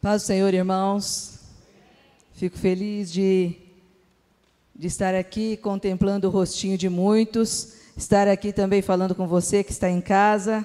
Paz 0.00 0.22
do 0.22 0.26
Senhor, 0.26 0.54
irmãos. 0.54 1.40
Fico 2.32 2.56
feliz 2.56 3.10
de, 3.10 3.56
de 4.72 4.86
estar 4.86 5.12
aqui 5.12 5.56
contemplando 5.56 6.28
o 6.28 6.30
rostinho 6.30 6.78
de 6.78 6.88
muitos, 6.88 7.72
estar 7.96 8.28
aqui 8.28 8.52
também 8.52 8.80
falando 8.80 9.12
com 9.12 9.26
você 9.26 9.64
que 9.64 9.72
está 9.72 9.90
em 9.90 10.00
casa. 10.00 10.64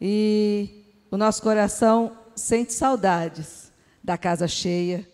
E 0.00 0.84
o 1.10 1.16
nosso 1.16 1.42
coração 1.42 2.12
sente 2.36 2.72
saudades 2.72 3.72
da 4.04 4.16
casa 4.16 4.46
cheia, 4.46 5.04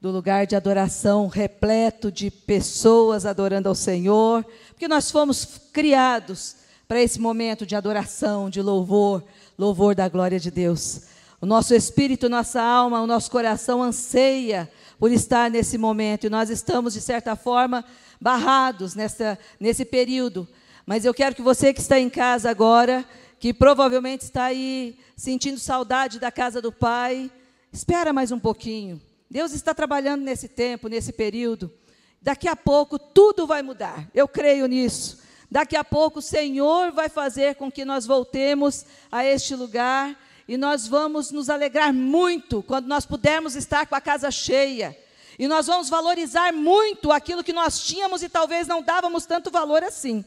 do 0.00 0.10
lugar 0.10 0.44
de 0.44 0.56
adoração 0.56 1.28
repleto 1.28 2.10
de 2.10 2.32
pessoas 2.32 3.26
adorando 3.26 3.68
ao 3.68 3.76
Senhor, 3.76 4.44
porque 4.70 4.88
nós 4.88 5.08
fomos 5.08 5.44
criados 5.72 6.56
para 6.88 7.00
esse 7.00 7.20
momento 7.20 7.64
de 7.64 7.76
adoração, 7.76 8.50
de 8.50 8.60
louvor, 8.60 9.22
louvor 9.56 9.94
da 9.94 10.08
glória 10.08 10.40
de 10.40 10.50
Deus. 10.50 11.02
O 11.40 11.46
nosso 11.46 11.74
espírito, 11.74 12.28
nossa 12.28 12.60
alma, 12.60 13.00
o 13.00 13.06
nosso 13.06 13.30
coração 13.30 13.82
anseia 13.82 14.70
por 14.98 15.10
estar 15.10 15.50
nesse 15.50 15.78
momento 15.78 16.26
e 16.26 16.30
nós 16.30 16.50
estamos, 16.50 16.92
de 16.92 17.00
certa 17.00 17.34
forma, 17.34 17.82
barrados 18.20 18.94
nessa, 18.94 19.38
nesse 19.58 19.86
período. 19.86 20.46
Mas 20.84 21.06
eu 21.06 21.14
quero 21.14 21.34
que 21.34 21.40
você 21.40 21.72
que 21.72 21.80
está 21.80 21.98
em 21.98 22.10
casa 22.10 22.50
agora, 22.50 23.06
que 23.38 23.54
provavelmente 23.54 24.20
está 24.20 24.44
aí 24.44 24.98
sentindo 25.16 25.58
saudade 25.58 26.20
da 26.20 26.30
casa 26.30 26.60
do 26.60 26.70
Pai, 26.70 27.30
espera 27.72 28.12
mais 28.12 28.30
um 28.30 28.38
pouquinho. 28.38 29.00
Deus 29.30 29.52
está 29.52 29.72
trabalhando 29.72 30.20
nesse 30.20 30.46
tempo, 30.46 30.88
nesse 30.88 31.10
período. 31.10 31.72
Daqui 32.20 32.48
a 32.48 32.54
pouco 32.54 32.98
tudo 32.98 33.46
vai 33.46 33.62
mudar. 33.62 34.06
Eu 34.12 34.28
creio 34.28 34.66
nisso. 34.66 35.20
Daqui 35.50 35.74
a 35.74 35.82
pouco 35.82 36.18
o 36.18 36.22
Senhor 36.22 36.92
vai 36.92 37.08
fazer 37.08 37.54
com 37.54 37.72
que 37.72 37.82
nós 37.82 38.04
voltemos 38.04 38.84
a 39.10 39.24
este 39.24 39.56
lugar 39.56 40.14
e 40.50 40.56
nós 40.56 40.88
vamos 40.88 41.30
nos 41.30 41.48
alegrar 41.48 41.94
muito 41.94 42.60
quando 42.60 42.88
nós 42.88 43.06
pudermos 43.06 43.54
estar 43.54 43.86
com 43.86 43.94
a 43.94 44.00
casa 44.00 44.32
cheia. 44.32 44.98
E 45.38 45.46
nós 45.46 45.68
vamos 45.68 45.88
valorizar 45.88 46.52
muito 46.52 47.12
aquilo 47.12 47.44
que 47.44 47.52
nós 47.52 47.78
tínhamos 47.78 48.20
e 48.20 48.28
talvez 48.28 48.66
não 48.66 48.82
dávamos 48.82 49.24
tanto 49.24 49.48
valor 49.48 49.84
assim. 49.84 50.24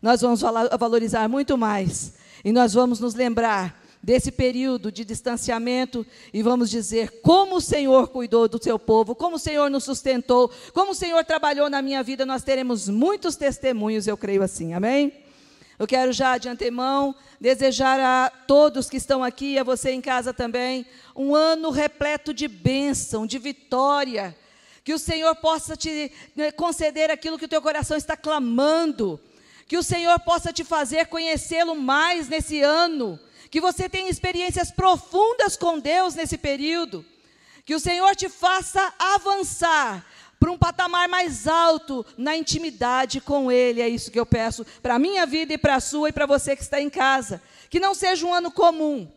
Nós 0.00 0.20
vamos 0.20 0.42
valorizar 0.78 1.28
muito 1.28 1.58
mais. 1.58 2.14
E 2.44 2.52
nós 2.52 2.72
vamos 2.72 3.00
nos 3.00 3.16
lembrar 3.16 3.82
desse 4.00 4.30
período 4.30 4.92
de 4.92 5.04
distanciamento 5.04 6.06
e 6.32 6.40
vamos 6.40 6.70
dizer 6.70 7.20
como 7.20 7.56
o 7.56 7.60
Senhor 7.60 8.06
cuidou 8.06 8.46
do 8.46 8.62
seu 8.62 8.78
povo, 8.78 9.12
como 9.12 9.34
o 9.34 9.40
Senhor 9.40 9.68
nos 9.68 9.82
sustentou, 9.82 10.52
como 10.72 10.92
o 10.92 10.94
Senhor 10.94 11.24
trabalhou 11.24 11.68
na 11.68 11.82
minha 11.82 12.00
vida. 12.00 12.24
Nós 12.24 12.44
teremos 12.44 12.88
muitos 12.88 13.34
testemunhos, 13.34 14.06
eu 14.06 14.16
creio 14.16 14.44
assim. 14.44 14.72
Amém? 14.72 15.23
Eu 15.78 15.86
quero 15.86 16.12
já 16.12 16.38
de 16.38 16.48
antemão 16.48 17.14
desejar 17.40 17.98
a 17.98 18.30
todos 18.30 18.88
que 18.88 18.96
estão 18.96 19.24
aqui, 19.24 19.58
a 19.58 19.64
você 19.64 19.90
em 19.90 20.00
casa 20.00 20.32
também, 20.32 20.86
um 21.16 21.34
ano 21.34 21.70
repleto 21.70 22.32
de 22.32 22.46
bênção, 22.46 23.26
de 23.26 23.38
vitória. 23.38 24.36
Que 24.84 24.92
o 24.92 24.98
Senhor 24.98 25.34
possa 25.36 25.76
te 25.76 26.12
né, 26.36 26.52
conceder 26.52 27.10
aquilo 27.10 27.38
que 27.38 27.46
o 27.46 27.48
teu 27.48 27.60
coração 27.60 27.96
está 27.96 28.16
clamando. 28.16 29.20
Que 29.66 29.76
o 29.76 29.82
Senhor 29.82 30.18
possa 30.20 30.52
te 30.52 30.62
fazer 30.62 31.06
conhecê-lo 31.06 31.74
mais 31.74 32.28
nesse 32.28 32.60
ano. 32.60 33.18
Que 33.50 33.60
você 33.60 33.88
tenha 33.88 34.10
experiências 34.10 34.70
profundas 34.70 35.56
com 35.56 35.80
Deus 35.80 36.14
nesse 36.14 36.38
período. 36.38 37.04
Que 37.64 37.74
o 37.74 37.80
Senhor 37.80 38.14
te 38.14 38.28
faça 38.28 38.92
avançar 38.98 40.06
para 40.44 40.52
um 40.52 40.58
patamar 40.58 41.08
mais 41.08 41.48
alto 41.48 42.04
na 42.18 42.36
intimidade 42.36 43.18
com 43.18 43.50
Ele. 43.50 43.80
É 43.80 43.88
isso 43.88 44.10
que 44.10 44.20
eu 44.20 44.26
peço 44.26 44.62
para 44.82 44.96
a 44.96 44.98
minha 44.98 45.24
vida 45.24 45.54
e 45.54 45.58
para 45.58 45.76
a 45.76 45.80
sua 45.80 46.10
e 46.10 46.12
para 46.12 46.26
você 46.26 46.54
que 46.54 46.60
está 46.60 46.78
em 46.78 46.90
casa. 46.90 47.40
Que 47.70 47.80
não 47.80 47.94
seja 47.94 48.26
um 48.26 48.34
ano 48.34 48.50
comum. 48.50 49.10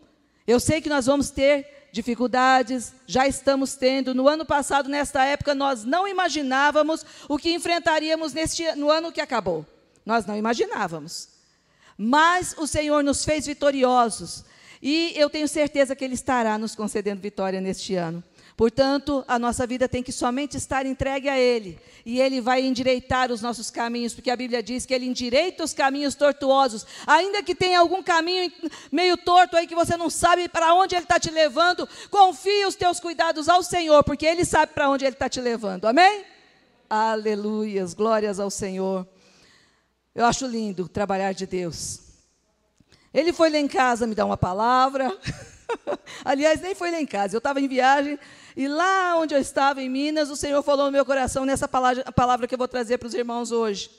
Eu 0.48 0.58
sei 0.58 0.80
que 0.80 0.88
nós 0.88 1.06
vamos 1.06 1.30
ter 1.30 1.90
dificuldades, 1.92 2.94
já 3.06 3.28
estamos 3.28 3.76
tendo. 3.76 4.16
No 4.16 4.30
ano 4.30 4.46
passado, 4.46 4.88
nesta 4.88 5.22
época, 5.26 5.54
nós 5.54 5.84
não 5.84 6.08
imaginávamos 6.08 7.06
o 7.28 7.38
que 7.38 7.54
enfrentaríamos 7.54 8.32
neste, 8.32 8.74
no 8.76 8.90
ano 8.90 9.12
que 9.12 9.20
acabou. 9.20 9.66
Nós 10.06 10.26
não 10.26 10.38
imaginávamos. 10.38 11.28
Mas 11.98 12.56
o 12.58 12.66
Senhor 12.66 13.04
nos 13.04 13.26
fez 13.26 13.48
vitoriosos. 13.48 14.46
E 14.82 15.12
eu 15.18 15.30
tenho 15.30 15.50
certeza 15.50 15.94
que 15.94 16.06
Ele 16.06 16.14
estará 16.14 16.58
nos 16.58 16.74
concedendo 16.74 17.20
vitória 17.20 17.60
neste 17.60 17.96
ano. 17.96 18.24
Portanto, 18.58 19.24
a 19.28 19.38
nossa 19.38 19.68
vida 19.68 19.88
tem 19.88 20.02
que 20.02 20.12
somente 20.12 20.58
estar 20.58 20.84
entregue 20.84 21.30
a 21.30 21.38
Ele. 21.38 21.80
E 22.04 22.20
Ele 22.20 22.42
vai 22.42 22.66
endireitar 22.66 23.32
os 23.32 23.40
nossos 23.40 23.70
caminhos, 23.70 24.16
porque 24.16 24.32
a 24.32 24.36
Bíblia 24.36 24.64
diz 24.64 24.84
que 24.84 24.96
Ele 24.96 25.06
endireita 25.06 25.64
os 25.64 25.76
caminhos 25.76 26.16
tortuosos. 26.16 26.84
Ainda 27.06 27.44
que 27.44 27.54
tenha 27.54 27.80
algum 27.80 28.02
caminho 28.02 28.52
meio 28.92 29.16
torto 29.16 29.56
aí 29.56 29.68
que 29.68 29.76
você 29.76 29.96
não 29.96 30.10
sabe 30.10 30.50
para 30.50 30.74
onde 30.74 30.96
Ele 30.96 31.04
está 31.04 31.20
te 31.20 31.30
levando, 31.30 31.88
confie 32.10 32.66
os 32.66 32.74
teus 32.74 33.00
cuidados 33.00 33.48
ao 33.48 33.62
Senhor, 33.62 34.04
porque 34.04 34.26
Ele 34.26 34.44
sabe 34.44 34.74
para 34.74 34.90
onde 34.90 35.06
Ele 35.06 35.14
está 35.14 35.30
te 35.30 35.40
levando. 35.40 35.86
Amém? 35.86 36.26
Aleluias, 36.90 37.94
glórias 37.94 38.40
ao 38.40 38.50
Senhor. 38.50 39.08
Eu 40.16 40.26
acho 40.26 40.48
lindo 40.48 40.90
trabalhar 40.90 41.32
de 41.32 41.46
Deus. 41.46 42.00
Ele 43.14 43.32
foi 43.32 43.52
lá 43.52 43.60
em 43.60 43.68
casa 43.68 44.08
me 44.08 44.16
dar 44.16 44.26
uma 44.26 44.38
palavra. 44.38 45.16
Aliás, 46.26 46.60
nem 46.60 46.74
foi 46.74 46.90
lá 46.90 47.00
em 47.00 47.06
casa. 47.06 47.36
Eu 47.36 47.40
estava 47.40 47.62
em 47.62 47.68
viagem 47.68 48.18
e 48.58 48.68
lá 48.68 49.16
onde 49.16 49.36
eu 49.36 49.40
estava, 49.40 49.84
em 49.84 49.88
Minas, 49.88 50.32
o 50.32 50.36
Senhor 50.36 50.64
falou 50.64 50.88
no 50.88 50.92
meu 50.92 51.06
coração 51.06 51.46
nessa 51.46 51.68
palavra, 51.68 52.04
palavra 52.12 52.48
que 52.48 52.56
eu 52.56 52.58
vou 52.58 52.68
trazer 52.68 52.98
para 52.98 53.08
os 53.08 53.14
irmãos 53.14 53.52
hoje. 53.52 53.92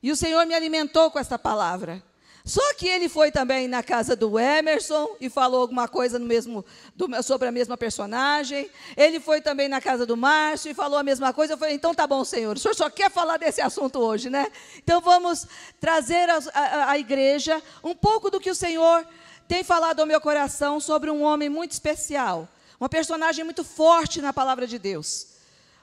E 0.00 0.12
o 0.12 0.16
Senhor 0.16 0.46
me 0.46 0.54
alimentou 0.54 1.10
com 1.10 1.18
essa 1.18 1.36
palavra. 1.36 2.00
Só 2.44 2.72
que 2.74 2.86
ele 2.86 3.08
foi 3.08 3.32
também 3.32 3.66
na 3.66 3.82
casa 3.82 4.14
do 4.14 4.38
Emerson 4.38 5.16
e 5.20 5.28
falou 5.28 5.62
alguma 5.62 5.88
coisa 5.88 6.20
mesmo, 6.20 6.64
do, 6.94 7.20
sobre 7.24 7.48
a 7.48 7.50
mesma 7.52 7.76
personagem. 7.76 8.70
Ele 8.96 9.18
foi 9.18 9.40
também 9.40 9.68
na 9.68 9.80
casa 9.80 10.06
do 10.06 10.16
Márcio 10.16 10.70
e 10.70 10.74
falou 10.74 10.96
a 10.96 11.02
mesma 11.02 11.32
coisa. 11.32 11.54
Eu 11.54 11.58
falei, 11.58 11.74
então 11.74 11.92
tá 11.92 12.06
bom, 12.06 12.24
Senhor. 12.24 12.56
O 12.56 12.60
Senhor 12.60 12.74
só 12.74 12.88
quer 12.88 13.10
falar 13.10 13.38
desse 13.38 13.60
assunto 13.60 13.98
hoje, 13.98 14.30
né? 14.30 14.46
Então 14.78 15.00
vamos 15.00 15.48
trazer 15.80 16.28
à 16.54 16.96
igreja 16.96 17.60
um 17.82 17.94
pouco 17.94 18.30
do 18.30 18.38
que 18.38 18.50
o 18.50 18.54
Senhor 18.54 19.04
tem 19.48 19.64
falado 19.64 19.98
ao 19.98 20.06
meu 20.06 20.20
coração 20.20 20.78
sobre 20.78 21.10
um 21.10 21.22
homem 21.22 21.48
muito 21.48 21.72
especial, 21.72 22.48
uma 22.80 22.88
personagem 22.88 23.44
muito 23.44 23.62
forte 23.62 24.22
na 24.22 24.32
palavra 24.32 24.66
de 24.66 24.78
Deus. 24.78 25.26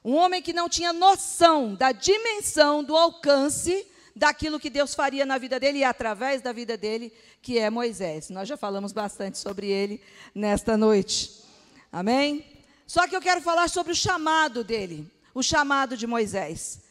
Um 0.04 0.16
homem 0.16 0.42
que 0.42 0.52
não 0.52 0.68
tinha 0.68 0.92
noção 0.92 1.76
da 1.76 1.92
dimensão, 1.92 2.84
do 2.84 2.98
alcance 2.98 3.86
daquilo 4.16 4.60
que 4.60 4.70
Deus 4.70 4.96
faria 4.96 5.24
na 5.24 5.38
vida 5.38 5.60
dele 5.60 5.80
e 5.80 5.84
através 5.84 6.42
da 6.42 6.52
vida 6.52 6.76
dele, 6.76 7.14
que 7.40 7.60
é 7.60 7.70
Moisés. 7.70 8.32
Nós 8.32 8.48
já 8.48 8.58
falamos 8.58 8.92
bastante 8.92 9.38
sobre 9.38 9.68
ele 9.68 10.02
nesta 10.34 10.76
noite. 10.76 11.44
Amém? 11.92 12.44
Só 12.88 13.08
que 13.08 13.16
eu 13.16 13.22
quero 13.22 13.42
falar 13.42 13.70
sobre 13.70 13.92
o 13.92 13.96
chamado 13.96 14.64
dele, 14.64 15.08
o 15.36 15.44
chamado 15.44 15.96
de 15.96 16.08
Moisés. 16.08 16.82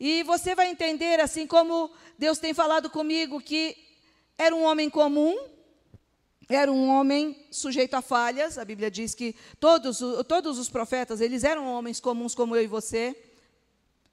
E 0.00 0.22
você 0.22 0.54
vai 0.54 0.70
entender, 0.70 1.20
assim 1.20 1.46
como 1.46 1.90
Deus 2.18 2.38
tem 2.38 2.54
falado 2.54 2.88
comigo, 2.88 3.40
que 3.40 3.76
era 4.38 4.56
um 4.56 4.64
homem 4.64 4.88
comum, 4.88 5.36
era 6.56 6.72
um 6.72 6.88
homem 6.88 7.46
sujeito 7.50 7.94
a 7.94 8.02
falhas. 8.02 8.58
A 8.58 8.64
Bíblia 8.64 8.90
diz 8.90 9.14
que 9.14 9.34
todos, 9.60 10.00
todos 10.26 10.58
os 10.58 10.68
profetas, 10.68 11.20
eles 11.20 11.44
eram 11.44 11.66
homens 11.66 12.00
comuns 12.00 12.34
como 12.34 12.56
eu 12.56 12.62
e 12.62 12.66
você, 12.66 13.16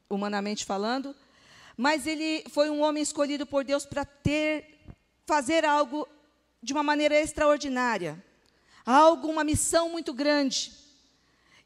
humanamente 0.10 0.66
falando. 0.66 1.16
Mas 1.76 2.06
ele 2.06 2.44
foi 2.50 2.70
um 2.70 2.82
homem 2.82 3.02
escolhido 3.02 3.46
por 3.46 3.64
Deus 3.64 3.86
para 3.86 4.04
ter, 4.04 4.80
fazer 5.26 5.64
algo 5.64 6.08
de 6.62 6.74
uma 6.74 6.84
maneira 6.84 7.20
extraordinária. 7.20 8.24
Algo, 8.86 9.28
uma 9.28 9.44
missão 9.44 9.90
muito 9.90 10.14
grande. 10.14 10.72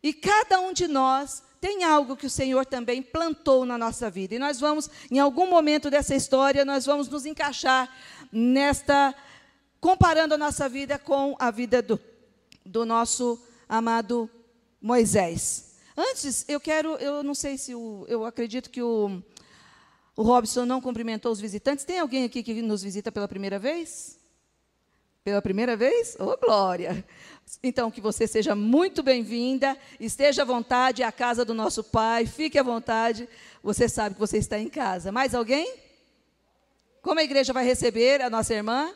E 0.01 0.13
cada 0.13 0.59
um 0.59 0.73
de 0.73 0.87
nós 0.87 1.43
tem 1.61 1.85
algo 1.85 2.17
que 2.17 2.25
o 2.25 2.29
Senhor 2.29 2.65
também 2.65 3.01
plantou 3.01 3.65
na 3.65 3.77
nossa 3.77 4.09
vida. 4.09 4.35
E 4.35 4.39
nós 4.39 4.59
vamos, 4.59 4.89
em 5.09 5.17
algum 5.17 5.49
momento 5.49 5.89
dessa 5.89 6.13
história, 6.13 6.65
nós 6.65 6.85
vamos 6.85 7.07
nos 7.07 7.25
encaixar 7.25 7.89
nesta 8.31 9.15
comparando 9.83 10.33
a 10.33 10.37
nossa 10.37 10.69
vida 10.69 10.97
com 10.97 11.35
a 11.37 11.51
vida 11.51 11.81
do, 11.81 11.99
do 12.65 12.85
nosso 12.85 13.37
amado 13.67 14.29
Moisés. 14.81 15.75
Antes, 15.97 16.45
eu 16.47 16.57
quero, 16.57 16.95
eu 16.95 17.21
não 17.21 17.35
sei 17.35 17.57
se 17.57 17.75
o, 17.75 18.05
eu 18.07 18.23
acredito 18.23 18.69
que 18.69 18.81
o, 18.81 19.21
o 20.15 20.23
Robson 20.23 20.63
não 20.63 20.79
cumprimentou 20.79 21.33
os 21.33 21.41
visitantes. 21.41 21.83
Tem 21.83 21.99
alguém 21.99 22.23
aqui 22.23 22.41
que 22.41 22.61
nos 22.61 22.81
visita 22.81 23.11
pela 23.11 23.27
primeira 23.27 23.59
vez? 23.59 24.17
Pela 25.21 25.41
primeira 25.41 25.75
vez? 25.75 26.15
Ô, 26.17 26.29
oh, 26.29 26.37
glória! 26.37 27.05
Então, 27.61 27.91
que 27.91 27.99
você 27.99 28.25
seja 28.25 28.55
muito 28.55 29.03
bem-vinda, 29.03 29.77
esteja 29.99 30.43
à 30.43 30.45
vontade, 30.45 31.03
é 31.03 31.05
a 31.05 31.11
casa 31.11 31.43
do 31.43 31.53
nosso 31.53 31.83
Pai, 31.83 32.25
fique 32.25 32.57
à 32.57 32.63
vontade, 32.63 33.27
você 33.61 33.89
sabe 33.89 34.15
que 34.15 34.21
você 34.21 34.37
está 34.37 34.57
em 34.57 34.69
casa. 34.69 35.11
Mais 35.11 35.35
alguém? 35.35 35.75
Como 37.01 37.19
a 37.19 37.23
igreja 37.23 37.51
vai 37.51 37.65
receber 37.65 38.21
a 38.21 38.29
nossa 38.29 38.53
irmã? 38.53 38.93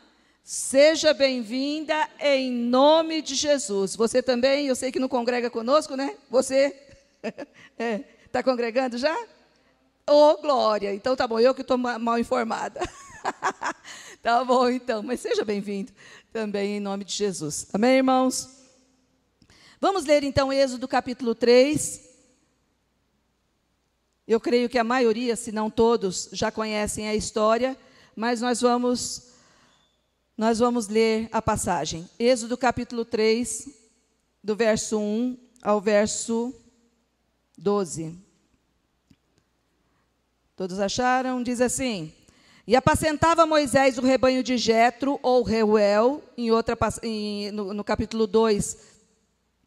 Seja 0.49 1.13
bem-vinda 1.13 2.09
em 2.21 2.49
nome 2.49 3.21
de 3.21 3.35
Jesus. 3.35 3.97
Você 3.97 4.23
também, 4.23 4.67
eu 4.67 4.77
sei 4.77 4.93
que 4.93 4.97
não 4.97 5.09
congrega 5.09 5.49
conosco, 5.49 5.97
né? 5.97 6.15
Você 6.29 6.73
está 7.21 7.45
é, 7.77 7.97
tá 8.31 8.41
congregando 8.41 8.97
já? 8.97 9.13
Ô, 10.09 10.13
oh, 10.13 10.37
glória! 10.37 10.93
Então 10.93 11.17
tá 11.17 11.27
bom, 11.27 11.37
eu 11.37 11.53
que 11.53 11.63
estou 11.63 11.77
mal 11.77 12.17
informada. 12.17 12.79
tá 14.23 14.41
bom, 14.45 14.69
então, 14.69 15.03
mas 15.03 15.19
seja 15.19 15.43
bem-vindo 15.43 15.91
também 16.31 16.77
em 16.77 16.79
nome 16.79 17.03
de 17.03 17.11
Jesus. 17.11 17.67
Amém, 17.73 17.97
irmãos? 17.97 18.47
Vamos 19.81 20.05
ler 20.05 20.23
então 20.23 20.53
Êxodo 20.53 20.87
capítulo 20.87 21.35
3. 21.35 22.09
Eu 24.25 24.39
creio 24.39 24.69
que 24.69 24.79
a 24.79 24.83
maioria, 24.85 25.35
se 25.35 25.51
não 25.51 25.69
todos, 25.69 26.29
já 26.31 26.49
conhecem 26.49 27.09
a 27.09 27.15
história, 27.15 27.77
mas 28.15 28.39
nós 28.39 28.61
vamos 28.61 29.27
nós 30.37 30.59
vamos 30.59 30.87
ler 30.87 31.27
a 31.31 31.41
passagem. 31.41 32.07
Êxodo 32.19 32.55
capítulo 32.55 33.03
3, 33.03 33.69
do 34.43 34.55
verso 34.55 34.99
1 34.99 35.35
ao 35.63 35.81
verso 35.81 36.53
12. 37.57 38.15
Todos 40.55 40.79
acharam? 40.79 41.41
Diz 41.41 41.59
assim: 41.59 42.13
E 42.67 42.75
apacentava 42.75 43.47
Moisés 43.47 43.97
o 43.97 44.01
rebanho 44.01 44.43
de 44.43 44.57
Jetro, 44.57 45.19
ou 45.23 45.41
Reuel, 45.41 46.23
em 46.37 46.51
outra, 46.51 46.77
em, 47.01 47.51
no, 47.51 47.73
no 47.73 47.83
capítulo 47.83 48.27
2, 48.27 48.77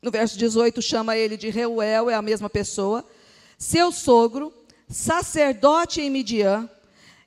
no 0.03 0.11
verso 0.11 0.39
18 0.39 0.81
chama 0.81 1.17
ele 1.17 1.37
de 1.37 1.51
Reuel, 1.51 2.09
é 2.09 2.15
a 2.15 2.23
mesma 2.23 2.49
pessoa, 2.49 3.05
seu 3.59 3.91
sogro, 3.91 4.53
sacerdote 4.89 6.01
em 6.01 6.11
Midian, 6.11 6.71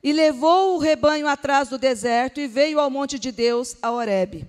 e 0.03 0.11
levou 0.11 0.75
o 0.75 0.79
rebanho 0.79 1.27
atrás 1.27 1.69
do 1.69 1.77
deserto 1.77 2.41
e 2.41 2.47
veio 2.47 2.79
ao 2.79 2.89
monte 2.89 3.17
de 3.17 3.31
Deus, 3.31 3.77
a 3.81 3.89
Horebe. 3.89 4.45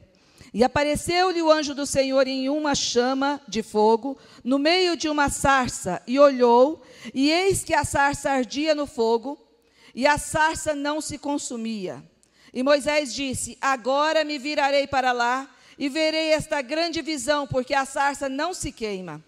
E 0.53 0.62
apareceu-lhe 0.62 1.43
o 1.43 1.51
anjo 1.51 1.75
do 1.75 1.87
Senhor 1.87 2.27
em 2.27 2.49
uma 2.49 2.75
chama 2.75 3.41
de 3.47 3.62
fogo, 3.62 4.19
no 4.43 4.59
meio 4.59 4.97
de 4.97 5.09
uma 5.09 5.29
sarça, 5.29 6.03
e 6.06 6.19
olhou, 6.19 6.83
e 7.12 7.31
eis 7.31 7.65
que 7.65 7.75
a 7.75 7.85
sarça 7.85 8.31
ardia 8.31 8.75
no 8.75 8.87
fogo, 8.87 9.39
e 9.95 10.06
a 10.06 10.19
sarça 10.19 10.75
não 10.75 11.01
se 11.01 11.19
consumia. 11.19 12.03
E 12.53 12.62
Moisés 12.62 13.12
disse: 13.12 13.59
Agora 13.61 14.25
me 14.25 14.39
virarei 14.39 14.87
para 14.87 15.11
lá 15.11 15.50
e 15.77 15.89
verei 15.89 16.31
esta 16.31 16.62
grande 16.62 17.03
visão, 17.03 17.47
porque 17.47 17.75
a 17.75 17.85
sarça 17.85 18.29
não 18.29 18.55
se 18.55 18.71
queima. 18.71 19.23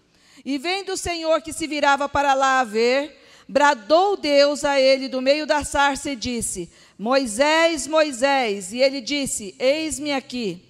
E 0.45 0.57
vendo 0.57 0.93
o 0.93 0.97
Senhor 0.97 1.41
que 1.41 1.51
se 1.51 1.67
virava 1.67 2.07
para 2.07 2.33
lá 2.33 2.61
a 2.61 2.63
ver, 2.63 3.17
bradou 3.47 4.17
Deus 4.17 4.63
a 4.63 4.79
ele 4.79 5.07
do 5.07 5.21
meio 5.21 5.45
da 5.45 5.63
sarça 5.63 6.11
e 6.11 6.15
disse: 6.15 6.69
Moisés, 6.97 7.87
Moisés. 7.87 8.73
E 8.73 8.79
ele 8.79 9.01
disse: 9.01 9.55
Eis-me 9.59 10.11
aqui. 10.11 10.63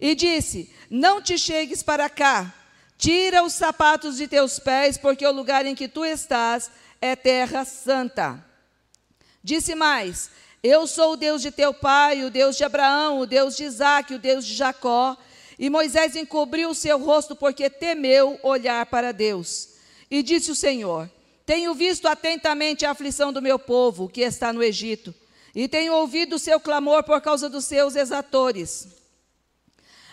E 0.00 0.14
disse: 0.14 0.70
Não 0.90 1.22
te 1.22 1.38
chegues 1.38 1.82
para 1.82 2.08
cá, 2.08 2.54
tira 2.98 3.42
os 3.42 3.52
sapatos 3.52 4.16
de 4.16 4.26
teus 4.26 4.58
pés, 4.58 4.96
porque 4.96 5.26
o 5.26 5.32
lugar 5.32 5.66
em 5.66 5.74
que 5.74 5.88
tu 5.88 6.04
estás 6.04 6.70
é 7.00 7.14
terra 7.14 7.64
santa. 7.64 8.44
Disse 9.42 9.74
mais: 9.74 10.30
eu 10.68 10.84
sou 10.88 11.12
o 11.12 11.16
Deus 11.16 11.42
de 11.42 11.52
teu 11.52 11.72
pai, 11.72 12.24
o 12.24 12.30
Deus 12.30 12.56
de 12.56 12.64
Abraão, 12.64 13.20
o 13.20 13.26
Deus 13.26 13.56
de 13.56 13.62
Isaac, 13.62 14.12
o 14.12 14.18
Deus 14.18 14.44
de 14.44 14.52
Jacó. 14.52 15.16
E 15.56 15.70
Moisés 15.70 16.16
encobriu 16.16 16.70
o 16.70 16.74
seu 16.74 16.98
rosto 16.98 17.36
porque 17.36 17.70
temeu 17.70 18.36
olhar 18.42 18.84
para 18.86 19.12
Deus. 19.12 19.68
E 20.10 20.24
disse 20.24 20.50
o 20.50 20.56
Senhor: 20.56 21.08
Tenho 21.46 21.72
visto 21.74 22.06
atentamente 22.06 22.84
a 22.84 22.90
aflição 22.90 23.32
do 23.32 23.40
meu 23.40 23.58
povo 23.58 24.08
que 24.08 24.20
está 24.20 24.52
no 24.52 24.62
Egito, 24.62 25.14
e 25.54 25.66
tenho 25.66 25.94
ouvido 25.94 26.36
o 26.36 26.38
seu 26.38 26.60
clamor 26.60 27.04
por 27.04 27.20
causa 27.22 27.48
dos 27.48 27.64
seus 27.64 27.96
exatores. 27.96 28.88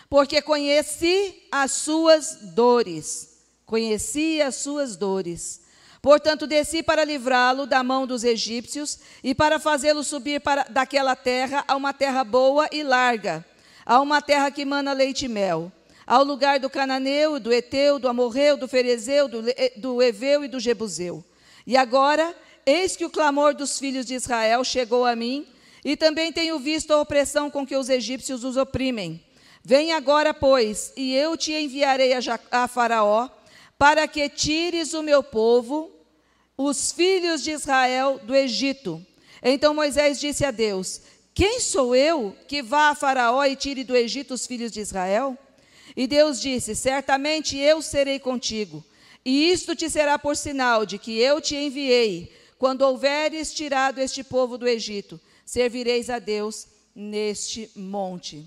Porque 0.08 0.40
conheci 0.40 1.42
as 1.50 1.72
suas 1.72 2.36
dores, 2.54 3.40
conheci 3.66 4.40
as 4.40 4.54
suas 4.54 4.96
dores 4.96 5.64
Portanto, 6.04 6.46
desci 6.46 6.82
para 6.82 7.02
livrá-lo 7.02 7.64
da 7.64 7.82
mão 7.82 8.06
dos 8.06 8.24
egípcios 8.24 8.98
e 9.22 9.34
para 9.34 9.58
fazê-lo 9.58 10.04
subir 10.04 10.38
para, 10.38 10.64
daquela 10.64 11.16
terra 11.16 11.64
a 11.66 11.74
uma 11.74 11.94
terra 11.94 12.22
boa 12.22 12.68
e 12.70 12.82
larga, 12.82 13.42
a 13.86 13.98
uma 14.02 14.20
terra 14.20 14.50
que 14.50 14.66
mana 14.66 14.92
leite 14.92 15.24
e 15.24 15.28
mel, 15.28 15.72
ao 16.06 16.24
lugar 16.24 16.58
do 16.60 16.70
cananeu, 16.70 17.40
do 17.40 17.52
eteu, 17.52 17.98
do 17.98 18.08
amorreu, 18.08 18.56
do 18.56 18.68
ferezeu, 18.68 19.28
do, 19.28 19.42
do 19.76 20.02
eveu 20.02 20.44
e 20.44 20.48
do 20.48 20.60
jebuseu. 20.60 21.24
E 21.66 21.76
agora, 21.76 22.34
eis 22.66 22.96
que 22.96 23.04
o 23.04 23.10
clamor 23.10 23.54
dos 23.54 23.78
filhos 23.78 24.06
de 24.06 24.14
Israel 24.14 24.62
chegou 24.64 25.04
a 25.04 25.16
mim, 25.16 25.46
e 25.84 25.96
também 25.96 26.32
tenho 26.32 26.58
visto 26.58 26.92
a 26.92 27.00
opressão 27.00 27.50
com 27.50 27.66
que 27.66 27.76
os 27.76 27.88
egípcios 27.88 28.42
os 28.42 28.56
oprimem. 28.56 29.22
Vem 29.62 29.92
agora, 29.92 30.32
pois, 30.34 30.92
e 30.96 31.14
eu 31.14 31.36
te 31.36 31.52
enviarei 31.52 32.12
a, 32.12 32.18
a 32.50 32.68
Faraó, 32.68 33.28
para 33.78 34.06
que 34.06 34.28
tires 34.28 34.94
o 34.94 35.02
meu 35.02 35.22
povo, 35.22 35.90
os 36.56 36.92
filhos 36.92 37.42
de 37.42 37.50
Israel 37.50 38.20
do 38.22 38.34
Egito. 38.34 39.04
Então 39.42 39.74
Moisés 39.74 40.20
disse 40.20 40.44
a 40.44 40.50
Deus: 40.50 41.02
Quem 41.34 41.60
sou 41.60 41.94
eu 41.94 42.36
que 42.46 42.62
vá 42.62 42.90
a 42.90 42.94
Faraó 42.94 43.44
e 43.44 43.56
tire 43.56 43.84
do 43.84 43.96
Egito 43.96 44.34
os 44.34 44.46
filhos 44.46 44.70
de 44.70 44.80
Israel? 44.80 45.36
E 45.96 46.06
Deus 46.06 46.40
disse: 46.40 46.74
Certamente 46.74 47.56
eu 47.56 47.82
serei 47.82 48.18
contigo, 48.18 48.84
e 49.24 49.50
isto 49.50 49.74
te 49.74 49.88
será 49.88 50.18
por 50.18 50.36
sinal 50.36 50.84
de 50.84 50.98
que 50.98 51.18
eu 51.18 51.40
te 51.40 51.56
enviei. 51.56 52.32
Quando 52.58 52.82
houveres 52.82 53.52
tirado 53.52 53.98
este 53.98 54.22
povo 54.22 54.56
do 54.56 54.66
Egito, 54.66 55.20
servireis 55.44 56.08
a 56.08 56.18
Deus 56.18 56.66
neste 56.94 57.70
monte. 57.74 58.46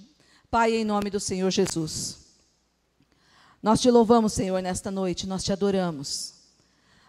Pai, 0.50 0.74
em 0.74 0.86
nome 0.86 1.10
do 1.10 1.19
Senhor 1.19 1.51
Jesus. 1.51 2.28
Nós 3.62 3.81
te 3.81 3.92
louvamos, 3.92 4.33
Senhor, 4.33 4.62
nesta 4.62 4.90
noite, 4.90 5.28
nós 5.28 5.44
te 5.44 5.51
adoramos. 5.51 6.36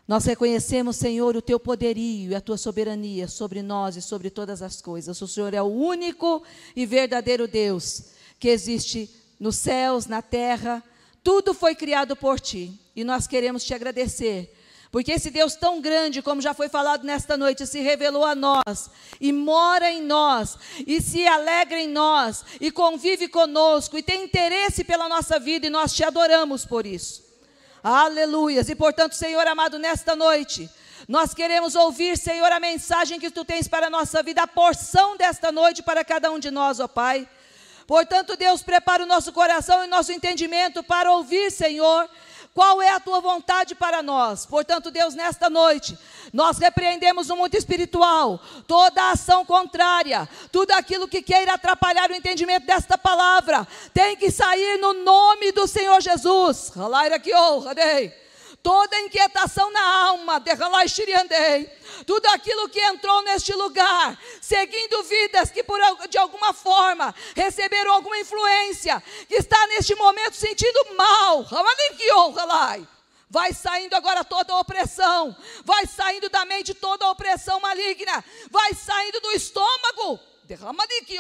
Nós 0.09 0.25
reconhecemos, 0.25 0.97
Senhor, 0.97 1.37
o 1.37 1.43
teu 1.43 1.61
poderio 1.61 2.31
e 2.31 2.35
a 2.35 2.41
tua 2.41 2.57
soberania 2.57 3.29
sobre 3.29 3.63
nós 3.63 3.95
e 3.97 4.03
sobre 4.03 4.31
todas 4.31 4.63
as 4.63 4.81
coisas. 4.81 5.21
O 5.21 5.29
Senhor 5.29 5.53
é 5.53 5.61
o 5.63 5.67
único 5.67 6.43
e 6.75 6.87
verdadeiro 6.87 7.47
Deus 7.47 8.05
que 8.41 8.49
existe 8.49 9.11
nos 9.39 9.57
céus, 9.57 10.07
na 10.07 10.23
terra. 10.23 10.83
Tudo 11.23 11.53
foi 11.55 11.75
criado 11.75 12.17
por 12.17 12.41
ti 12.41 12.73
e 12.95 13.05
nós 13.05 13.27
queremos 13.27 13.65
te 13.65 13.75
agradecer. 13.75 14.55
Porque 14.91 15.13
esse 15.13 15.31
Deus 15.31 15.55
tão 15.55 15.81
grande, 15.81 16.23
como 16.23 16.41
já 16.41 16.55
foi 16.55 16.69
falado 16.69 17.05
nesta 17.05 17.37
noite, 17.37 17.67
se 17.67 17.81
revelou 17.81 18.25
a 18.25 18.35
nós 18.35 18.91
e 19.21 19.33
mora 19.33 19.91
em 19.91 20.03
nós 20.03 20.57
e 20.87 21.01
se 21.01 21.27
alegra 21.27 21.79
em 21.79 21.89
nós 21.89 22.45
e 22.59 22.71
convive 22.71 23.29
conosco 23.29 23.99
e 23.99 24.03
tem 24.03 24.25
interesse 24.25 24.83
pela 24.85 25.09
nossa 25.09 25.39
vida 25.39 25.67
e 25.67 25.71
nós 25.71 25.93
te 25.93 26.03
adoramos 26.03 26.65
por 26.65 26.87
isso. 26.87 27.23
Aleluias. 27.83 28.69
E 28.71 28.75
portanto, 28.75 29.15
Senhor 29.15 29.47
amado, 29.47 29.79
nesta 29.79 30.17
noite, 30.17 30.71
nós 31.07 31.35
queremos 31.35 31.75
ouvir, 31.75 32.17
Senhor, 32.17 32.51
a 32.51 32.59
mensagem 32.59 33.21
que 33.21 33.31
tu 33.31 33.45
tens 33.45 33.69
para 33.69 33.89
a 33.89 33.91
nossa 33.91 34.23
vida, 34.23 34.43
a 34.43 34.47
porção 34.47 35.17
desta 35.19 35.53
noite 35.53 35.83
para 35.83 36.03
cada 36.05 36.31
um 36.31 36.39
de 36.39 36.51
nós, 36.51 36.81
ó 36.81 36.89
Pai. 36.89 37.29
Portanto, 37.89 38.37
Deus, 38.37 38.63
prepara 38.63 39.03
o 39.03 39.07
nosso 39.07 39.33
coração 39.33 39.83
e 39.83 39.87
nosso 39.87 40.13
entendimento 40.13 40.83
para 40.83 41.11
ouvir, 41.11 41.51
Senhor, 41.51 42.07
qual 42.53 42.83
é 42.83 42.91
a 42.91 43.01
tua 43.01 43.19
vontade 43.19 43.75
para 43.75 44.03
nós? 44.03 44.45
Portanto, 44.45 44.91
Deus, 44.91 45.15
nesta 45.15 45.49
noite, 45.49 45.99
nós 46.31 46.59
repreendemos 46.59 47.29
no 47.29 47.37
mundo 47.37 47.55
espiritual 47.55 48.39
toda 48.67 49.11
ação 49.11 49.43
contrária, 49.43 50.29
tudo 50.53 50.73
aquilo 50.73 51.09
que 51.09 51.23
queira 51.23 51.55
atrapalhar 51.55 52.11
o 52.11 52.15
entendimento 52.15 52.67
desta 52.67 52.99
palavra, 52.99 53.67
tem 53.95 54.17
que 54.17 54.31
sair 54.31 54.77
no 54.77 54.93
nome 54.93 55.51
do 55.53 55.67
Senhor 55.67 55.99
Jesus. 56.03 56.71
aqui, 57.15 57.33
oh, 57.35 57.63
toda 58.63 59.01
inquietação 59.01 59.71
na 59.71 60.07
alma, 60.09 60.43
tudo 62.07 62.27
aquilo 62.27 62.69
que 62.69 62.81
entrou 62.81 63.23
neste 63.23 63.53
lugar, 63.53 64.19
seguindo 64.41 65.03
vidas 65.05 65.51
que 65.51 65.63
por, 65.63 65.79
de 66.09 66.19
alguma 66.19 66.53
forma 66.53 67.15
receberam 67.35 67.93
alguma 67.93 68.19
influência, 68.19 69.03
que 69.29 69.35
está 69.35 69.67
neste 69.69 69.95
momento 69.95 70.35
sentindo 70.35 70.97
mal, 70.97 71.47
vai 73.31 73.53
saindo 73.53 73.95
agora 73.95 74.25
toda 74.25 74.53
a 74.53 74.61
opressão, 74.61 75.37
vai 75.65 75.87
saindo 75.87 76.29
da 76.29 76.45
mente 76.45 76.75
toda 76.75 77.05
a 77.05 77.11
opressão 77.11 77.61
maligna, 77.61 78.25
vai 78.51 78.75
saindo 78.75 79.21
do 79.21 79.33
estômago, 79.33 80.21
derrama 80.45 80.87
de 80.87 81.03
que 81.03 81.19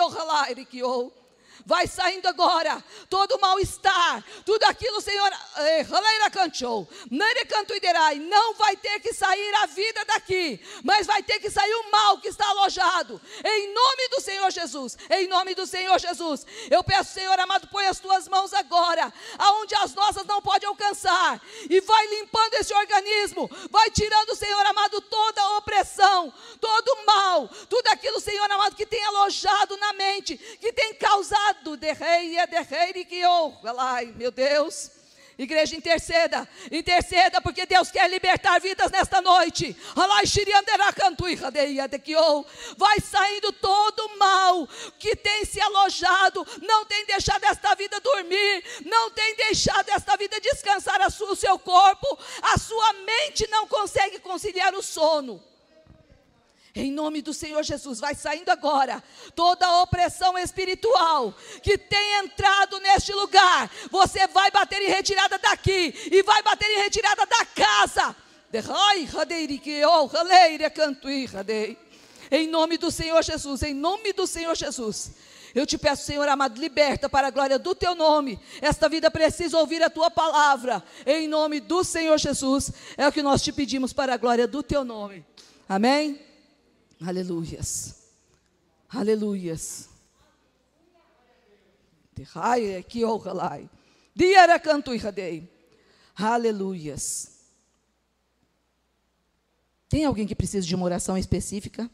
vai 1.64 1.86
saindo 1.86 2.26
agora 2.26 2.82
todo 3.08 3.38
mal-estar, 3.40 4.24
tudo 4.44 4.64
aquilo, 4.64 5.00
Senhor, 5.00 5.30
eh, 5.56 5.84
não 8.18 8.54
vai 8.54 8.76
ter 8.76 9.00
que 9.00 9.12
sair 9.12 9.54
a 9.56 9.66
vida 9.66 10.04
daqui, 10.04 10.60
mas 10.82 11.06
vai 11.06 11.22
ter 11.22 11.38
que 11.38 11.50
sair 11.50 11.74
o 11.74 11.90
mal 11.90 12.18
que 12.18 12.28
está 12.28 12.48
alojado, 12.48 13.20
em 13.44 13.72
nome 13.72 14.08
do 14.08 14.20
Senhor 14.20 14.50
Jesus, 14.50 14.96
em 15.10 15.26
nome 15.26 15.54
do 15.54 15.66
Senhor 15.66 15.98
Jesus. 15.98 16.46
Eu 16.70 16.82
peço, 16.84 17.12
Senhor 17.12 17.38
amado, 17.40 17.68
põe 17.68 17.86
as 17.86 17.98
tuas 17.98 18.28
mãos 18.28 18.52
agora, 18.52 19.12
aonde 19.38 19.74
as 19.76 19.94
nossas 19.94 20.24
não 20.26 20.40
podem 20.42 20.68
alcançar, 20.68 21.40
e 21.68 21.80
vai 21.80 22.06
limpando 22.08 22.54
esse 22.54 22.74
organismo, 22.74 23.50
vai 23.70 23.90
tirando, 23.90 24.34
Senhor 24.34 24.66
amado, 24.66 25.00
toda 25.00 25.40
a 25.40 25.56
opressão, 25.58 26.32
todo 26.60 26.88
o 26.88 27.06
mal, 27.06 27.48
tudo 27.68 27.86
aquilo, 27.88 28.20
Senhor 28.20 28.50
amado, 28.50 28.76
que 28.76 28.86
tem 28.86 29.04
alojado 29.04 29.76
na 29.76 29.92
mente, 29.92 30.36
que 30.36 30.72
tem 30.72 30.94
causado 30.94 31.47
de 31.76 31.92
rei, 31.92 32.38
é 32.38 32.46
de 32.46 32.60
rei 32.60 33.04
que 33.04 33.22
ai 33.78 34.06
meu 34.16 34.30
Deus, 34.30 34.90
Igreja, 35.38 35.76
interceda, 35.76 36.48
interceda, 36.68 37.40
porque 37.40 37.64
Deus 37.64 37.92
quer 37.92 38.10
libertar 38.10 38.60
vidas 38.60 38.90
nesta 38.90 39.22
noite. 39.22 39.76
Vai 42.76 42.98
saindo 42.98 43.52
todo 43.52 44.18
mal 44.18 44.66
que 44.98 45.14
tem 45.14 45.44
se 45.44 45.60
alojado, 45.60 46.44
não 46.60 46.84
tem 46.86 47.06
deixado 47.06 47.44
esta 47.44 47.72
vida 47.76 48.00
dormir, 48.00 48.64
não 48.84 49.12
tem 49.12 49.36
deixado 49.36 49.88
esta 49.90 50.16
vida 50.16 50.40
descansar 50.40 51.00
o 51.06 51.36
seu 51.36 51.56
corpo, 51.56 52.18
a 52.42 52.58
sua 52.58 52.92
mente 52.94 53.46
não 53.48 53.68
consegue 53.68 54.18
conciliar 54.18 54.74
o 54.74 54.82
sono. 54.82 55.40
Em 56.78 56.92
nome 56.92 57.20
do 57.20 57.34
Senhor 57.34 57.64
Jesus, 57.64 57.98
vai 57.98 58.14
saindo 58.14 58.50
agora 58.50 59.02
toda 59.34 59.66
a 59.66 59.82
opressão 59.82 60.38
espiritual 60.38 61.34
que 61.60 61.76
tem 61.76 62.20
entrado 62.20 62.78
neste 62.78 63.12
lugar. 63.12 63.68
Você 63.90 64.28
vai 64.28 64.48
bater 64.52 64.80
em 64.82 64.86
retirada 64.86 65.38
daqui 65.38 65.92
e 66.08 66.22
vai 66.22 66.40
bater 66.40 66.70
em 66.70 66.82
retirada 66.84 67.26
da 67.26 67.44
casa. 67.46 68.14
Em 72.30 72.46
nome 72.46 72.78
do 72.78 72.92
Senhor 72.92 73.24
Jesus, 73.24 73.62
em 73.64 73.74
nome 73.74 74.12
do 74.12 74.24
Senhor 74.24 74.54
Jesus. 74.54 75.10
Eu 75.56 75.66
te 75.66 75.76
peço, 75.76 76.04
Senhor 76.04 76.28
amado, 76.28 76.60
liberta 76.60 77.08
para 77.08 77.26
a 77.26 77.30
glória 77.30 77.58
do 77.58 77.74
teu 77.74 77.96
nome. 77.96 78.38
Esta 78.62 78.88
vida 78.88 79.10
precisa 79.10 79.58
ouvir 79.58 79.82
a 79.82 79.90
tua 79.90 80.12
palavra. 80.12 80.80
Em 81.04 81.26
nome 81.26 81.58
do 81.58 81.82
Senhor 81.82 82.18
Jesus, 82.18 82.70
é 82.96 83.08
o 83.08 83.10
que 83.10 83.20
nós 83.20 83.42
te 83.42 83.50
pedimos 83.50 83.92
para 83.92 84.14
a 84.14 84.16
glória 84.16 84.46
do 84.46 84.62
teu 84.62 84.84
nome. 84.84 85.26
Amém? 85.68 86.27
Aleluias. 87.00 88.08
Aleluias. 88.88 89.88
Aleluias. 96.16 97.38
Tem 99.88 100.04
alguém 100.04 100.26
que 100.26 100.34
precisa 100.34 100.66
de 100.66 100.74
uma 100.74 100.84
oração 100.84 101.16
específica? 101.16 101.88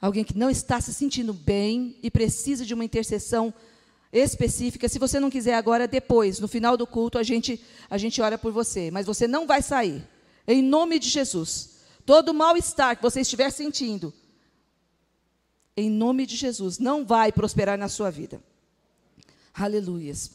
Alguém 0.00 0.22
que 0.22 0.36
não 0.36 0.50
está 0.50 0.80
se 0.80 0.92
sentindo 0.92 1.32
bem 1.32 1.98
e 2.02 2.10
precisa 2.10 2.66
de 2.66 2.74
uma 2.74 2.84
intercessão 2.84 3.52
específica. 4.12 4.88
Se 4.88 4.98
você 4.98 5.18
não 5.18 5.30
quiser 5.30 5.54
agora, 5.54 5.88
depois, 5.88 6.38
no 6.38 6.46
final 6.46 6.76
do 6.76 6.86
culto, 6.86 7.18
a 7.18 7.22
gente, 7.22 7.60
a 7.88 7.96
gente 7.96 8.20
ora 8.20 8.36
por 8.36 8.52
você. 8.52 8.90
Mas 8.90 9.06
você 9.06 9.26
não 9.26 9.46
vai 9.46 9.62
sair. 9.62 10.06
Em 10.46 10.62
nome 10.62 10.98
de 10.98 11.08
Jesus. 11.08 11.75
Todo 12.06 12.32
mal-estar 12.32 12.96
que 12.96 13.02
você 13.02 13.20
estiver 13.20 13.50
sentindo, 13.50 14.14
em 15.76 15.90
nome 15.90 16.24
de 16.24 16.36
Jesus, 16.36 16.78
não 16.78 17.04
vai 17.04 17.32
prosperar 17.32 17.76
na 17.76 17.88
sua 17.88 18.10
vida. 18.10 18.40
Aleluias. 19.52 20.30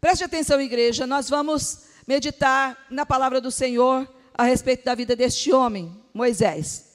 Preste 0.00 0.22
atenção, 0.22 0.60
igreja, 0.60 1.08
nós 1.08 1.28
vamos 1.28 1.86
meditar 2.06 2.86
na 2.88 3.04
palavra 3.04 3.40
do 3.40 3.50
Senhor 3.50 4.08
a 4.32 4.44
respeito 4.44 4.84
da 4.84 4.94
vida 4.94 5.16
deste 5.16 5.52
homem, 5.52 6.00
Moisés. 6.14 6.86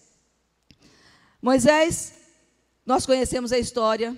Moisés, 1.42 2.14
nós 2.86 3.06
conhecemos 3.06 3.52
a 3.52 3.60
história, 3.60 4.18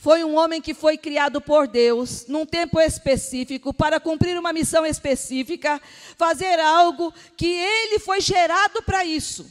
foi 0.00 0.24
um 0.24 0.34
homem 0.34 0.62
que 0.62 0.72
foi 0.72 0.96
criado 0.96 1.42
por 1.42 1.68
Deus 1.68 2.26
num 2.26 2.46
tempo 2.46 2.80
específico 2.80 3.74
para 3.74 4.00
cumprir 4.00 4.38
uma 4.38 4.50
missão 4.50 4.86
específica, 4.86 5.78
fazer 6.16 6.58
algo 6.58 7.12
que 7.36 7.46
ele 7.46 7.98
foi 7.98 8.18
gerado 8.18 8.82
para 8.82 9.04
isso. 9.04 9.46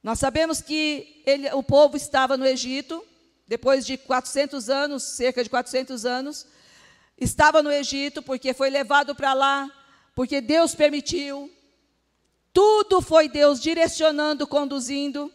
Nós 0.00 0.20
sabemos 0.20 0.62
que 0.62 1.20
ele, 1.26 1.50
o 1.50 1.64
povo 1.64 1.96
estava 1.96 2.36
no 2.36 2.46
Egito, 2.46 3.04
depois 3.44 3.84
de 3.84 3.98
400 3.98 4.70
anos, 4.70 5.02
cerca 5.02 5.42
de 5.42 5.50
400 5.50 6.06
anos, 6.06 6.46
estava 7.20 7.60
no 7.60 7.72
Egito 7.72 8.22
porque 8.22 8.54
foi 8.54 8.70
levado 8.70 9.16
para 9.16 9.34
lá, 9.34 9.68
porque 10.14 10.40
Deus 10.40 10.76
permitiu. 10.76 11.52
Tudo 12.52 13.00
foi 13.02 13.28
Deus 13.28 13.60
direcionando, 13.60 14.46
conduzindo. 14.46 15.32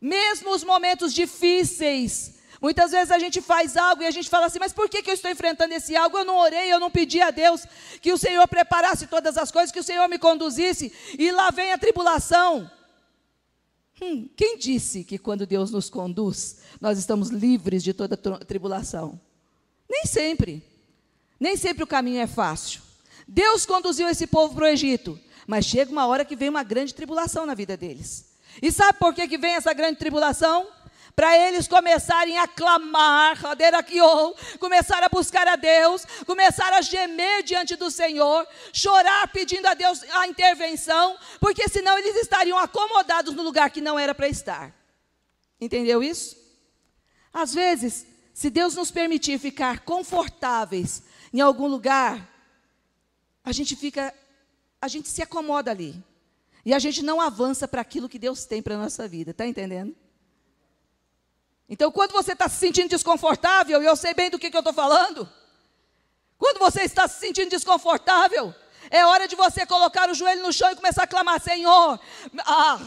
Mesmo 0.00 0.54
os 0.54 0.62
momentos 0.62 1.12
difíceis, 1.12 2.36
Muitas 2.60 2.90
vezes 2.90 3.10
a 3.10 3.18
gente 3.18 3.40
faz 3.40 3.76
algo 3.76 4.02
e 4.02 4.06
a 4.06 4.10
gente 4.10 4.28
fala 4.28 4.46
assim, 4.46 4.58
mas 4.58 4.72
por 4.72 4.88
que, 4.88 5.02
que 5.02 5.10
eu 5.10 5.14
estou 5.14 5.30
enfrentando 5.30 5.74
esse 5.74 5.94
algo? 5.94 6.16
Eu 6.16 6.24
não 6.24 6.38
orei, 6.38 6.72
eu 6.72 6.80
não 6.80 6.90
pedi 6.90 7.20
a 7.20 7.30
Deus 7.30 7.66
que 8.00 8.12
o 8.12 8.18
Senhor 8.18 8.46
preparasse 8.48 9.06
todas 9.06 9.36
as 9.36 9.50
coisas, 9.50 9.70
que 9.70 9.80
o 9.80 9.84
Senhor 9.84 10.08
me 10.08 10.18
conduzisse, 10.18 10.92
e 11.18 11.30
lá 11.30 11.50
vem 11.50 11.72
a 11.72 11.78
tribulação. 11.78 12.70
Hum, 14.00 14.28
quem 14.36 14.58
disse 14.58 15.04
que 15.04 15.18
quando 15.18 15.46
Deus 15.46 15.70
nos 15.70 15.88
conduz, 15.88 16.58
nós 16.80 16.98
estamos 16.98 17.28
livres 17.28 17.82
de 17.82 17.92
toda 17.92 18.16
tribulação? 18.16 19.20
Nem 19.88 20.04
sempre. 20.04 20.62
Nem 21.38 21.56
sempre 21.56 21.84
o 21.84 21.86
caminho 21.86 22.20
é 22.20 22.26
fácil. 22.26 22.80
Deus 23.28 23.66
conduziu 23.66 24.08
esse 24.08 24.26
povo 24.26 24.54
para 24.54 24.64
o 24.64 24.68
Egito, 24.68 25.18
mas 25.46 25.64
chega 25.66 25.90
uma 25.92 26.06
hora 26.06 26.24
que 26.24 26.36
vem 26.36 26.48
uma 26.48 26.62
grande 26.62 26.94
tribulação 26.94 27.44
na 27.44 27.54
vida 27.54 27.76
deles. 27.76 28.25
E 28.62 28.72
sabe 28.72 28.98
por 28.98 29.14
que, 29.14 29.28
que 29.28 29.38
vem 29.38 29.54
essa 29.54 29.72
grande 29.72 29.98
tribulação? 29.98 30.68
Para 31.14 31.34
eles 31.34 31.66
começarem 31.66 32.38
a 32.38 32.46
clamar, 32.46 33.38
começar 34.58 35.02
a 35.02 35.08
buscar 35.08 35.48
a 35.48 35.56
Deus, 35.56 36.04
começar 36.26 36.70
a 36.74 36.82
gemer 36.82 37.42
diante 37.42 37.74
do 37.74 37.90
Senhor, 37.90 38.46
chorar 38.70 39.26
pedindo 39.28 39.66
a 39.66 39.72
Deus 39.72 40.02
a 40.12 40.26
intervenção, 40.28 41.16
porque 41.40 41.68
senão 41.70 41.96
eles 41.96 42.16
estariam 42.16 42.58
acomodados 42.58 43.34
no 43.34 43.42
lugar 43.42 43.70
que 43.70 43.80
não 43.80 43.98
era 43.98 44.14
para 44.14 44.28
estar. 44.28 44.74
Entendeu 45.58 46.02
isso? 46.02 46.36
Às 47.32 47.54
vezes, 47.54 48.06
se 48.34 48.50
Deus 48.50 48.74
nos 48.74 48.90
permitir 48.90 49.38
ficar 49.38 49.80
confortáveis 49.80 51.02
em 51.32 51.40
algum 51.40 51.66
lugar, 51.66 52.28
a 53.42 53.52
gente 53.52 53.74
fica, 53.74 54.12
a 54.78 54.88
gente 54.88 55.08
se 55.08 55.22
acomoda 55.22 55.70
ali. 55.70 56.04
E 56.66 56.74
a 56.74 56.80
gente 56.80 57.00
não 57.00 57.20
avança 57.20 57.68
para 57.68 57.80
aquilo 57.80 58.08
que 58.08 58.18
Deus 58.18 58.44
tem 58.44 58.60
para 58.60 58.74
a 58.74 58.78
nossa 58.78 59.06
vida, 59.06 59.30
está 59.30 59.46
entendendo? 59.46 59.94
Então, 61.68 61.92
quando 61.92 62.10
você 62.10 62.32
está 62.32 62.48
se 62.48 62.56
sentindo 62.56 62.88
desconfortável, 62.88 63.80
e 63.80 63.86
eu 63.86 63.94
sei 63.94 64.12
bem 64.12 64.28
do 64.28 64.36
que, 64.36 64.50
que 64.50 64.56
eu 64.56 64.60
estou 64.60 64.74
falando, 64.74 65.30
quando 66.36 66.58
você 66.58 66.82
está 66.82 67.06
se 67.06 67.20
sentindo 67.20 67.50
desconfortável, 67.50 68.52
é 68.90 69.06
hora 69.06 69.28
de 69.28 69.36
você 69.36 69.64
colocar 69.64 70.10
o 70.10 70.14
joelho 70.14 70.42
no 70.42 70.52
chão 70.52 70.68
e 70.72 70.74
começar 70.74 71.04
a 71.04 71.06
clamar: 71.06 71.40
Senhor, 71.40 72.00
ah, 72.40 72.78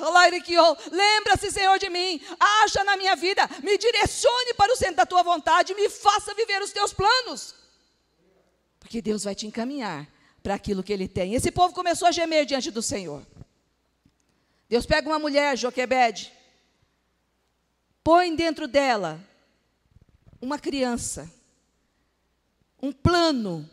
lembra-se, 0.91 1.49
Senhor, 1.49 1.79
de 1.79 1.89
mim, 1.89 2.21
acha 2.37 2.83
na 2.83 2.97
minha 2.97 3.15
vida, 3.15 3.49
me 3.63 3.77
direcione 3.77 4.55
para 4.55 4.73
o 4.73 4.75
centro 4.75 4.97
da 4.97 5.05
tua 5.05 5.23
vontade, 5.23 5.73
me 5.73 5.87
faça 5.87 6.33
viver 6.33 6.61
os 6.61 6.73
teus 6.73 6.91
planos. 6.91 7.55
Porque 8.77 9.01
Deus 9.01 9.23
vai 9.23 9.35
te 9.35 9.47
encaminhar 9.47 10.05
para 10.43 10.55
aquilo 10.55 10.83
que 10.83 10.91
Ele 10.91 11.07
tem. 11.07 11.33
Esse 11.33 11.49
povo 11.49 11.73
começou 11.73 12.09
a 12.09 12.11
gemer 12.11 12.45
diante 12.45 12.69
do 12.71 12.81
Senhor. 12.81 13.25
Deus 14.69 14.85
pega 14.85 15.09
uma 15.09 15.17
mulher, 15.17 15.57
Joquebede, 15.57 16.31
põe 18.03 18.35
dentro 18.35 18.67
dela 18.67 19.19
uma 20.39 20.59
criança, 20.59 21.29
um 22.81 22.91
plano 22.91 23.67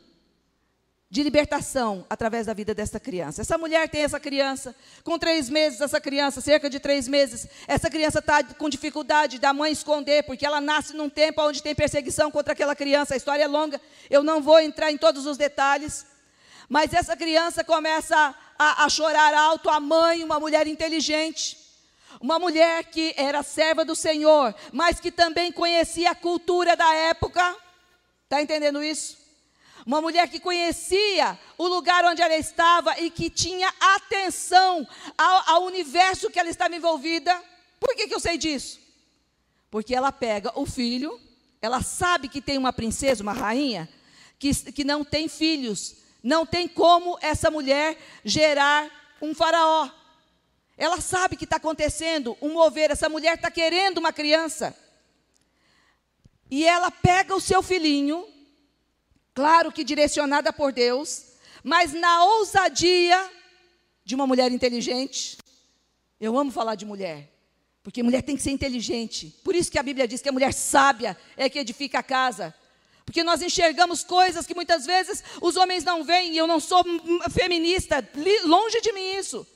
de 1.08 1.22
libertação 1.22 2.04
através 2.10 2.46
da 2.46 2.54
vida 2.54 2.74
dessa 2.74 2.98
criança. 2.98 3.42
Essa 3.42 3.56
mulher 3.56 3.88
tem 3.88 4.02
essa 4.02 4.18
criança, 4.18 4.74
com 5.04 5.18
três 5.18 5.48
meses, 5.48 5.80
essa 5.80 6.00
criança, 6.00 6.40
cerca 6.40 6.68
de 6.68 6.80
três 6.80 7.06
meses, 7.06 7.46
essa 7.68 7.88
criança 7.88 8.18
está 8.18 8.42
com 8.42 8.68
dificuldade 8.68 9.38
da 9.38 9.52
mãe 9.52 9.70
esconder, 9.72 10.24
porque 10.24 10.44
ela 10.44 10.60
nasce 10.60 10.94
num 10.94 11.08
tempo 11.08 11.42
onde 11.42 11.62
tem 11.62 11.74
perseguição 11.74 12.30
contra 12.30 12.54
aquela 12.54 12.74
criança. 12.74 13.14
A 13.14 13.16
história 13.16 13.44
é 13.44 13.46
longa, 13.46 13.80
eu 14.10 14.24
não 14.24 14.42
vou 14.42 14.58
entrar 14.58 14.90
em 14.90 14.96
todos 14.96 15.26
os 15.26 15.36
detalhes, 15.36 16.04
mas 16.68 16.92
essa 16.92 17.16
criança 17.16 17.62
começa 17.62 18.34
a, 18.58 18.84
a 18.84 18.88
chorar 18.88 19.34
alto, 19.34 19.68
a 19.68 19.78
mãe, 19.78 20.24
uma 20.24 20.40
mulher 20.40 20.66
inteligente, 20.66 21.58
uma 22.20 22.38
mulher 22.38 22.84
que 22.84 23.14
era 23.16 23.42
serva 23.42 23.84
do 23.84 23.94
Senhor, 23.94 24.54
mas 24.72 24.98
que 24.98 25.10
também 25.10 25.52
conhecia 25.52 26.10
a 26.10 26.14
cultura 26.14 26.74
da 26.76 26.92
época. 26.94 27.56
Está 28.24 28.42
entendendo 28.42 28.82
isso? 28.82 29.18
Uma 29.84 30.00
mulher 30.00 30.28
que 30.28 30.40
conhecia 30.40 31.38
o 31.56 31.68
lugar 31.68 32.04
onde 32.04 32.20
ela 32.20 32.34
estava 32.34 32.98
e 32.98 33.08
que 33.10 33.30
tinha 33.30 33.72
atenção 33.78 34.86
ao, 35.16 35.54
ao 35.54 35.64
universo 35.64 36.30
que 36.30 36.40
ela 36.40 36.48
estava 36.48 36.74
envolvida. 36.74 37.40
Por 37.78 37.94
que, 37.94 38.08
que 38.08 38.14
eu 38.14 38.18
sei 38.18 38.36
disso? 38.36 38.80
Porque 39.70 39.94
ela 39.94 40.10
pega 40.10 40.50
o 40.58 40.66
filho, 40.66 41.20
ela 41.62 41.82
sabe 41.82 42.28
que 42.28 42.40
tem 42.40 42.58
uma 42.58 42.72
princesa, 42.72 43.22
uma 43.22 43.32
rainha, 43.32 43.88
que, 44.38 44.52
que 44.72 44.82
não 44.82 45.04
tem 45.04 45.28
filhos, 45.28 45.96
não 46.22 46.44
tem 46.44 46.66
como 46.66 47.18
essa 47.20 47.50
mulher 47.50 47.96
gerar 48.24 48.90
um 49.20 49.34
faraó. 49.34 49.90
Ela 50.76 51.00
sabe 51.00 51.36
que 51.36 51.44
está 51.44 51.56
acontecendo 51.56 52.36
um 52.40 52.52
mover, 52.52 52.90
essa 52.90 53.08
mulher 53.08 53.36
está 53.36 53.50
querendo 53.50 53.98
uma 53.98 54.12
criança. 54.12 54.76
E 56.50 56.66
ela 56.66 56.90
pega 56.90 57.34
o 57.34 57.40
seu 57.40 57.62
filhinho, 57.62 58.26
claro 59.34 59.72
que 59.72 59.82
direcionada 59.82 60.52
por 60.52 60.72
Deus, 60.72 61.32
mas 61.64 61.92
na 61.92 62.24
ousadia 62.24 63.30
de 64.04 64.14
uma 64.14 64.26
mulher 64.26 64.52
inteligente. 64.52 65.38
Eu 66.20 66.38
amo 66.38 66.52
falar 66.52 66.76
de 66.76 66.86
mulher, 66.86 67.28
porque 67.82 68.02
mulher 68.02 68.22
tem 68.22 68.36
que 68.36 68.42
ser 68.42 68.52
inteligente. 68.52 69.34
Por 69.42 69.54
isso 69.54 69.70
que 69.70 69.78
a 69.78 69.82
Bíblia 69.82 70.06
diz 70.06 70.22
que 70.22 70.28
a 70.28 70.32
mulher 70.32 70.52
sábia 70.52 71.16
é 71.36 71.48
que 71.48 71.58
edifica 71.58 71.98
a 71.98 72.02
casa. 72.02 72.54
Porque 73.06 73.22
nós 73.22 73.40
enxergamos 73.40 74.02
coisas 74.02 74.46
que 74.46 74.54
muitas 74.54 74.84
vezes 74.84 75.22
os 75.40 75.56
homens 75.56 75.84
não 75.84 76.02
veem, 76.02 76.32
e 76.32 76.36
eu 76.36 76.46
não 76.46 76.58
sou 76.58 76.84
feminista, 77.30 78.06
longe 78.44 78.80
de 78.80 78.92
mim 78.92 79.16
isso. 79.16 79.46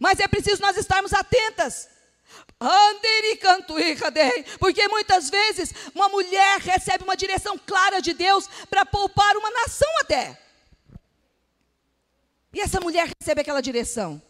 Mas 0.00 0.18
é 0.18 0.26
preciso 0.26 0.60
nós 0.60 0.76
estarmos 0.76 1.14
atentas. 1.14 1.88
Porque 4.58 4.88
muitas 4.88 5.30
vezes 5.30 5.72
uma 5.94 6.08
mulher 6.08 6.58
recebe 6.58 7.04
uma 7.04 7.16
direção 7.16 7.56
clara 7.56 8.00
de 8.02 8.12
Deus 8.12 8.48
para 8.68 8.84
poupar 8.84 9.36
uma 9.36 9.50
nação 9.52 9.88
até. 10.00 10.38
E 12.52 12.60
essa 12.60 12.80
mulher 12.80 13.08
recebe 13.20 13.40
aquela 13.40 13.62
direção. 13.62 14.20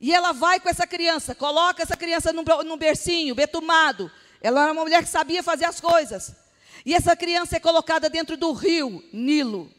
E 0.00 0.12
ela 0.12 0.32
vai 0.32 0.58
com 0.58 0.68
essa 0.68 0.86
criança, 0.86 1.32
coloca 1.32 1.80
essa 1.80 1.96
criança 1.96 2.32
num, 2.32 2.42
num 2.64 2.76
bercinho, 2.76 3.36
betumado. 3.36 4.10
Ela 4.40 4.64
era 4.64 4.72
uma 4.72 4.82
mulher 4.82 5.04
que 5.04 5.08
sabia 5.08 5.44
fazer 5.44 5.66
as 5.66 5.80
coisas. 5.80 6.41
E 6.84 6.94
essa 6.94 7.16
criança 7.16 7.56
é 7.56 7.60
colocada 7.60 8.10
dentro 8.10 8.36
do 8.36 8.52
rio 8.52 9.02
Nilo. 9.12 9.70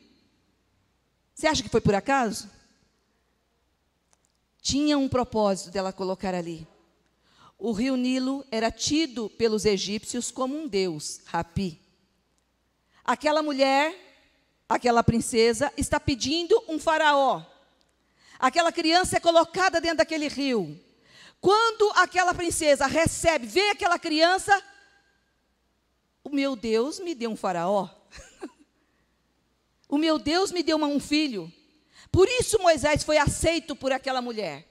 Você 1.34 1.48
acha 1.48 1.64
que 1.64 1.70
foi 1.70 1.82
por 1.82 1.96
acaso? 1.96 2.50
Tinha 4.62 4.98
um 4.98 5.10
propósito 5.10 5.72
dela 5.72 5.92
colocar 5.92 6.34
ali. 6.34 6.66
O 7.58 7.72
rio 7.72 7.96
Nilo 7.96 8.46
era 8.52 8.72
tido 8.72 9.30
pelos 9.30 9.66
egípcios 9.66 10.32
como 10.32 10.58
um 10.58 10.68
deus, 10.68 11.22
Rapi. 11.26 11.80
Aquela 13.04 13.44
mulher, 13.44 13.94
aquela 14.68 15.04
princesa, 15.04 15.72
está 15.76 16.00
pedindo 16.00 16.64
um 16.68 16.80
faraó. 16.80 17.44
Aquela 18.40 18.72
criança 18.72 19.18
é 19.18 19.20
colocada 19.20 19.82
dentro 19.82 19.98
daquele 19.98 20.28
rio. 20.28 20.80
Quando 21.42 21.92
aquela 21.96 22.34
princesa 22.34 22.88
recebe, 22.88 23.46
vê 23.48 23.70
aquela 23.70 24.00
criança, 24.00 24.62
meu 26.34 26.56
Deus 26.56 27.00
me 27.00 27.14
deu 27.14 27.30
um 27.30 27.36
faraó. 27.36 27.90
o 29.88 29.98
meu 29.98 30.18
Deus 30.18 30.52
me 30.52 30.64
deu 30.64 30.78
um 30.78 31.00
filho. 31.00 31.52
Por 32.12 32.28
isso 32.28 32.60
Moisés 32.60 33.04
foi 33.04 33.18
aceito 33.18 33.76
por 33.76 33.92
aquela 33.92 34.22
mulher, 34.22 34.68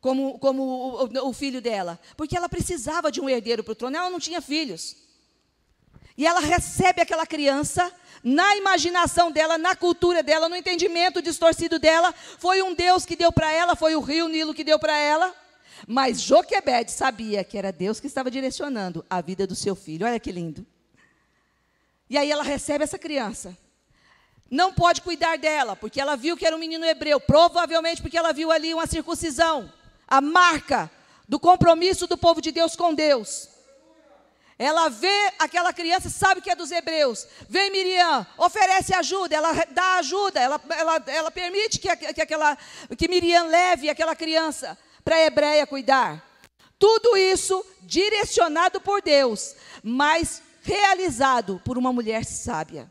como, 0.00 0.38
como 0.38 0.62
o, 0.62 1.04
o, 1.04 1.28
o 1.28 1.32
filho 1.32 1.62
dela. 1.62 1.98
Porque 2.16 2.36
ela 2.36 2.48
precisava 2.48 3.10
de 3.10 3.20
um 3.20 3.28
herdeiro 3.28 3.64
para 3.64 3.72
o 3.72 3.74
trono, 3.74 3.96
ela 3.96 4.10
não 4.10 4.20
tinha 4.20 4.42
filhos. 4.42 4.96
E 6.16 6.26
ela 6.26 6.40
recebe 6.40 7.00
aquela 7.00 7.26
criança, 7.26 7.92
na 8.22 8.56
imaginação 8.56 9.32
dela, 9.32 9.58
na 9.58 9.74
cultura 9.74 10.22
dela, 10.22 10.48
no 10.48 10.56
entendimento 10.56 11.20
distorcido 11.20 11.78
dela, 11.78 12.14
foi 12.38 12.62
um 12.62 12.74
Deus 12.74 13.04
que 13.04 13.16
deu 13.16 13.32
para 13.32 13.52
ela, 13.52 13.74
foi 13.74 13.96
o 13.96 14.00
rio 14.00 14.28
Nilo 14.28 14.54
que 14.54 14.62
deu 14.62 14.78
para 14.78 14.96
ela. 14.96 15.34
Mas 15.88 16.20
Joquebed 16.20 16.90
sabia 16.90 17.42
que 17.42 17.58
era 17.58 17.72
Deus 17.72 17.98
que 17.98 18.06
estava 18.06 18.30
direcionando 18.30 19.04
a 19.10 19.20
vida 19.20 19.46
do 19.46 19.54
seu 19.54 19.74
filho. 19.74 20.06
Olha 20.06 20.20
que 20.20 20.30
lindo. 20.30 20.66
E 22.08 22.18
aí 22.18 22.30
ela 22.30 22.42
recebe 22.42 22.84
essa 22.84 22.98
criança. 22.98 23.56
Não 24.50 24.72
pode 24.72 25.00
cuidar 25.00 25.38
dela, 25.38 25.74
porque 25.74 26.00
ela 26.00 26.16
viu 26.16 26.36
que 26.36 26.46
era 26.46 26.54
um 26.54 26.58
menino 26.58 26.84
hebreu, 26.84 27.18
provavelmente 27.18 28.02
porque 28.02 28.16
ela 28.16 28.32
viu 28.32 28.52
ali 28.52 28.74
uma 28.74 28.86
circuncisão, 28.86 29.72
a 30.06 30.20
marca 30.20 30.90
do 31.28 31.40
compromisso 31.40 32.06
do 32.06 32.16
povo 32.16 32.40
de 32.40 32.52
Deus 32.52 32.76
com 32.76 32.94
Deus. 32.94 33.48
Ela 34.56 34.88
vê 34.88 35.32
aquela 35.38 35.72
criança, 35.72 36.08
sabe 36.08 36.40
que 36.40 36.50
é 36.50 36.54
dos 36.54 36.70
hebreus. 36.70 37.26
Vem 37.48 37.70
Miriam, 37.70 38.24
oferece 38.38 38.94
ajuda, 38.94 39.34
ela 39.34 39.52
dá 39.70 39.96
ajuda, 39.96 40.40
ela, 40.40 40.60
ela, 40.70 41.02
ela 41.06 41.30
permite 41.30 41.80
que, 41.80 41.96
que, 41.96 42.20
aquela, 42.20 42.56
que 42.96 43.08
Miriam 43.08 43.46
leve 43.46 43.90
aquela 43.90 44.14
criança 44.14 44.78
para 45.04 45.16
a 45.16 45.22
hebreia 45.22 45.66
cuidar. 45.66 46.22
Tudo 46.78 47.16
isso 47.16 47.64
direcionado 47.82 48.80
por 48.80 49.02
Deus, 49.02 49.56
mas 49.82 50.42
realizado 50.64 51.60
por 51.62 51.76
uma 51.76 51.92
mulher 51.92 52.24
sábia. 52.24 52.90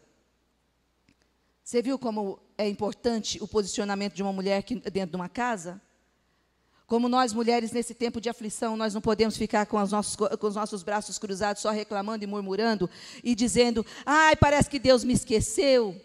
Você 1.63 1.82
viu 1.82 1.98
como 1.98 2.39
é 2.56 2.68
importante 2.70 3.42
o 3.42 3.48
posicionamento 3.48 4.13
de 4.13 4.22
uma 4.22 4.32
mulher 4.32 4.63
dentro 4.63 5.10
de 5.10 5.15
uma 5.15 5.27
casa? 5.27 5.82
Como 6.86 7.10
nós 7.10 7.34
mulheres, 7.34 7.72
nesse 7.72 7.96
tempo 7.96 8.22
de 8.22 8.30
aflição, 8.30 8.77
nós 8.77 8.94
não 8.94 9.01
podemos 9.01 9.36
ficar 9.36 9.65
com 9.65 9.82
os, 9.82 9.92
nossos, 9.92 10.15
com 10.15 10.48
os 10.48 10.56
nossos 10.56 10.84
braços 10.84 11.18
cruzados, 11.18 11.63
só 11.63 11.72
reclamando 11.72 12.24
e 12.24 12.27
murmurando 12.27 12.88
e 13.24 13.34
dizendo: 13.34 13.84
ai, 14.06 14.36
parece 14.36 14.70
que 14.70 14.77
Deus 14.77 15.03
me 15.03 15.13
esqueceu. 15.13 16.00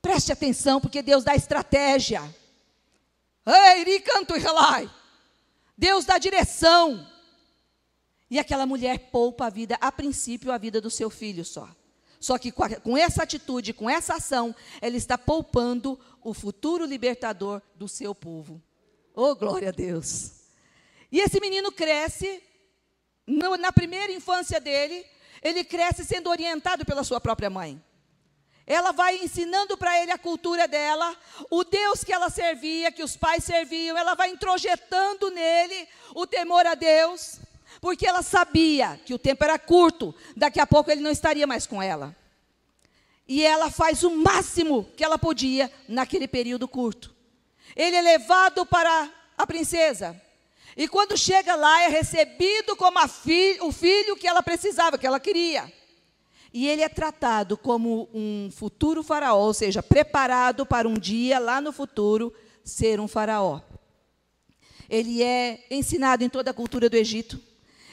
Preste 0.00 0.30
atenção, 0.30 0.80
porque 0.80 1.02
Deus 1.02 1.24
dá 1.24 1.34
estratégia. 1.34 2.22
Ei, 3.44 4.00
canto 4.00 4.36
e 4.36 4.38
relai. 4.38 4.88
Deus 5.76 6.04
dá 6.04 6.18
direção. 6.18 7.04
E 8.30 8.38
aquela 8.38 8.66
mulher 8.66 9.10
poupa 9.10 9.46
a 9.46 9.50
vida, 9.50 9.76
a 9.80 9.90
princípio, 9.90 10.52
a 10.52 10.58
vida 10.58 10.80
do 10.80 10.90
seu 10.90 11.08
filho 11.08 11.44
só. 11.44 11.68
Só 12.20 12.36
que 12.36 12.50
com, 12.50 12.96
essa 12.96 13.22
atitude, 13.22 13.72
com 13.72 13.88
essa 13.88 14.16
ação, 14.16 14.54
ela 14.80 14.96
está 14.96 15.16
poupando 15.16 15.98
o 16.22 16.34
futuro 16.34 16.84
libertador 16.84 17.62
do 17.74 17.88
seu 17.88 18.14
povo. 18.14 18.62
Oh, 19.14 19.34
glória 19.34 19.68
a 19.68 19.72
Deus! 19.72 20.32
E 21.10 21.20
esse 21.20 21.40
menino 21.40 21.72
cresce, 21.72 22.42
na 23.26 23.72
primeira 23.72 24.12
infância 24.12 24.60
dele, 24.60 25.06
ele 25.42 25.64
cresce 25.64 26.04
sendo 26.04 26.28
orientado 26.28 26.84
pela 26.84 27.04
sua 27.04 27.20
própria 27.20 27.48
mãe. 27.48 27.82
Ela 28.66 28.92
vai 28.92 29.16
ensinando 29.16 29.78
para 29.78 29.98
ele 30.02 30.10
a 30.10 30.18
cultura 30.18 30.68
dela, 30.68 31.16
o 31.50 31.64
Deus 31.64 32.04
que 32.04 32.12
ela 32.12 32.28
servia, 32.28 32.92
que 32.92 33.02
os 33.02 33.16
pais 33.16 33.44
serviam, 33.44 33.96
ela 33.96 34.14
vai 34.14 34.30
introjetando 34.30 35.30
nele 35.30 35.88
o 36.14 36.26
temor 36.26 36.66
a 36.66 36.74
Deus 36.74 37.40
porque 37.80 38.06
ela 38.06 38.22
sabia 38.22 38.98
que 39.04 39.14
o 39.14 39.18
tempo 39.18 39.44
era 39.44 39.58
curto, 39.58 40.14
daqui 40.36 40.58
a 40.60 40.66
pouco 40.66 40.90
ele 40.90 41.00
não 41.00 41.10
estaria 41.10 41.46
mais 41.46 41.66
com 41.66 41.82
ela. 41.82 42.16
E 43.26 43.44
ela 43.44 43.70
faz 43.70 44.02
o 44.02 44.10
máximo 44.10 44.88
que 44.96 45.04
ela 45.04 45.18
podia 45.18 45.70
naquele 45.86 46.26
período 46.26 46.66
curto. 46.66 47.14
Ele 47.76 47.94
é 47.94 48.00
levado 48.00 48.64
para 48.64 49.10
a 49.36 49.46
princesa. 49.46 50.20
E 50.76 50.88
quando 50.88 51.16
chega 51.16 51.54
lá, 51.54 51.82
é 51.82 51.88
recebido 51.88 52.74
como 52.74 53.06
fi 53.06 53.58
o 53.60 53.70
filho 53.70 54.16
que 54.16 54.26
ela 54.26 54.42
precisava, 54.42 54.96
que 54.96 55.06
ela 55.06 55.20
queria. 55.20 55.70
E 56.52 56.66
ele 56.66 56.82
é 56.82 56.88
tratado 56.88 57.58
como 57.58 58.08
um 58.14 58.50
futuro 58.50 59.02
faraó, 59.02 59.44
ou 59.44 59.52
seja, 59.52 59.82
preparado 59.82 60.64
para 60.64 60.88
um 60.88 60.94
dia 60.94 61.38
lá 61.38 61.60
no 61.60 61.72
futuro 61.72 62.32
ser 62.64 62.98
um 62.98 63.06
faraó. 63.06 63.60
Ele 64.88 65.22
é 65.22 65.66
ensinado 65.70 66.24
em 66.24 66.30
toda 66.30 66.50
a 66.50 66.54
cultura 66.54 66.88
do 66.88 66.96
Egito 66.96 67.47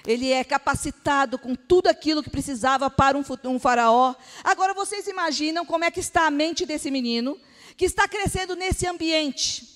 ele 0.05 0.31
é 0.31 0.43
capacitado 0.43 1.37
com 1.37 1.55
tudo 1.55 1.87
aquilo 1.87 2.21
que 2.21 2.29
precisava 2.29 2.89
para 2.89 3.17
um, 3.17 3.23
um 3.45 3.59
faraó. 3.59 4.13
Agora 4.43 4.73
vocês 4.73 5.07
imaginam 5.07 5.65
como 5.65 5.83
é 5.83 5.91
que 5.91 5.99
está 5.99 6.27
a 6.27 6.31
mente 6.31 6.65
desse 6.65 6.91
menino 6.91 7.39
que 7.75 7.85
está 7.85 8.07
crescendo 8.07 8.55
nesse 8.55 8.87
ambiente. 8.87 9.67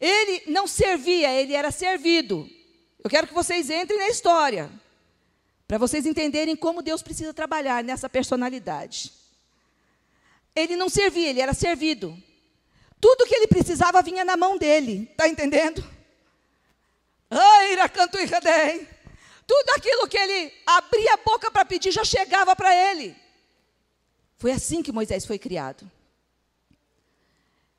Ele 0.00 0.44
não 0.46 0.66
servia, 0.66 1.30
ele 1.32 1.54
era 1.54 1.70
servido. 1.70 2.48
Eu 3.04 3.10
quero 3.10 3.26
que 3.26 3.34
vocês 3.34 3.68
entrem 3.70 3.98
na 3.98 4.08
história, 4.08 4.70
para 5.68 5.78
vocês 5.78 6.06
entenderem 6.06 6.56
como 6.56 6.82
Deus 6.82 7.02
precisa 7.02 7.34
trabalhar 7.34 7.84
nessa 7.84 8.08
personalidade. 8.08 9.12
Ele 10.56 10.76
não 10.76 10.88
servia, 10.88 11.28
ele 11.28 11.40
era 11.40 11.54
servido. 11.54 12.16
Tudo 13.00 13.26
que 13.26 13.34
ele 13.34 13.46
precisava 13.46 14.02
vinha 14.02 14.24
na 14.24 14.36
mão 14.36 14.58
dele, 14.58 15.08
está 15.10 15.28
entendendo? 15.28 15.84
Ai, 17.30 17.88
canto 17.88 18.18
e. 18.18 18.99
Tudo 19.50 19.70
aquilo 19.70 20.06
que 20.06 20.16
ele 20.16 20.52
abria 20.64 21.14
a 21.14 21.16
boca 21.16 21.50
para 21.50 21.64
pedir 21.64 21.90
já 21.90 22.04
chegava 22.04 22.54
para 22.54 22.72
ele. 22.72 23.16
Foi 24.36 24.52
assim 24.52 24.80
que 24.80 24.92
Moisés 24.92 25.26
foi 25.26 25.40
criado. 25.40 25.90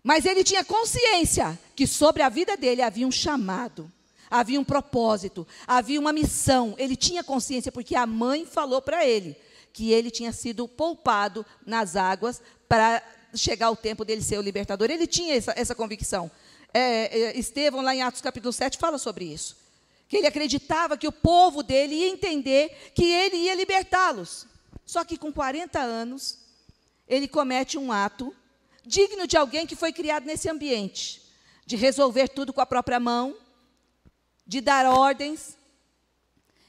Mas 0.04 0.26
ele 0.26 0.44
tinha 0.44 0.66
consciência 0.66 1.58
que 1.74 1.88
sobre 1.88 2.24
a 2.24 2.28
vida 2.28 2.58
dele 2.58 2.82
havia 2.82 3.08
um 3.08 3.12
chamado, 3.12 3.90
havia 4.30 4.60
um 4.60 4.66
propósito, 4.66 5.48
havia 5.66 5.98
uma 5.98 6.12
missão. 6.12 6.76
Ele 6.78 6.98
tinha 6.98 7.24
consciência 7.24 7.72
porque 7.72 7.96
a 7.96 8.06
mãe 8.06 8.46
falou 8.46 8.82
para 8.82 9.06
ele 9.06 9.38
que 9.72 9.94
ele 9.94 10.12
tinha 10.12 10.34
sido 10.34 10.68
poupado 10.68 11.46
nas 11.66 11.96
águas 11.96 12.42
para 12.68 13.02
chegar 13.34 13.72
o 13.72 13.78
tempo 13.78 14.04
dele 14.04 14.22
ser 14.22 14.38
o 14.38 14.42
libertador. 14.42 14.92
Ele 14.92 15.08
tinha 15.08 15.36
essa, 15.36 15.54
essa 15.56 15.74
convicção. 15.74 16.30
É, 16.74 17.18
é, 17.18 17.40
Estevão, 17.40 17.82
lá 17.82 17.96
em 17.96 18.02
Atos 18.02 18.20
capítulo 18.20 18.52
7, 18.52 18.78
fala 18.78 18.98
sobre 18.98 19.24
isso 19.24 19.61
que 20.12 20.18
ele 20.18 20.28
acreditava 20.28 20.98
que 20.98 21.08
o 21.08 21.12
povo 21.12 21.64
dele 21.64 21.96
ia 21.96 22.10
entender 22.10 22.92
que 22.94 23.06
ele 23.06 23.38
ia 23.38 23.56
libertá-los. 23.56 24.46
Só 24.86 25.06
que 25.06 25.18
com 25.18 25.32
40 25.32 25.80
anos, 25.80 26.38
ele 27.08 27.30
comete 27.30 27.78
um 27.78 27.94
ato 27.94 28.36
digno 28.86 29.26
de 29.26 29.38
alguém 29.38 29.66
que 29.66 29.74
foi 29.74 29.94
criado 29.94 30.26
nesse 30.26 30.50
ambiente, 30.50 31.22
de 31.66 31.78
resolver 31.78 32.28
tudo 32.28 32.52
com 32.52 32.60
a 32.60 32.66
própria 32.66 33.00
mão, 33.00 33.34
de 34.46 34.60
dar 34.60 34.86
ordens. 34.86 35.58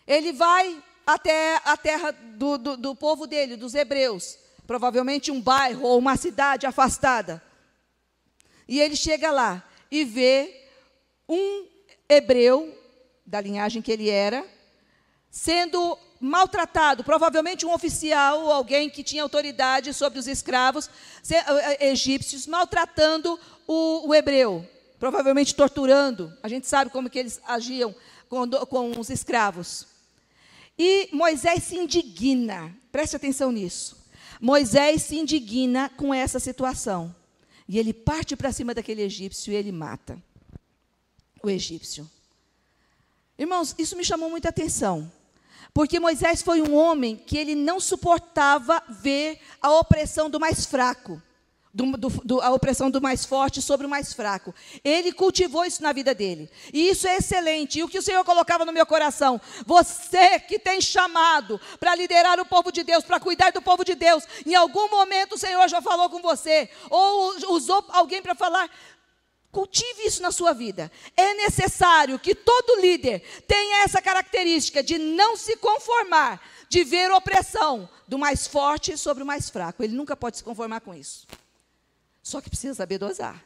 Ele 0.07 0.33
vai 0.33 0.81
até 1.05 1.61
a 1.65 1.77
terra 1.77 2.13
do, 2.13 2.57
do, 2.57 2.77
do 2.77 2.95
povo 2.95 3.27
dele, 3.27 3.57
dos 3.57 3.75
hebreus, 3.75 4.39
provavelmente 4.69 5.33
um 5.33 5.41
bairro 5.41 5.83
ou 5.83 5.99
uma 5.99 6.17
cidade 6.17 6.65
afastada. 6.65 7.43
E 8.69 8.79
ele 8.81 8.95
chega 8.95 9.33
lá 9.33 9.69
e 9.91 10.05
vê 10.05 10.65
um 11.29 11.67
hebreu 12.09 12.79
da 13.33 13.41
linhagem 13.41 13.81
que 13.81 13.91
ele 13.91 14.11
era, 14.11 14.47
sendo 15.31 15.99
maltratado, 16.21 17.03
provavelmente 17.03 17.65
um 17.65 17.73
oficial 17.73 18.43
ou 18.43 18.53
alguém 18.53 18.91
que 18.91 19.03
tinha 19.03 19.23
autoridade 19.23 19.95
sobre 19.95 20.19
os 20.19 20.27
escravos 20.27 20.91
eh, 21.31 21.37
eh, 21.39 21.89
egípcios, 21.89 22.47
maltratando 22.47 23.41
o, 23.67 24.07
o 24.07 24.15
hebreu, 24.15 24.69
provavelmente 25.01 25.55
torturando. 25.55 26.31
A 26.43 26.49
gente 26.49 26.67
sabe 26.67 26.91
como 26.91 27.09
que 27.09 27.19
eles 27.19 27.41
agiam 27.47 27.95
com, 28.29 28.47
com 28.67 29.01
os 29.01 29.09
escravos. 29.09 29.87
E 30.79 31.09
Moisés 31.11 31.63
se 31.63 31.77
indigna, 31.77 32.71
preste 32.93 33.17
atenção 33.17 33.51
nisso. 33.51 33.97
Moisés 34.39 35.05
se 35.05 35.17
indigna 35.17 35.89
com 35.97 36.13
essa 36.13 36.39
situação. 36.39 37.17
E 37.67 37.79
ele 37.79 37.95
parte 37.95 38.37
para 38.37 38.53
cima 38.53 38.75
daquele 38.75 39.01
egípcio 39.01 39.55
e 39.55 39.57
ele 39.57 39.73
mata 39.73 40.23
o 41.43 41.49
egípcio. 41.49 42.07
Irmãos, 43.43 43.75
isso 43.77 43.97
me 43.97 44.05
chamou 44.05 44.31
muita 44.31 44.51
atenção. 44.51 45.11
Porque 45.75 45.99
Moisés 45.99 46.43
foi 46.43 46.63
um 46.63 46.77
homem 46.77 47.17
que 47.17 47.37
ele 47.37 47.57
não 47.57 47.81
suportava 47.81 48.81
ver 48.89 49.41
a 49.61 49.73
opressão 49.73 50.31
do 50.31 50.39
mais 50.39 50.65
fraco. 50.65 51.21
Do, 51.75 51.97
do, 51.97 52.09
do, 52.09 52.41
a 52.41 52.51
opressão 52.51 52.89
do 52.89 53.01
mais 53.01 53.25
forte 53.25 53.61
sobre 53.61 53.85
o 53.85 53.91
mais 53.91 54.13
fraco. 54.13 54.55
Ele 54.85 55.11
cultivou 55.11 55.65
isso 55.65 55.83
na 55.83 55.91
vida 55.91 56.15
dele. 56.15 56.49
E 56.73 56.91
isso 56.91 57.09
é 57.09 57.17
excelente. 57.17 57.81
E 57.81 57.83
o 57.83 57.89
que 57.89 57.99
o 57.99 58.03
Senhor 58.03 58.25
colocava 58.25 58.65
no 58.65 58.73
meu 58.73 58.87
coração? 58.87 59.41
Você 59.67 60.39
que 60.39 60.57
tem 60.57 60.81
chamado 60.81 61.61
para 61.81 61.97
liderar 61.97 62.39
o 62.39 62.47
povo 62.47 62.71
de 62.71 62.85
Deus, 62.85 63.03
para 63.03 63.19
cuidar 63.19 63.51
do 63.51 63.61
povo 63.61 63.85
de 63.85 63.97
Deus, 63.97 64.23
em 64.47 64.55
algum 64.55 64.89
momento 64.89 65.35
o 65.35 65.39
Senhor 65.39 65.67
já 65.69 65.83
falou 65.83 66.09
com 66.09 66.23
você, 66.23 66.71
ou 66.89 67.55
usou 67.55 67.85
alguém 67.89 68.23
para 68.23 68.37
falar. 68.37 68.71
Cultive 69.53 70.07
isso 70.07 70.23
na 70.23 70.33
sua 70.33 70.55
vida. 70.55 70.91
É 71.15 71.35
necessário 71.35 72.19
que 72.19 72.35
todo 72.35 72.81
líder 72.81 73.21
tenha 73.47 73.85
essa 73.85 74.01
característica 74.01 74.83
de 74.83 74.97
não 74.97 75.37
se 75.37 75.59
conformar, 75.59 76.43
de 76.71 76.83
ver 76.83 77.13
opressão 77.13 77.87
do 78.09 78.19
mais 78.19 78.47
forte 78.47 78.97
sobre 78.97 79.23
o 79.23 79.27
mais 79.27 79.51
fraco. 79.51 79.85
Ele 79.85 79.95
nunca 79.95 80.17
pode 80.17 80.39
se 80.39 80.43
conformar 80.43 80.81
com 80.81 80.95
isso. 80.95 81.27
Só 82.23 82.41
que 82.41 82.49
precisa 82.49 82.75
saber 82.75 82.97
dosar. 82.97 83.45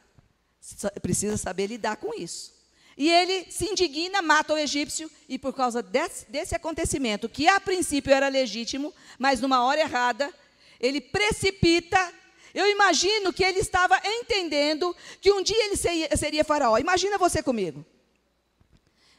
Precisa 1.01 1.35
saber 1.35 1.67
lidar 1.67 1.97
com 1.97 2.13
isso. 2.13 2.53
E 2.97 3.11
ele 3.11 3.51
se 3.51 3.65
indigna, 3.65 4.21
mata 4.21 4.53
o 4.53 4.57
egípcio, 4.57 5.11
e 5.27 5.37
por 5.37 5.53
causa 5.53 5.83
desse, 5.83 6.25
desse 6.31 6.55
acontecimento, 6.55 7.27
que 7.27 7.49
a 7.49 7.59
princípio 7.59 8.13
era 8.13 8.29
legítimo, 8.29 8.93
mas 9.19 9.41
numa 9.41 9.63
hora 9.63 9.81
errada, 9.81 10.33
ele 10.79 11.01
precipita 11.01 12.13
eu 12.53 12.69
imagino 12.69 13.33
que 13.33 13.43
ele 13.43 13.59
estava 13.59 13.99
entendendo 14.03 14.95
que 15.21 15.31
um 15.31 15.41
dia 15.41 15.65
ele 15.65 15.75
seria, 15.75 16.43
faraó. 16.43 16.77
Imagina 16.77 17.17
você 17.17 17.43
comigo. 17.43 17.85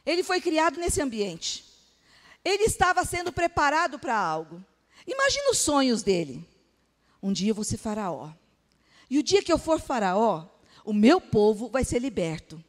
Ele 0.05 0.23
foi 0.23 0.41
criado 0.41 0.79
nesse 0.79 1.01
ambiente. 1.01 1.63
Ele 2.43 2.63
estava 2.63 3.03
sendo 3.05 3.31
preparado 3.31 3.99
para 3.99 4.17
algo. 4.17 4.63
Imagina 5.05 5.51
os 5.51 5.57
sonhos 5.57 6.03
dele. 6.03 6.47
Um 7.21 7.33
dia 7.33 7.51
eu 7.51 7.55
vou 7.55 7.63
ser 7.63 7.77
faraó. 7.77 8.31
E 9.09 9.17
o 9.19 9.23
dia 9.23 9.41
que 9.41 9.51
eu 9.51 9.57
for 9.57 9.79
faraó, 9.79 10.47
o 10.85 10.93
meu 10.93 11.19
povo 11.19 11.69
vai 11.69 11.83
ser 11.83 11.99
liberto. 11.99 12.63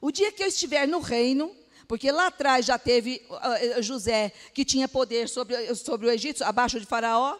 O 0.00 0.10
dia 0.10 0.30
que 0.30 0.42
eu 0.42 0.46
estiver 0.46 0.86
no 0.86 1.00
reino, 1.00 1.54
porque 1.88 2.10
lá 2.10 2.26
atrás 2.26 2.66
já 2.66 2.78
teve 2.78 3.26
uh, 3.30 3.82
José 3.82 4.32
que 4.52 4.64
tinha 4.64 4.88
poder 4.88 5.28
sobre, 5.28 5.74
sobre 5.74 6.06
o 6.06 6.10
Egito, 6.10 6.42
abaixo 6.44 6.78
de 6.78 6.86
Faraó. 6.86 7.38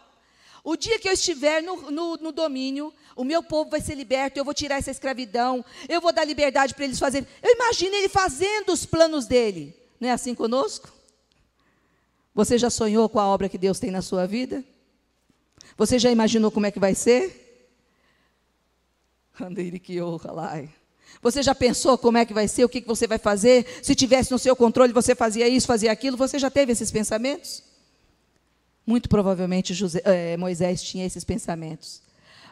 O 0.63 0.75
dia 0.75 0.99
que 0.99 1.07
eu 1.07 1.13
estiver 1.13 1.61
no, 1.61 1.91
no, 1.91 2.17
no, 2.17 2.31
domínio, 2.31 2.93
o 3.15 3.23
meu 3.23 3.41
povo 3.41 3.69
vai 3.69 3.81
ser 3.81 3.95
liberto, 3.95 4.37
eu 4.37 4.45
vou 4.45 4.53
tirar 4.53 4.77
essa 4.77 4.91
escravidão, 4.91 5.63
eu 5.87 6.01
vou 6.01 6.11
dar 6.11 6.25
liberdade 6.25 6.73
para 6.73 6.85
eles 6.85 6.99
fazerem. 6.99 7.27
Eu 7.41 7.53
imagino 7.53 7.95
ele 7.95 8.09
fazendo 8.09 8.71
os 8.71 8.85
planos 8.85 9.25
dele. 9.25 9.75
Não 9.99 10.09
é 10.09 10.11
assim 10.11 10.35
conosco? 10.35 10.91
Você 12.33 12.57
já 12.57 12.69
sonhou 12.69 13.09
com 13.09 13.19
a 13.19 13.27
obra 13.27 13.49
que 13.49 13.57
Deus 13.57 13.79
tem 13.79 13.89
na 13.89 14.01
sua 14.01 14.27
vida? 14.27 14.63
Você 15.77 15.97
já 15.97 16.11
imaginou 16.11 16.51
como 16.51 16.65
é 16.65 16.71
que 16.71 16.79
vai 16.79 16.93
ser? 16.93 17.47
Você 21.21 21.41
já 21.41 21.55
pensou 21.55 21.97
como 21.97 22.17
é 22.17 22.25
que 22.25 22.33
vai 22.33 22.47
ser, 22.47 22.65
o 22.65 22.69
que 22.69 22.81
você 22.81 23.07
vai 23.07 23.17
fazer? 23.17 23.65
Se 23.81 23.95
tivesse 23.95 24.31
no 24.31 24.39
seu 24.39 24.55
controle, 24.55 24.93
você 24.93 25.15
fazia 25.15 25.47
isso, 25.47 25.65
fazia 25.67 25.91
aquilo. 25.91 26.17
Você 26.17 26.37
já 26.37 26.49
teve 26.49 26.71
esses 26.71 26.91
pensamentos? 26.91 27.63
Muito 28.87 29.09
provavelmente 29.09 29.73
José, 29.73 30.01
é, 30.05 30.37
Moisés 30.37 30.81
tinha 30.81 31.05
esses 31.05 31.25
pensamentos. 31.25 32.01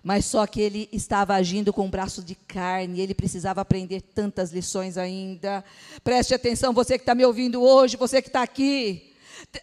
Mas 0.03 0.25
só 0.25 0.45
que 0.45 0.59
ele 0.59 0.89
estava 0.91 1.33
agindo 1.33 1.71
com 1.71 1.85
um 1.85 1.89
braço 1.89 2.21
de 2.21 2.35
carne, 2.35 2.99
ele 2.99 3.13
precisava 3.13 3.61
aprender 3.61 4.01
tantas 4.01 4.51
lições 4.51 4.97
ainda. 4.97 5.63
Preste 6.03 6.33
atenção, 6.33 6.73
você 6.73 6.97
que 6.97 7.03
está 7.03 7.15
me 7.15 7.25
ouvindo 7.25 7.63
hoje, 7.63 7.95
você 7.95 8.21
que 8.21 8.27
está 8.27 8.43
aqui. 8.43 9.15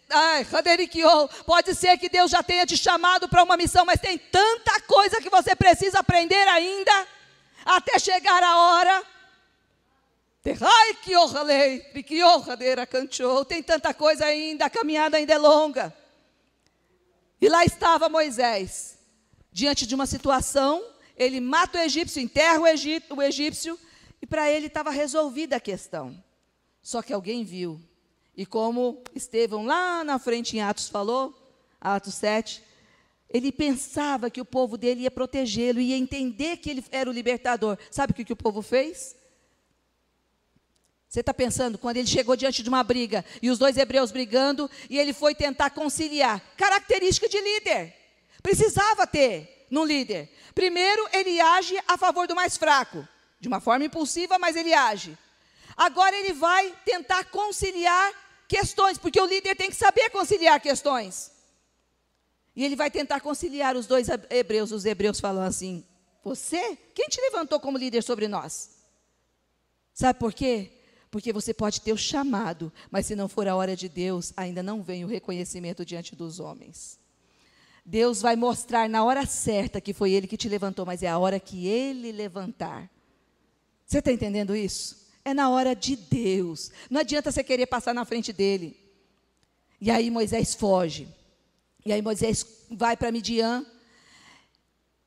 Ai, 0.09 0.45
pode 1.45 1.75
ser 1.75 1.95
que 1.99 2.09
Deus 2.09 2.31
já 2.31 2.41
tenha 2.41 2.65
te 2.65 2.75
chamado 2.75 3.29
para 3.29 3.43
uma 3.43 3.55
missão, 3.55 3.85
mas 3.85 4.01
tem 4.01 4.17
tanta 4.17 4.81
coisa 4.81 5.21
que 5.21 5.29
você 5.29 5.55
precisa 5.55 5.99
aprender 5.99 6.47
ainda, 6.47 7.07
até 7.63 7.99
chegar 7.99 8.41
a 8.41 8.57
hora. 8.57 9.03
Tem 13.45 13.61
tanta 13.61 13.93
coisa 13.93 14.25
ainda, 14.25 14.65
a 14.65 14.69
caminhada 14.71 15.17
ainda 15.17 15.33
é 15.33 15.37
longa. 15.37 16.02
E 17.43 17.49
lá 17.49 17.65
estava 17.65 18.07
Moisés, 18.07 18.97
diante 19.51 19.85
de 19.85 19.93
uma 19.93 20.05
situação, 20.05 20.81
ele 21.17 21.41
mata 21.41 21.77
o 21.77 21.81
egípcio, 21.81 22.21
enterra 22.21 22.61
o, 22.61 22.65
egípcio, 22.65 23.17
o 23.17 23.21
egípcio 23.21 23.79
e 24.21 24.25
para 24.25 24.49
ele 24.49 24.67
estava 24.67 24.89
resolvida 24.89 25.57
a 25.57 25.59
questão. 25.59 26.23
Só 26.81 27.01
que 27.01 27.11
alguém 27.11 27.43
viu. 27.43 27.81
E 28.33 28.45
como 28.45 29.03
Estevão 29.13 29.65
lá 29.65 30.05
na 30.05 30.17
frente 30.19 30.55
em 30.55 30.61
Atos 30.61 30.87
falou, 30.87 31.35
Atos 31.81 32.13
7, 32.13 32.63
ele 33.29 33.51
pensava 33.51 34.29
que 34.29 34.39
o 34.39 34.45
povo 34.45 34.77
dele 34.77 35.01
ia 35.01 35.11
protegê-lo, 35.11 35.81
ia 35.81 35.97
entender 35.97 36.55
que 36.55 36.69
ele 36.69 36.85
era 36.93 37.09
o 37.09 37.13
libertador. 37.13 37.77
Sabe 37.91 38.13
o 38.13 38.15
que, 38.15 38.23
que 38.23 38.31
o 38.31 38.37
povo 38.37 38.61
fez? 38.61 39.17
Você 41.13 41.19
está 41.19 41.31
pensando, 41.31 41.77
quando 41.77 41.97
ele 41.97 42.07
chegou 42.07 42.35
diante 42.35 42.63
de 42.63 42.69
uma 42.69 42.83
briga, 42.83 43.23
e 43.39 43.51
os 43.51 43.59
dois 43.59 43.77
hebreus 43.77 44.09
brigando, 44.09 44.67
e 44.89 44.97
ele 44.97 45.13
foi 45.13 45.35
tentar 45.35 45.69
conciliar. 45.69 46.41
Característica 46.57 47.29
de 47.29 47.39
líder. 47.39 47.93
Precisava 48.41 49.05
ter 49.05 49.67
no 49.69 49.85
líder. 49.85 50.27
Primeiro, 50.55 51.07
ele 51.13 51.39
age 51.39 51.77
a 51.87 51.99
favor 51.99 52.27
do 52.27 52.33
mais 52.33 52.57
fraco. 52.57 53.07
De 53.39 53.47
uma 53.47 53.59
forma 53.59 53.85
impulsiva, 53.85 54.39
mas 54.39 54.55
ele 54.55 54.73
age. 54.73 55.15
Agora 55.77 56.17
ele 56.17 56.33
vai 56.33 56.75
tentar 56.83 57.25
conciliar 57.25 58.11
questões, 58.47 58.97
porque 58.97 59.21
o 59.21 59.27
líder 59.27 59.55
tem 59.55 59.69
que 59.69 59.75
saber 59.75 60.09
conciliar 60.09 60.59
questões. 60.59 61.31
E 62.55 62.65
ele 62.65 62.75
vai 62.75 62.89
tentar 62.89 63.19
conciliar 63.19 63.75
os 63.75 63.85
dois 63.85 64.07
hebreus. 64.31 64.71
Os 64.71 64.83
hebreus 64.83 65.19
falam 65.19 65.43
assim: 65.43 65.85
Você? 66.23 66.75
Quem 66.95 67.07
te 67.07 67.21
levantou 67.21 67.59
como 67.59 67.77
líder 67.77 68.01
sobre 68.01 68.27
nós? 68.27 68.71
Sabe 69.93 70.17
por 70.17 70.33
quê? 70.33 70.79
Porque 71.13 71.31
você 71.31 71.53
pode 71.53 71.79
ter 71.79 71.93
o 71.93 71.97
chamado, 71.97 72.73
mas 72.89 73.05
se 73.05 73.15
não 73.15 73.29
for 73.29 73.47
a 73.47 73.55
hora 73.55 73.75
de 73.75 73.87
Deus, 73.87 74.33
ainda 74.35 74.63
não 74.63 74.81
vem 74.81 75.05
o 75.05 75.07
reconhecimento 75.07 75.85
diante 75.85 76.15
dos 76.15 76.39
homens. 76.39 76.97
Deus 77.85 78.19
vai 78.19 78.35
mostrar 78.35 78.89
na 78.89 79.03
hora 79.03 79.23
certa 79.27 79.79
que 79.79 79.93
foi 79.93 80.11
Ele 80.11 80.25
que 80.25 80.35
te 80.35 80.49
levantou, 80.49 80.87
mas 80.87 81.03
é 81.03 81.07
a 81.07 81.19
hora 81.19 81.39
que 81.39 81.67
Ele 81.67 82.11
levantar. 82.11 82.89
Você 83.85 83.99
está 83.99 84.11
entendendo 84.11 84.55
isso? 84.55 85.05
É 85.23 85.35
na 85.35 85.51
hora 85.51 85.75
de 85.75 85.95
Deus. 85.95 86.71
Não 86.89 87.01
adianta 87.01 87.31
você 87.31 87.43
querer 87.43 87.67
passar 87.67 87.93
na 87.93 88.05
frente 88.05 88.33
dele. 88.33 88.75
E 89.79 89.91
aí 89.91 90.09
Moisés 90.09 90.55
foge. 90.55 91.07
E 91.85 91.93
aí 91.93 92.01
Moisés 92.01 92.43
vai 92.71 92.97
para 92.97 93.11
Midian. 93.11 93.63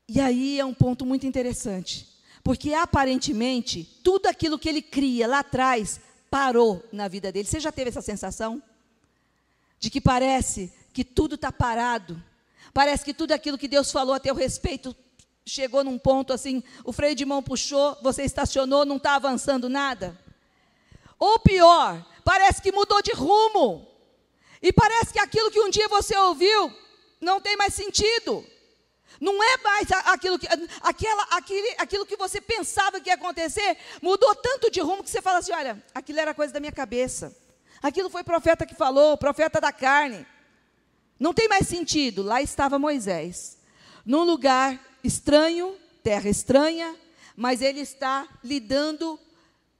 E 0.08 0.20
aí 0.20 0.60
é 0.60 0.64
um 0.64 0.72
ponto 0.72 1.04
muito 1.04 1.26
interessante. 1.26 2.15
Porque 2.46 2.74
aparentemente, 2.74 3.82
tudo 4.04 4.26
aquilo 4.26 4.56
que 4.56 4.68
ele 4.68 4.80
cria 4.80 5.26
lá 5.26 5.40
atrás 5.40 6.00
parou 6.30 6.80
na 6.92 7.08
vida 7.08 7.32
dele. 7.32 7.48
Você 7.48 7.58
já 7.58 7.72
teve 7.72 7.88
essa 7.90 8.00
sensação? 8.00 8.62
De 9.80 9.90
que 9.90 10.00
parece 10.00 10.72
que 10.92 11.02
tudo 11.02 11.34
está 11.34 11.50
parado. 11.50 12.22
Parece 12.72 13.04
que 13.04 13.12
tudo 13.12 13.32
aquilo 13.32 13.58
que 13.58 13.66
Deus 13.66 13.90
falou 13.90 14.14
a 14.14 14.20
teu 14.20 14.32
respeito 14.32 14.94
chegou 15.44 15.82
num 15.82 15.98
ponto 15.98 16.32
assim, 16.32 16.62
o 16.84 16.92
freio 16.92 17.16
de 17.16 17.24
mão 17.24 17.42
puxou, 17.42 17.98
você 18.00 18.22
estacionou, 18.22 18.84
não 18.84 18.98
está 18.98 19.16
avançando 19.16 19.68
nada. 19.68 20.16
Ou 21.18 21.40
pior, 21.40 22.06
parece 22.24 22.62
que 22.62 22.70
mudou 22.70 23.02
de 23.02 23.10
rumo. 23.10 23.88
E 24.62 24.72
parece 24.72 25.12
que 25.12 25.18
aquilo 25.18 25.50
que 25.50 25.58
um 25.58 25.68
dia 25.68 25.88
você 25.88 26.16
ouviu 26.16 26.72
não 27.20 27.40
tem 27.40 27.56
mais 27.56 27.74
sentido. 27.74 28.46
Não 29.20 29.42
é 29.42 29.56
mais 29.58 29.90
aquilo 30.06 30.38
que, 30.38 30.46
aquela, 30.82 31.22
aquele, 31.30 31.74
aquilo 31.78 32.06
que 32.06 32.16
você 32.16 32.40
pensava 32.40 33.00
que 33.00 33.08
ia 33.08 33.14
acontecer, 33.14 33.76
mudou 34.02 34.34
tanto 34.34 34.70
de 34.70 34.80
rumo 34.80 35.02
que 35.02 35.10
você 35.10 35.22
fala 35.22 35.38
assim: 35.38 35.52
olha, 35.52 35.82
aquilo 35.94 36.20
era 36.20 36.34
coisa 36.34 36.52
da 36.52 36.60
minha 36.60 36.72
cabeça. 36.72 37.34
Aquilo 37.82 38.10
foi 38.10 38.24
profeta 38.24 38.66
que 38.66 38.74
falou, 38.74 39.16
profeta 39.16 39.60
da 39.60 39.72
carne. 39.72 40.26
Não 41.18 41.32
tem 41.32 41.48
mais 41.48 41.66
sentido. 41.66 42.22
Lá 42.22 42.42
estava 42.42 42.78
Moisés, 42.78 43.58
num 44.04 44.22
lugar 44.22 44.78
estranho, 45.02 45.76
terra 46.02 46.28
estranha, 46.28 46.94
mas 47.34 47.62
ele 47.62 47.80
está 47.80 48.28
lidando 48.42 49.18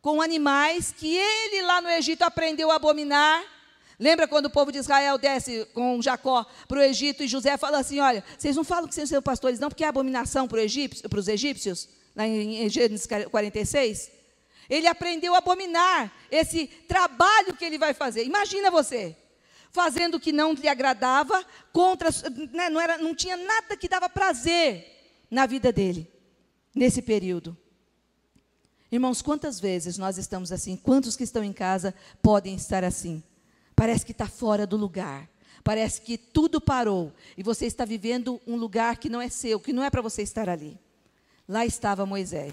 com 0.01 0.23
animais 0.23 0.95
que 0.97 1.17
ele 1.17 1.63
lá 1.63 1.81
no 1.81 1.89
Egito 1.89 2.23
aprendeu 2.23 2.71
a 2.71 2.77
abominar, 2.77 3.43
Lembra 3.99 4.29
quando 4.29 4.47
o 4.47 4.51
povo 4.51 4.71
de 4.71 4.79
Israel 4.79 5.17
desce 5.17 5.67
com 5.73 6.01
Jacó 6.03 6.45
para 6.69 6.79
o 6.79 6.83
Egito 6.83 7.23
e 7.23 7.29
José 7.29 7.57
fala 7.57 7.79
assim: 7.79 7.99
Olha, 8.01 8.23
vocês 8.37 8.55
não 8.55 8.65
falam 8.65 8.87
que 8.87 8.95
vocês 8.95 9.09
são 9.09 9.23
pastores, 9.23 9.59
não, 9.59 9.69
porque 9.69 9.85
é 9.85 9.89
abominação 9.89 10.47
para, 10.47 10.61
os 10.63 11.29
egípcios, 11.29 11.89
lá 12.15 12.27
em 12.27 12.69
Gênesis 12.69 13.07
46? 13.31 14.11
Ele 14.69 14.87
aprendeu 14.87 15.35
a 15.35 15.39
abominar 15.39 16.13
esse 16.31 16.67
trabalho 16.67 17.55
que 17.57 17.65
ele 17.65 17.79
vai 17.79 17.95
fazer. 17.95 18.25
Imagina 18.25 18.71
você, 18.71 19.17
fazendo 19.71 20.17
o 20.17 20.21
que 20.21 20.33
não 20.33 20.53
lhe 20.53 20.69
agradava, 20.69 21.45
contra, 21.73 22.11
né, 22.53 22.69
não, 22.69 22.81
era, 22.81 22.99
não 22.99 23.15
tinha 23.15 23.37
nada 23.37 23.77
que 23.77 23.89
dava 23.89 24.09
prazer 24.09 24.85
na 25.31 25.47
vida 25.47 25.73
dele, 25.73 26.11
nesse 26.75 27.01
período. 27.01 27.57
Irmãos, 28.91 29.23
quantas 29.23 29.59
vezes 29.59 29.97
nós 29.97 30.19
estamos 30.19 30.53
assim? 30.53 30.77
Quantos 30.77 31.17
que 31.17 31.25
estão 31.25 31.43
em 31.43 31.53
casa 31.53 31.95
podem 32.21 32.55
estar 32.55 32.85
assim? 32.85 33.23
Parece 33.77 34.07
que 34.07 34.13
está 34.13 34.27
fora 34.27 34.67
do 34.67 34.77
lugar. 34.77 35.29
Parece 35.63 36.01
que 36.01 36.17
tudo 36.17 36.61
parou 36.61 37.13
e 37.37 37.43
você 37.43 37.67
está 37.67 37.85
vivendo 37.85 38.41
um 38.47 38.57
lugar 38.57 38.97
que 38.97 39.09
não 39.11 39.21
é 39.21 39.29
seu, 39.29 39.61
que 39.61 39.73
não 39.73 39.85
é 39.85 39.91
para 39.91 40.01
você 40.01 40.23
estar 40.23 40.49
ali. 40.49 40.79
Lá 41.47 41.67
estava 41.67 42.07
Moisés. 42.07 42.53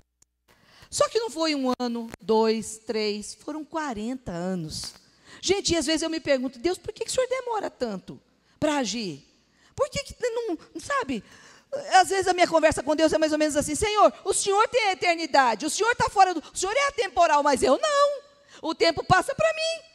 Só 0.89 1.07
que 1.07 1.19
não 1.19 1.29
foi 1.29 1.55
um 1.55 1.71
ano, 1.79 2.09
dois, 2.21 2.79
três, 2.79 3.33
foram 3.33 3.63
40 3.63 4.31
anos. 4.31 4.93
Gente, 5.41 5.73
e 5.73 5.77
às 5.77 5.85
vezes 5.85 6.01
eu 6.01 6.09
me 6.09 6.19
pergunto, 6.19 6.59
Deus, 6.59 6.77
por 6.77 6.93
que, 6.93 7.05
que 7.05 7.09
o 7.09 7.13
senhor 7.13 7.27
demora 7.27 7.69
tanto 7.69 8.19
para 8.59 8.77
agir? 8.77 9.23
Por 9.75 9.89
que, 9.89 10.03
que 10.03 10.29
não, 10.29 10.57
sabe? 10.79 11.23
Às 11.93 12.09
vezes 12.09 12.27
a 12.27 12.33
minha 12.33 12.47
conversa 12.47 12.83
com 12.83 12.95
Deus 12.95 13.13
é 13.13 13.17
mais 13.17 13.31
ou 13.31 13.37
menos 13.37 13.55
assim: 13.55 13.73
Senhor, 13.73 14.13
o 14.23 14.33
Senhor 14.33 14.67
tem 14.67 14.89
a 14.89 14.91
eternidade, 14.93 15.65
o 15.65 15.69
Senhor 15.69 15.91
está 15.91 16.09
fora 16.09 16.33
do. 16.33 16.39
O 16.39 16.57
Senhor 16.57 16.75
é 16.75 16.87
atemporal, 16.87 17.41
mas 17.41 17.63
eu 17.63 17.79
não. 17.81 18.21
O 18.61 18.75
tempo 18.75 19.03
passa 19.03 19.33
para 19.33 19.51
mim. 19.53 19.92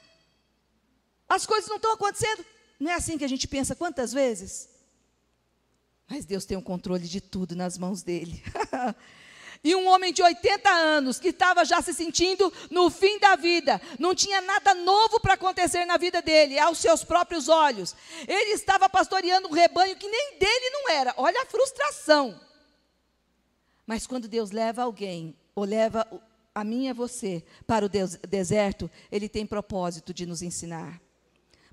As 1.28 1.44
coisas 1.44 1.68
não 1.68 1.76
estão 1.76 1.92
acontecendo. 1.92 2.44
Não 2.80 2.90
é 2.90 2.94
assim 2.94 3.18
que 3.18 3.24
a 3.24 3.28
gente 3.28 3.46
pensa 3.46 3.74
quantas 3.74 4.12
vezes? 4.12 4.68
Mas 6.08 6.24
Deus 6.24 6.46
tem 6.46 6.56
o 6.56 6.62
controle 6.62 7.06
de 7.06 7.20
tudo 7.20 7.54
nas 7.54 7.76
mãos 7.76 8.02
dele. 8.02 8.42
e 9.62 9.74
um 9.74 9.86
homem 9.88 10.12
de 10.12 10.22
80 10.22 10.70
anos, 10.70 11.18
que 11.18 11.28
estava 11.28 11.64
já 11.64 11.82
se 11.82 11.92
sentindo 11.92 12.50
no 12.70 12.88
fim 12.88 13.18
da 13.18 13.36
vida, 13.36 13.80
não 13.98 14.14
tinha 14.14 14.40
nada 14.40 14.74
novo 14.74 15.20
para 15.20 15.34
acontecer 15.34 15.84
na 15.84 15.98
vida 15.98 16.22
dele, 16.22 16.58
aos 16.58 16.78
seus 16.78 17.04
próprios 17.04 17.48
olhos. 17.48 17.94
Ele 18.26 18.52
estava 18.52 18.88
pastoreando 18.88 19.48
um 19.48 19.52
rebanho 19.52 19.96
que 19.96 20.08
nem 20.08 20.38
dele 20.38 20.70
não 20.70 20.90
era. 20.90 21.12
Olha 21.18 21.42
a 21.42 21.46
frustração. 21.46 22.40
Mas 23.86 24.06
quando 24.06 24.28
Deus 24.28 24.50
leva 24.50 24.82
alguém, 24.82 25.36
ou 25.54 25.64
leva 25.64 26.06
a 26.54 26.64
mim 26.64 26.86
e 26.86 26.88
a 26.88 26.94
você 26.94 27.44
para 27.66 27.84
o 27.84 27.88
deserto, 27.88 28.90
ele 29.12 29.28
tem 29.28 29.44
propósito 29.44 30.14
de 30.14 30.24
nos 30.24 30.40
ensinar. 30.40 31.00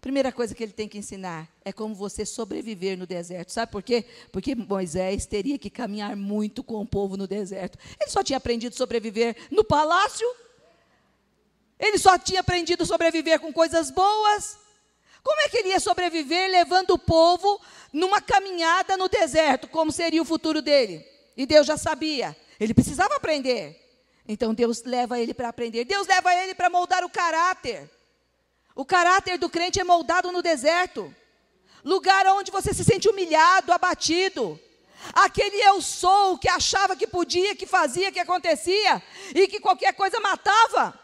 Primeira 0.06 0.32
coisa 0.32 0.54
que 0.54 0.62
ele 0.62 0.72
tem 0.72 0.88
que 0.88 1.00
ensinar 1.00 1.50
é 1.64 1.74
como 1.74 1.96
você 1.96 2.28
sobreviver 2.28 2.96
no 2.96 3.08
deserto. 3.08 3.52
Sabe 3.52 3.72
por 3.72 3.82
quê? 3.82 4.06
Porque 4.32 4.54
Moisés 4.54 5.26
teria 5.26 5.58
que 5.58 5.68
caminhar 5.68 6.16
muito 6.16 6.64
com 6.64 6.80
o 6.80 6.86
povo 6.86 7.18
no 7.18 7.26
deserto. 7.26 7.80
Ele 8.00 8.12
só 8.12 8.22
tinha 8.22 8.38
aprendido 8.38 8.74
a 8.74 8.78
sobreviver 8.78 9.36
no 9.50 9.64
palácio. 9.64 10.28
Ele 11.80 11.98
só 11.98 12.20
tinha 12.20 12.42
aprendido 12.42 12.84
a 12.84 12.86
sobreviver 12.86 13.40
com 13.40 13.52
coisas 13.52 13.90
boas. 13.90 14.60
Como 15.24 15.42
é 15.42 15.50
que 15.50 15.58
ele 15.58 15.70
ia 15.70 15.80
sobreviver 15.80 16.52
levando 16.52 16.92
o 16.92 17.00
povo 17.00 17.60
numa 17.92 18.22
caminhada 18.22 18.96
no 18.96 19.10
deserto? 19.10 19.68
Como 19.68 19.92
seria 19.92 20.22
o 20.22 20.26
futuro 20.26 20.62
dele? 20.62 21.04
E 21.36 21.48
Deus 21.48 21.66
já 21.66 21.78
sabia. 21.78 22.38
Ele 22.60 22.76
precisava 22.76 23.16
aprender. 23.16 23.76
Então 24.28 24.54
Deus 24.54 24.84
leva 24.84 25.20
ele 25.20 25.34
para 25.34 25.50
aprender. 25.50 25.84
Deus 25.84 26.06
leva 26.06 26.32
ele 26.44 26.54
para 26.54 26.70
moldar 26.70 27.04
o 27.04 27.10
caráter. 27.10 27.90
O 28.76 28.86
caráter 28.86 29.38
do 29.38 29.50
crente 29.50 29.80
é 29.80 29.84
moldado 29.84 30.32
no 30.32 30.42
deserto 30.42 31.14
lugar 31.86 32.26
onde 32.26 32.52
você 32.52 32.74
se 32.74 32.84
sente 32.84 33.08
humilhado, 33.08 33.72
abatido. 33.72 34.60
Aquele 35.14 35.58
eu 35.58 35.80
sou 35.84 36.36
que 36.36 36.50
achava 36.50 36.96
que 36.96 37.06
podia, 37.06 37.56
que 37.56 37.68
fazia, 37.68 38.12
que 38.12 38.20
acontecia 38.20 39.02
e 39.36 39.48
que 39.48 39.60
qualquer 39.60 39.94
coisa 39.94 40.20
matava. 40.20 41.00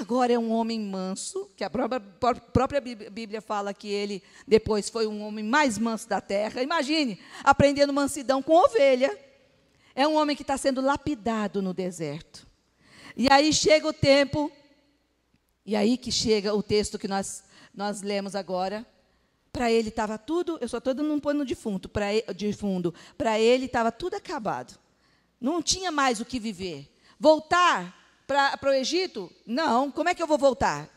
Agora 0.00 0.32
é 0.32 0.38
um 0.38 0.50
homem 0.50 0.80
manso, 0.80 1.48
que 1.56 1.62
a 1.62 1.70
própria, 1.70 2.00
própria 2.00 2.80
Bíblia 2.80 3.40
fala 3.40 3.72
que 3.72 3.88
ele 3.88 4.22
depois 4.48 4.88
foi 4.88 5.06
um 5.06 5.22
homem 5.22 5.44
mais 5.44 5.78
manso 5.78 6.08
da 6.08 6.20
terra. 6.20 6.62
Imagine, 6.62 7.20
aprendendo 7.44 7.92
mansidão 7.92 8.42
com 8.42 8.54
ovelha. 8.54 9.16
É 9.94 10.08
um 10.08 10.16
homem 10.16 10.34
que 10.34 10.42
está 10.42 10.56
sendo 10.56 10.80
lapidado 10.80 11.62
no 11.62 11.74
deserto. 11.74 12.46
E 13.14 13.30
aí 13.30 13.52
chega 13.52 13.86
o 13.86 13.92
tempo 13.92 14.50
e 15.64 15.76
aí 15.76 15.96
que 15.96 16.10
chega 16.10 16.54
o 16.54 16.62
texto 16.62 16.98
que 16.98 17.08
nós, 17.08 17.44
nós 17.74 18.02
lemos 18.02 18.34
agora. 18.34 18.86
Para 19.52 19.70
ele 19.70 19.90
estava 19.90 20.16
tudo, 20.16 20.58
eu 20.60 20.68
só 20.68 20.78
estou 20.78 20.94
dando 20.94 21.12
um 21.12 21.20
pano 21.20 21.44
de 21.44 21.54
fundo, 21.54 21.90
de 22.34 22.52
fundo. 22.52 22.94
Para 23.18 23.38
ele 23.38 23.66
estava 23.66 23.92
tudo 23.92 24.14
acabado. 24.14 24.78
Não 25.40 25.62
tinha 25.62 25.90
mais 25.90 26.20
o 26.20 26.24
que 26.24 26.38
viver. 26.38 26.90
Voltar 27.18 28.24
para 28.26 28.70
o 28.70 28.72
Egito? 28.72 29.30
Não. 29.46 29.90
Como 29.90 30.08
é 30.08 30.14
que 30.14 30.22
eu 30.22 30.26
vou 30.26 30.38
voltar? 30.38 30.88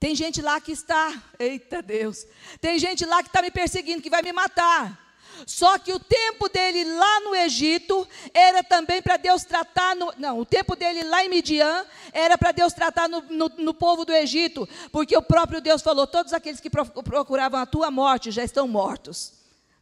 Tem 0.00 0.14
gente 0.14 0.42
lá 0.42 0.60
que 0.60 0.72
está, 0.72 1.22
eita 1.38 1.80
Deus, 1.80 2.26
tem 2.60 2.78
gente 2.78 3.06
lá 3.06 3.22
que 3.22 3.28
está 3.30 3.40
me 3.40 3.50
perseguindo, 3.50 4.02
que 4.02 4.10
vai 4.10 4.20
me 4.20 4.32
matar. 4.34 5.03
Só 5.46 5.78
que 5.78 5.92
o 5.92 5.98
tempo 5.98 6.48
dele 6.48 6.84
lá 6.84 7.20
no 7.20 7.34
Egito 7.34 8.06
era 8.32 8.62
também 8.62 9.02
para 9.02 9.16
Deus 9.16 9.44
tratar. 9.44 9.94
No, 9.96 10.12
não, 10.16 10.38
o 10.38 10.44
tempo 10.44 10.76
dele 10.76 11.02
lá 11.04 11.24
em 11.24 11.28
Midian 11.28 11.84
era 12.12 12.38
para 12.38 12.52
Deus 12.52 12.72
tratar 12.72 13.08
no, 13.08 13.20
no, 13.22 13.48
no, 13.58 13.74
povo 13.74 14.04
do 14.04 14.12
Egito, 14.12 14.68
porque 14.90 15.16
o 15.16 15.22
próprio 15.22 15.60
Deus 15.60 15.82
falou: 15.82 16.06
todos 16.06 16.32
aqueles 16.32 16.60
que 16.60 16.70
procuravam 16.70 17.60
a 17.60 17.66
tua 17.66 17.90
morte 17.90 18.30
já 18.30 18.44
estão 18.44 18.66
mortos. 18.68 19.32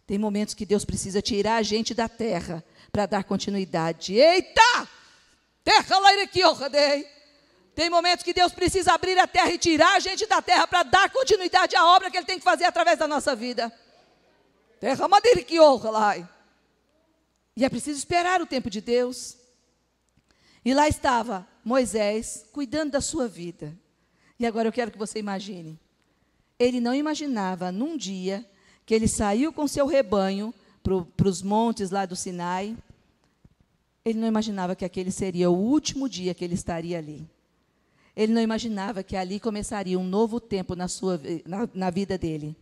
Tem 0.07 0.19
momentos 0.19 0.55
que 0.55 0.67
Deus 0.67 0.85
precisa 0.85 1.23
tirar 1.23 1.57
a 1.57 1.63
gente 1.63 1.95
da 1.95 2.09
terra 2.09 2.65
para 2.91 3.07
dar 3.07 3.25
continuidade. 3.25 4.15
Eita! 4.15 4.89
Terra 5.65 5.99
lá 5.99 6.11
Tem 7.75 7.89
momentos 7.89 8.25
que 8.25 8.35
Deus 8.35 8.53
precisa 8.53 8.93
abrir 8.93 9.19
a 9.19 9.27
terra 9.27 9.51
e 9.51 9.59
tirar 9.59 9.95
a 9.95 10.01
gente 10.01 10.27
da 10.27 10.43
terra 10.43 10.67
para 10.67 10.83
dar 10.83 11.09
continuidade 11.11 11.77
à 11.77 11.87
obra 11.87 12.11
que 12.11 12.17
Ele 12.17 12.27
tem 12.27 12.39
que 12.39 12.45
fazer 12.45 12.65
através 12.65 12.99
da 12.99 13.07
nossa 13.07 13.35
vida. 13.35 13.73
Derrama 13.73 13.73
dele 13.73 13.73
que 13.73 13.73
honra 13.73 13.81
lá. 14.63 14.72
E 17.57 17.65
é 17.65 17.69
preciso 17.69 17.99
esperar 17.99 18.43
o 18.43 18.47
tempo 18.47 18.69
de 18.69 18.81
Deus. 18.81 19.37
E 20.65 20.75
lá 20.75 20.89
estava 20.89 21.47
Moisés 21.65 22.45
cuidando 22.53 22.91
da 22.91 23.01
sua 23.01 23.29
vida. 23.29 23.79
E 24.39 24.47
agora 24.47 24.67
eu 24.67 24.73
quero 24.73 24.91
que 24.91 24.99
você 24.99 25.21
imagine. 25.21 25.79
Ele 26.59 26.81
não 26.81 26.95
imaginava 26.95 27.71
num 27.71 27.97
dia 27.97 28.45
que 28.85 28.93
ele 28.93 29.07
saiu 29.07 29.53
com 29.53 29.69
seu 29.69 29.87
rebanho 29.87 30.53
para 30.83 31.29
os 31.29 31.43
montes 31.43 31.91
lá 31.91 32.05
do 32.05 32.17
Sinai. 32.17 32.77
Ele 34.05 34.19
não 34.19 34.27
imaginava 34.27 34.75
que 34.75 34.85
aquele 34.85 35.13
seria 35.13 35.49
o 35.49 35.57
último 35.57 36.09
dia 36.09 36.35
que 36.35 36.45
ele 36.45 36.55
estaria 36.55 36.99
ali. 36.99 37.29
Ele 38.17 38.33
não 38.33 38.43
imaginava 38.43 39.03
que 39.03 39.17
ali 39.17 39.39
começaria 39.39 39.99
um 39.99 40.05
novo 40.05 40.41
tempo 40.41 40.75
na, 40.75 40.89
sua, 40.89 41.21
na, 41.47 41.69
na 41.73 41.91
vida 41.91 42.19
dele. 42.19 42.57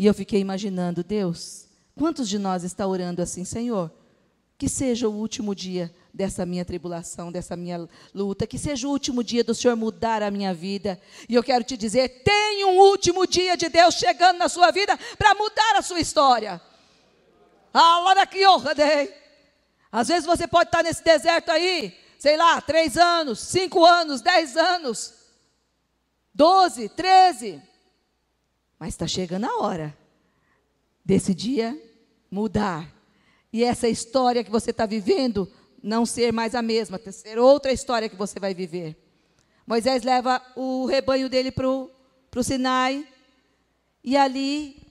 E 0.00 0.06
eu 0.06 0.14
fiquei 0.14 0.40
imaginando, 0.40 1.04
Deus, 1.04 1.66
quantos 1.94 2.26
de 2.26 2.38
nós 2.38 2.64
está 2.64 2.86
orando 2.86 3.20
assim, 3.20 3.44
Senhor? 3.44 3.92
Que 4.56 4.66
seja 4.66 5.06
o 5.06 5.12
último 5.12 5.54
dia 5.54 5.94
dessa 6.10 6.46
minha 6.46 6.64
tribulação, 6.64 7.30
dessa 7.30 7.54
minha 7.54 7.86
luta, 8.14 8.46
que 8.46 8.56
seja 8.56 8.88
o 8.88 8.90
último 8.90 9.22
dia 9.22 9.44
do 9.44 9.54
Senhor 9.54 9.76
mudar 9.76 10.22
a 10.22 10.30
minha 10.30 10.54
vida. 10.54 10.98
E 11.28 11.34
eu 11.34 11.42
quero 11.42 11.64
te 11.64 11.76
dizer, 11.76 12.22
tem 12.24 12.64
um 12.64 12.78
último 12.78 13.26
dia 13.26 13.58
de 13.58 13.68
Deus 13.68 13.96
chegando 13.96 14.38
na 14.38 14.48
sua 14.48 14.70
vida 14.70 14.98
para 15.18 15.34
mudar 15.34 15.76
a 15.76 15.82
sua 15.82 16.00
história. 16.00 16.58
Às 19.92 20.08
vezes 20.08 20.24
você 20.24 20.46
pode 20.48 20.68
estar 20.68 20.82
nesse 20.82 21.04
deserto 21.04 21.50
aí, 21.50 21.94
sei 22.18 22.38
lá, 22.38 22.58
três 22.62 22.96
anos, 22.96 23.38
cinco 23.38 23.84
anos, 23.84 24.22
dez 24.22 24.56
anos, 24.56 25.12
doze, 26.34 26.88
treze. 26.88 27.68
Mas 28.80 28.94
está 28.94 29.06
chegando 29.06 29.44
a 29.44 29.58
hora 29.58 29.94
desse 31.04 31.34
dia 31.34 31.78
mudar. 32.30 32.90
E 33.52 33.62
essa 33.62 33.86
história 33.86 34.42
que 34.42 34.50
você 34.50 34.70
está 34.70 34.86
vivendo 34.86 35.46
não 35.82 36.06
ser 36.06 36.32
mais 36.32 36.54
a 36.54 36.62
mesma, 36.62 36.98
ser 37.12 37.38
outra 37.38 37.72
história 37.72 38.08
que 38.08 38.16
você 38.16 38.40
vai 38.40 38.54
viver. 38.54 38.96
Moisés 39.66 40.02
leva 40.02 40.42
o 40.56 40.86
rebanho 40.86 41.28
dele 41.28 41.52
para 41.52 41.68
o 41.68 41.90
Sinai, 42.42 43.06
e 44.02 44.16
ali 44.16 44.82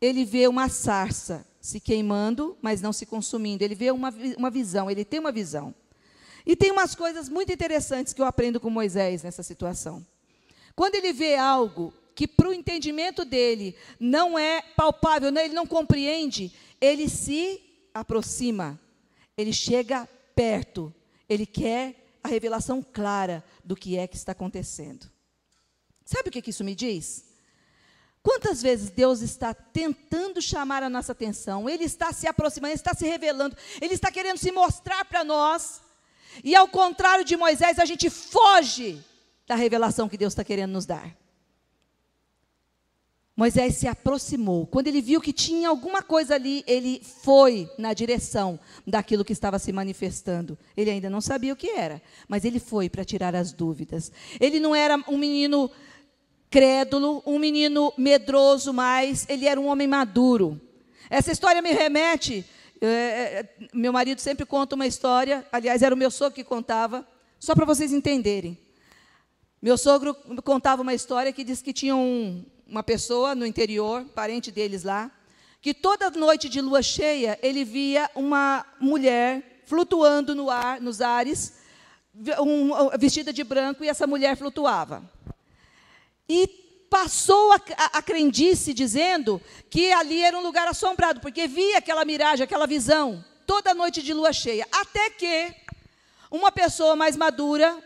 ele 0.00 0.24
vê 0.24 0.48
uma 0.48 0.70
sarça 0.70 1.46
se 1.60 1.80
queimando, 1.80 2.56
mas 2.62 2.80
não 2.80 2.92
se 2.92 3.04
consumindo. 3.04 3.62
Ele 3.62 3.74
vê 3.74 3.90
uma, 3.90 4.12
uma 4.36 4.50
visão, 4.50 4.90
ele 4.90 5.04
tem 5.04 5.20
uma 5.20 5.32
visão. 5.32 5.74
E 6.46 6.56
tem 6.56 6.70
umas 6.70 6.94
coisas 6.94 7.28
muito 7.28 7.52
interessantes 7.52 8.12
que 8.12 8.20
eu 8.20 8.26
aprendo 8.26 8.58
com 8.58 8.70
Moisés 8.70 9.22
nessa 9.22 9.42
situação. 9.42 10.04
Quando 10.74 10.94
ele 10.94 11.12
vê 11.12 11.36
algo 11.36 11.92
que 12.14 12.28
para 12.28 12.48
o 12.48 12.52
entendimento 12.52 13.24
dele 13.24 13.76
não 13.98 14.38
é 14.38 14.62
palpável, 14.62 15.30
né? 15.30 15.44
ele 15.44 15.54
não 15.54 15.66
compreende, 15.66 16.52
ele 16.80 17.08
se 17.08 17.60
aproxima, 17.92 18.80
ele 19.36 19.52
chega 19.52 20.08
perto, 20.34 20.94
ele 21.28 21.46
quer 21.46 22.18
a 22.22 22.28
revelação 22.28 22.82
clara 22.82 23.44
do 23.62 23.76
que 23.76 23.96
é 23.96 24.06
que 24.06 24.16
está 24.16 24.32
acontecendo. 24.32 25.10
Sabe 26.04 26.28
o 26.28 26.32
que 26.32 26.50
isso 26.50 26.64
me 26.64 26.74
diz? 26.74 27.24
Quantas 28.22 28.62
vezes 28.62 28.88
Deus 28.88 29.20
está 29.20 29.52
tentando 29.52 30.40
chamar 30.40 30.82
a 30.82 30.88
nossa 30.88 31.12
atenção, 31.12 31.68
Ele 31.68 31.84
está 31.84 32.10
se 32.10 32.26
aproximando, 32.26 32.70
Ele 32.70 32.76
está 32.76 32.94
se 32.94 33.06
revelando, 33.06 33.54
Ele 33.80 33.92
está 33.92 34.10
querendo 34.10 34.38
se 34.38 34.50
mostrar 34.50 35.04
para 35.04 35.22
nós, 35.22 35.82
e 36.42 36.56
ao 36.56 36.66
contrário 36.66 37.24
de 37.24 37.36
Moisés, 37.36 37.78
a 37.78 37.84
gente 37.84 38.08
foge 38.08 39.04
da 39.46 39.54
revelação 39.54 40.08
que 40.08 40.16
Deus 40.16 40.32
está 40.32 40.42
querendo 40.42 40.72
nos 40.72 40.86
dar. 40.86 41.14
Moisés 43.36 43.74
se 43.76 43.88
aproximou. 43.88 44.64
Quando 44.66 44.86
ele 44.86 45.00
viu 45.00 45.20
que 45.20 45.32
tinha 45.32 45.68
alguma 45.68 46.02
coisa 46.02 46.36
ali, 46.36 46.62
ele 46.68 47.02
foi 47.22 47.68
na 47.76 47.92
direção 47.92 48.58
daquilo 48.86 49.24
que 49.24 49.32
estava 49.32 49.58
se 49.58 49.72
manifestando. 49.72 50.56
Ele 50.76 50.90
ainda 50.90 51.10
não 51.10 51.20
sabia 51.20 51.52
o 51.52 51.56
que 51.56 51.70
era, 51.70 52.00
mas 52.28 52.44
ele 52.44 52.60
foi 52.60 52.88
para 52.88 53.04
tirar 53.04 53.34
as 53.34 53.52
dúvidas. 53.52 54.12
Ele 54.38 54.60
não 54.60 54.72
era 54.72 54.96
um 55.08 55.18
menino 55.18 55.68
crédulo, 56.48 57.24
um 57.26 57.36
menino 57.36 57.92
medroso, 57.98 58.72
mas 58.72 59.26
ele 59.28 59.48
era 59.48 59.60
um 59.60 59.66
homem 59.66 59.88
maduro. 59.88 60.60
Essa 61.10 61.32
história 61.32 61.60
me 61.60 61.72
remete. 61.72 62.44
É, 62.80 63.48
meu 63.72 63.92
marido 63.92 64.20
sempre 64.20 64.46
conta 64.46 64.76
uma 64.76 64.86
história, 64.86 65.44
aliás, 65.50 65.82
era 65.82 65.94
o 65.94 65.98
meu 65.98 66.10
sogro 66.10 66.34
que 66.34 66.44
contava, 66.44 67.06
só 67.40 67.54
para 67.54 67.64
vocês 67.64 67.92
entenderem. 67.92 68.56
Meu 69.60 69.76
sogro 69.76 70.14
contava 70.44 70.82
uma 70.82 70.94
história 70.94 71.32
que 71.32 71.42
diz 71.42 71.62
que 71.62 71.72
tinha 71.72 71.96
um, 71.96 72.44
uma 72.66 72.82
pessoa 72.82 73.34
no 73.34 73.46
interior, 73.46 74.04
parente 74.14 74.50
deles 74.50 74.84
lá, 74.84 75.10
que 75.60 75.72
toda 75.72 76.10
noite 76.10 76.48
de 76.48 76.60
lua 76.60 76.82
cheia 76.82 77.38
ele 77.42 77.64
via 77.64 78.10
uma 78.14 78.66
mulher 78.80 79.62
flutuando 79.66 80.34
no 80.34 80.50
ar, 80.50 80.80
nos 80.80 81.00
ares, 81.00 81.54
um, 82.40 82.96
vestida 82.98 83.32
de 83.32 83.42
branco, 83.42 83.82
e 83.82 83.88
essa 83.88 84.06
mulher 84.06 84.36
flutuava. 84.36 85.02
E 86.28 86.46
passou 86.90 87.52
a, 87.52 87.56
a, 87.76 87.98
a 87.98 88.02
crendice 88.02 88.72
dizendo 88.72 89.40
que 89.68 89.90
ali 89.92 90.22
era 90.22 90.38
um 90.38 90.42
lugar 90.42 90.68
assombrado, 90.68 91.20
porque 91.20 91.46
via 91.46 91.78
aquela 91.78 92.04
miragem, 92.04 92.44
aquela 92.44 92.66
visão, 92.66 93.24
toda 93.46 93.74
noite 93.74 94.02
de 94.02 94.14
lua 94.14 94.32
cheia. 94.32 94.66
Até 94.70 95.10
que 95.10 95.54
uma 96.30 96.52
pessoa 96.52 96.94
mais 96.94 97.16
madura, 97.16 97.76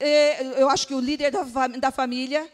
eh, 0.00 0.60
eu 0.60 0.70
acho 0.70 0.86
que 0.86 0.94
o 0.94 1.00
líder 1.00 1.30
da, 1.30 1.42
da 1.66 1.90
família, 1.90 2.50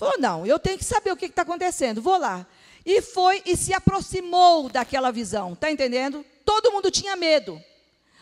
falou: 0.00 0.18
não, 0.18 0.46
eu 0.46 0.58
tenho 0.58 0.78
que 0.78 0.84
saber 0.84 1.12
o 1.12 1.16
que 1.16 1.26
está 1.26 1.42
acontecendo, 1.42 2.00
vou 2.00 2.18
lá. 2.18 2.46
E 2.84 3.02
foi 3.02 3.42
e 3.44 3.56
se 3.56 3.74
aproximou 3.74 4.70
daquela 4.70 5.12
visão, 5.12 5.52
está 5.52 5.70
entendendo? 5.70 6.24
Todo 6.44 6.72
mundo 6.72 6.90
tinha 6.90 7.14
medo. 7.14 7.62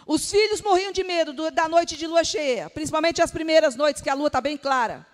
Os 0.04 0.28
filhos 0.28 0.60
morriam 0.60 0.90
de 0.90 1.04
medo 1.04 1.32
do, 1.32 1.50
da 1.50 1.68
noite 1.68 1.96
de 1.96 2.06
lua 2.06 2.24
cheia, 2.24 2.68
principalmente 2.68 3.22
as 3.22 3.30
primeiras 3.30 3.76
noites 3.76 4.02
que 4.02 4.10
a 4.10 4.14
lua 4.14 4.26
está 4.26 4.40
bem 4.40 4.56
clara. 4.56 5.06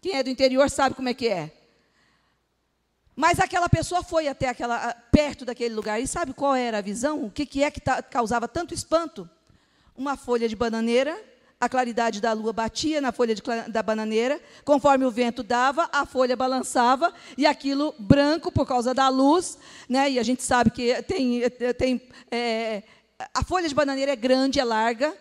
Quem 0.00 0.16
é 0.16 0.22
do 0.22 0.30
interior 0.30 0.70
sabe 0.70 0.94
como 0.94 1.08
é 1.08 1.14
que 1.14 1.28
é. 1.28 1.50
Mas 3.16 3.40
aquela 3.40 3.68
pessoa 3.68 4.02
foi 4.02 4.28
até 4.28 4.48
aquela, 4.48 4.94
perto 5.10 5.44
daquele 5.44 5.74
lugar 5.74 6.00
e 6.00 6.06
sabe 6.06 6.32
qual 6.32 6.54
era 6.54 6.78
a 6.78 6.82
visão? 6.82 7.24
O 7.24 7.30
que, 7.30 7.44
que 7.44 7.62
é 7.62 7.70
que 7.70 7.80
tá, 7.80 8.02
causava 8.02 8.46
tanto 8.46 8.72
espanto? 8.72 9.28
Uma 9.96 10.16
folha 10.16 10.48
de 10.48 10.56
bananeira, 10.56 11.18
a 11.62 11.68
claridade 11.68 12.20
da 12.20 12.32
lua 12.32 12.52
batia 12.52 13.00
na 13.00 13.12
folha 13.12 13.36
de, 13.36 13.42
da 13.68 13.84
bananeira, 13.84 14.40
conforme 14.64 15.04
o 15.04 15.12
vento 15.12 15.44
dava, 15.44 15.88
a 15.92 16.04
folha 16.04 16.34
balançava 16.34 17.14
e 17.38 17.46
aquilo 17.46 17.94
branco 18.00 18.50
por 18.50 18.66
causa 18.66 18.92
da 18.92 19.08
luz, 19.08 19.56
né? 19.88 20.10
E 20.10 20.18
a 20.18 20.24
gente 20.24 20.42
sabe 20.42 20.72
que 20.72 21.00
tem, 21.04 21.48
tem 21.78 22.02
é, 22.32 22.82
a 23.32 23.44
folha 23.44 23.68
de 23.68 23.76
bananeira 23.76 24.10
é 24.10 24.16
grande, 24.16 24.58
é 24.58 24.64
larga. 24.64 25.16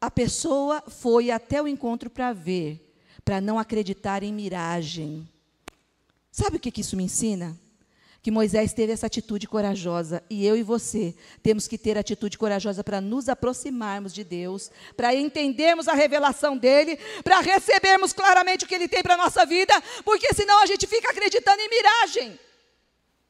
A 0.00 0.10
pessoa 0.10 0.82
foi 0.88 1.30
até 1.30 1.62
o 1.62 1.68
encontro 1.68 2.10
para 2.10 2.32
ver 2.32 2.84
para 3.24 3.40
não 3.40 3.56
acreditar 3.56 4.24
em 4.24 4.32
miragem. 4.32 5.28
Sabe 6.32 6.56
o 6.56 6.60
que, 6.60 6.72
que 6.72 6.80
isso 6.80 6.96
me 6.96 7.04
ensina? 7.04 7.56
Que 8.28 8.32
Moisés 8.32 8.74
teve 8.74 8.92
essa 8.92 9.06
atitude 9.06 9.48
corajosa 9.48 10.22
e 10.28 10.46
eu 10.46 10.54
e 10.54 10.62
você 10.62 11.14
temos 11.42 11.66
que 11.66 11.78
ter 11.78 11.96
atitude 11.96 12.36
corajosa 12.36 12.84
para 12.84 13.00
nos 13.00 13.26
aproximarmos 13.26 14.12
de 14.12 14.22
Deus, 14.22 14.70
para 14.94 15.14
entendermos 15.14 15.88
a 15.88 15.94
revelação 15.94 16.54
dele, 16.54 16.98
para 17.24 17.40
recebermos 17.40 18.12
claramente 18.12 18.66
o 18.66 18.68
que 18.68 18.74
ele 18.74 18.86
tem 18.86 19.02
para 19.02 19.14
a 19.14 19.16
nossa 19.16 19.46
vida, 19.46 19.72
porque 20.04 20.34
senão 20.34 20.62
a 20.62 20.66
gente 20.66 20.86
fica 20.86 21.10
acreditando 21.10 21.62
em 21.62 21.70
miragem. 21.70 22.38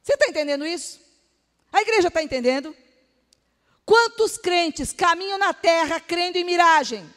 Você 0.03 0.15
está 0.15 0.27
entendendo 0.27 0.67
isso? 0.67 0.99
A 1.73 1.81
igreja 1.81 2.09
está 2.09 2.21
entendendo? 2.21 2.75
Quantos 3.87 4.37
crentes 4.37 4.93
caminham 4.93 5.39
na 5.39 5.55
terra 5.55 6.01
crendo 6.01 6.39
em 6.39 6.45
miragem? 6.45 7.09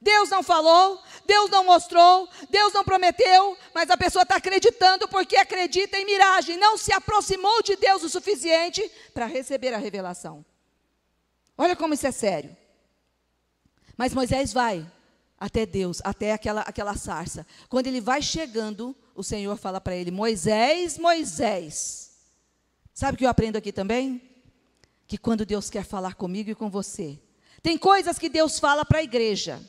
Deus 0.00 0.30
não 0.30 0.44
falou, 0.44 1.02
Deus 1.30 1.48
não 1.48 1.64
mostrou, 1.64 2.28
Deus 2.50 2.72
não 2.72 2.82
prometeu, 2.82 3.56
mas 3.72 3.88
a 3.88 3.96
pessoa 3.96 4.24
está 4.24 4.34
acreditando 4.34 5.06
porque 5.06 5.36
acredita 5.36 5.96
em 5.96 6.04
miragem, 6.04 6.56
não 6.56 6.76
se 6.76 6.92
aproximou 6.92 7.62
de 7.62 7.76
Deus 7.76 8.02
o 8.02 8.08
suficiente 8.08 8.82
para 9.14 9.26
receber 9.26 9.72
a 9.72 9.78
revelação. 9.78 10.44
Olha 11.56 11.76
como 11.76 11.94
isso 11.94 12.04
é 12.04 12.10
sério. 12.10 12.56
Mas 13.96 14.12
Moisés 14.12 14.52
vai 14.52 14.84
até 15.38 15.64
Deus, 15.64 16.00
até 16.02 16.32
aquela, 16.32 16.62
aquela 16.62 16.96
sarça. 16.96 17.46
Quando 17.68 17.86
ele 17.86 18.00
vai 18.00 18.20
chegando, 18.20 18.96
o 19.14 19.22
Senhor 19.22 19.56
fala 19.56 19.80
para 19.80 19.94
ele: 19.94 20.10
Moisés, 20.10 20.98
Moisés. 20.98 22.10
Sabe 22.92 23.14
o 23.14 23.18
que 23.18 23.24
eu 23.24 23.30
aprendo 23.30 23.56
aqui 23.56 23.70
também? 23.70 24.20
Que 25.06 25.16
quando 25.16 25.46
Deus 25.46 25.70
quer 25.70 25.84
falar 25.84 26.14
comigo 26.14 26.50
e 26.50 26.56
com 26.56 26.68
você, 26.68 27.20
tem 27.62 27.78
coisas 27.78 28.18
que 28.18 28.28
Deus 28.28 28.58
fala 28.58 28.84
para 28.84 28.98
a 28.98 29.04
igreja 29.04 29.62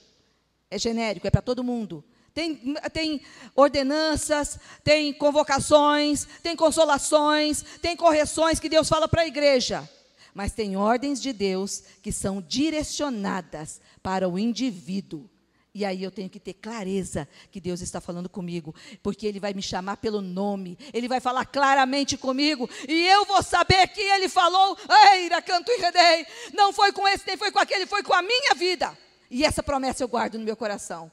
é 0.72 0.80
genérico, 0.80 1.28
é 1.28 1.30
para 1.30 1.42
todo 1.42 1.64
mundo. 1.64 2.04
Tem, 2.34 2.76
tem 2.94 3.22
ordenanças, 3.54 4.58
tem 4.86 5.12
convocações, 5.12 6.26
tem 6.42 6.56
consolações, 6.56 7.62
tem 7.82 7.96
correções 7.96 8.58
que 8.58 8.70
Deus 8.70 8.88
fala 8.88 9.08
para 9.08 9.24
a 9.24 9.28
igreja. 9.28 9.88
Mas 10.34 10.54
tem 10.54 10.78
ordens 10.78 11.22
de 11.22 11.34
Deus 11.34 11.84
que 12.02 12.10
são 12.10 12.42
direcionadas 12.42 13.82
para 14.02 14.30
o 14.30 14.40
indivíduo. 14.40 15.30
E 15.74 15.84
aí 15.84 16.04
eu 16.04 16.12
tenho 16.12 16.30
que 16.30 16.40
ter 16.40 16.54
clareza 16.54 17.28
que 17.50 17.60
Deus 17.60 17.82
está 17.82 18.00
falando 18.00 18.30
comigo, 18.30 18.74
porque 19.04 19.26
Ele 19.26 19.40
vai 19.40 19.54
me 19.54 19.62
chamar 19.62 19.98
pelo 19.98 20.22
nome, 20.22 20.78
Ele 20.94 21.08
vai 21.08 21.22
falar 21.22 21.46
claramente 21.46 22.18
comigo, 22.18 22.70
e 22.90 23.08
eu 23.08 23.26
vou 23.26 23.42
saber 23.42 23.88
que 23.88 24.02
Ele 24.02 24.28
falou, 24.28 24.78
Eira, 25.14 25.42
canto 25.42 25.72
e 25.72 25.80
redei, 25.80 26.28
não 26.54 26.74
foi 26.74 26.92
com 26.92 27.08
esse, 27.08 27.26
nem 27.26 27.38
foi 27.38 27.52
com 27.52 27.60
aquele, 27.60 27.86
foi 27.86 28.04
com 28.04 28.14
a 28.14 28.22
minha 28.22 28.54
vida. 28.54 28.98
E 29.32 29.46
essa 29.46 29.64
promessa 29.64 30.04
eu 30.04 30.10
guardo 30.10 30.38
no 30.38 30.44
meu 30.44 30.58
coração. 30.58 31.10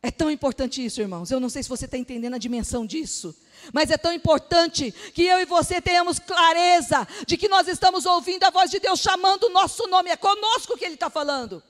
É 0.00 0.10
tão 0.12 0.30
importante 0.30 0.84
isso, 0.84 1.00
irmãos. 1.00 1.32
Eu 1.32 1.40
não 1.40 1.48
sei 1.48 1.60
se 1.62 1.68
você 1.68 1.86
está 1.86 1.98
entendendo 1.98 2.34
a 2.34 2.38
dimensão 2.38 2.86
disso. 2.86 3.36
Mas 3.72 3.90
é 3.90 3.98
tão 3.98 4.12
importante 4.12 4.92
que 5.12 5.24
eu 5.24 5.40
e 5.40 5.44
você 5.44 5.80
tenhamos 5.80 6.20
clareza 6.20 7.06
de 7.26 7.36
que 7.36 7.48
nós 7.48 7.66
estamos 7.66 8.06
ouvindo 8.06 8.44
a 8.44 8.50
voz 8.50 8.70
de 8.70 8.78
Deus 8.78 9.00
chamando 9.00 9.44
o 9.44 9.52
nosso 9.52 9.88
nome. 9.88 10.10
É 10.10 10.16
conosco 10.16 10.78
que 10.78 10.84
Ele 10.84 10.94
está 10.94 11.10
falando. 11.10 11.60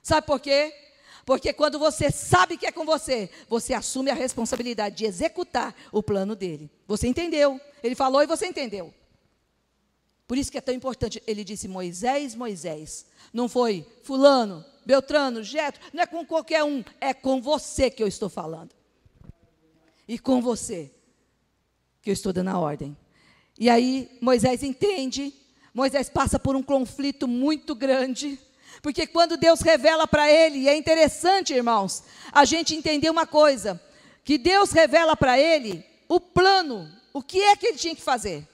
Sabe 0.00 0.26
por 0.28 0.38
quê? 0.38 0.72
Porque 1.24 1.52
quando 1.52 1.76
você 1.76 2.12
sabe 2.12 2.56
que 2.56 2.66
é 2.66 2.72
com 2.72 2.84
você, 2.84 3.28
você 3.48 3.74
assume 3.74 4.12
a 4.12 4.14
responsabilidade 4.14 4.94
de 4.94 5.06
executar 5.06 5.74
o 5.90 6.04
plano 6.04 6.36
dele. 6.36 6.70
Você 6.86 7.08
entendeu? 7.08 7.60
Ele 7.82 7.96
falou 7.96 8.22
e 8.22 8.26
você 8.26 8.46
entendeu. 8.46 8.94
Por 10.26 10.36
isso 10.36 10.50
que 10.50 10.58
é 10.58 10.60
tão 10.60 10.74
importante. 10.74 11.22
Ele 11.26 11.44
disse 11.44 11.68
Moisés, 11.68 12.34
Moisés. 12.34 13.06
Não 13.32 13.48
foi 13.48 13.86
fulano, 14.02 14.64
Beltrano, 14.84 15.42
Jetro, 15.42 15.80
não 15.92 16.02
é 16.02 16.06
com 16.06 16.24
qualquer 16.24 16.62
um, 16.64 16.84
é 17.00 17.12
com 17.12 17.40
você 17.40 17.90
que 17.90 18.02
eu 18.02 18.06
estou 18.06 18.28
falando. 18.28 18.70
E 20.06 20.18
com 20.18 20.40
você 20.40 20.90
que 22.00 22.10
eu 22.10 22.14
estou 22.14 22.32
dando 22.32 22.50
a 22.50 22.58
ordem. 22.58 22.96
E 23.58 23.68
aí 23.68 24.08
Moisés 24.20 24.62
entende, 24.62 25.34
Moisés 25.74 26.08
passa 26.08 26.38
por 26.38 26.54
um 26.54 26.62
conflito 26.62 27.26
muito 27.26 27.74
grande, 27.74 28.38
porque 28.80 29.06
quando 29.06 29.36
Deus 29.36 29.60
revela 29.60 30.06
para 30.06 30.30
ele, 30.30 30.60
e 30.60 30.68
é 30.68 30.76
interessante, 30.76 31.52
irmãos, 31.52 32.04
a 32.30 32.44
gente 32.44 32.74
entender 32.74 33.10
uma 33.10 33.26
coisa, 33.26 33.80
que 34.22 34.38
Deus 34.38 34.70
revela 34.70 35.16
para 35.16 35.38
ele 35.38 35.84
o 36.08 36.20
plano, 36.20 36.88
o 37.12 37.22
que 37.22 37.42
é 37.42 37.56
que 37.56 37.66
ele 37.66 37.78
tinha 37.78 37.96
que 37.96 38.02
fazer. 38.02 38.46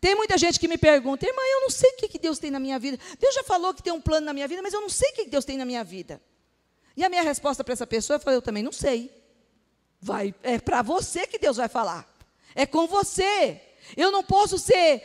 Tem 0.00 0.14
muita 0.14 0.38
gente 0.38 0.60
que 0.60 0.68
me 0.68 0.78
pergunta, 0.78 1.26
irmã, 1.26 1.42
eu 1.42 1.60
não 1.62 1.70
sei 1.70 1.90
o 1.90 1.96
que 1.96 2.18
Deus 2.18 2.38
tem 2.38 2.50
na 2.50 2.60
minha 2.60 2.78
vida. 2.78 2.98
Deus 3.18 3.34
já 3.34 3.42
falou 3.42 3.74
que 3.74 3.82
tem 3.82 3.92
um 3.92 4.00
plano 4.00 4.26
na 4.26 4.32
minha 4.32 4.46
vida, 4.46 4.62
mas 4.62 4.72
eu 4.72 4.80
não 4.80 4.88
sei 4.88 5.10
o 5.10 5.14
que 5.14 5.24
Deus 5.26 5.44
tem 5.44 5.56
na 5.56 5.64
minha 5.64 5.82
vida. 5.82 6.20
E 6.96 7.04
a 7.04 7.08
minha 7.08 7.22
resposta 7.22 7.62
para 7.62 7.72
essa 7.72 7.86
pessoa, 7.86 8.16
eu 8.16 8.20
falei, 8.20 8.36
eu 8.36 8.42
também 8.42 8.62
não 8.62 8.72
sei. 8.72 9.12
Vai, 10.00 10.34
é 10.42 10.58
para 10.58 10.82
você 10.82 11.26
que 11.26 11.38
Deus 11.38 11.56
vai 11.56 11.68
falar. 11.68 12.08
É 12.54 12.66
com 12.66 12.86
você. 12.86 13.60
Eu 13.96 14.10
não 14.10 14.22
posso 14.22 14.58
ser, 14.58 15.02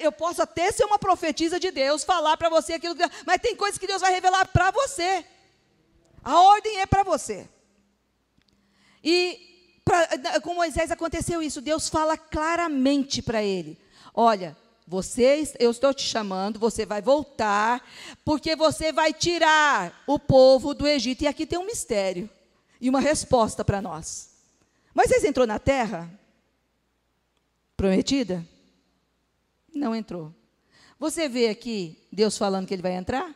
eu 0.00 0.12
posso 0.12 0.40
até 0.40 0.70
ser 0.70 0.84
uma 0.84 0.98
profetisa 0.98 1.58
de 1.58 1.70
Deus, 1.70 2.04
falar 2.04 2.36
para 2.36 2.48
você 2.48 2.74
aquilo 2.74 2.94
que, 2.94 3.02
mas 3.26 3.40
tem 3.40 3.56
coisas 3.56 3.78
que 3.78 3.86
Deus 3.86 4.00
vai 4.00 4.12
revelar 4.12 4.46
para 4.48 4.70
você. 4.70 5.24
A 6.22 6.38
ordem 6.40 6.80
é 6.80 6.86
para 6.86 7.02
você. 7.02 7.48
E 9.02 9.80
pra, 9.84 10.40
com 10.42 10.54
Moisés 10.54 10.90
aconteceu 10.90 11.42
isso. 11.42 11.60
Deus 11.60 11.88
fala 11.88 12.16
claramente 12.16 13.22
para 13.22 13.42
ele: 13.42 13.78
Olha, 14.14 14.56
Vocês, 14.90 15.54
eu 15.60 15.70
estou 15.70 15.94
te 15.94 16.02
chamando, 16.02 16.58
você 16.58 16.84
vai 16.84 17.00
voltar, 17.00 17.80
porque 18.24 18.56
você 18.56 18.92
vai 18.92 19.12
tirar 19.12 20.02
o 20.04 20.18
povo 20.18 20.74
do 20.74 20.84
Egito. 20.84 21.22
E 21.22 21.28
aqui 21.28 21.46
tem 21.46 21.60
um 21.60 21.64
mistério 21.64 22.28
e 22.80 22.90
uma 22.90 22.98
resposta 22.98 23.64
para 23.64 23.80
nós. 23.80 24.30
Moisés 24.92 25.22
entrou 25.22 25.46
na 25.46 25.60
terra 25.60 26.10
prometida? 27.76 28.44
Não 29.72 29.94
entrou. 29.94 30.34
Você 30.98 31.28
vê 31.28 31.48
aqui 31.48 31.96
Deus 32.10 32.36
falando 32.36 32.66
que 32.66 32.74
ele 32.74 32.82
vai 32.82 32.94
entrar? 32.94 33.32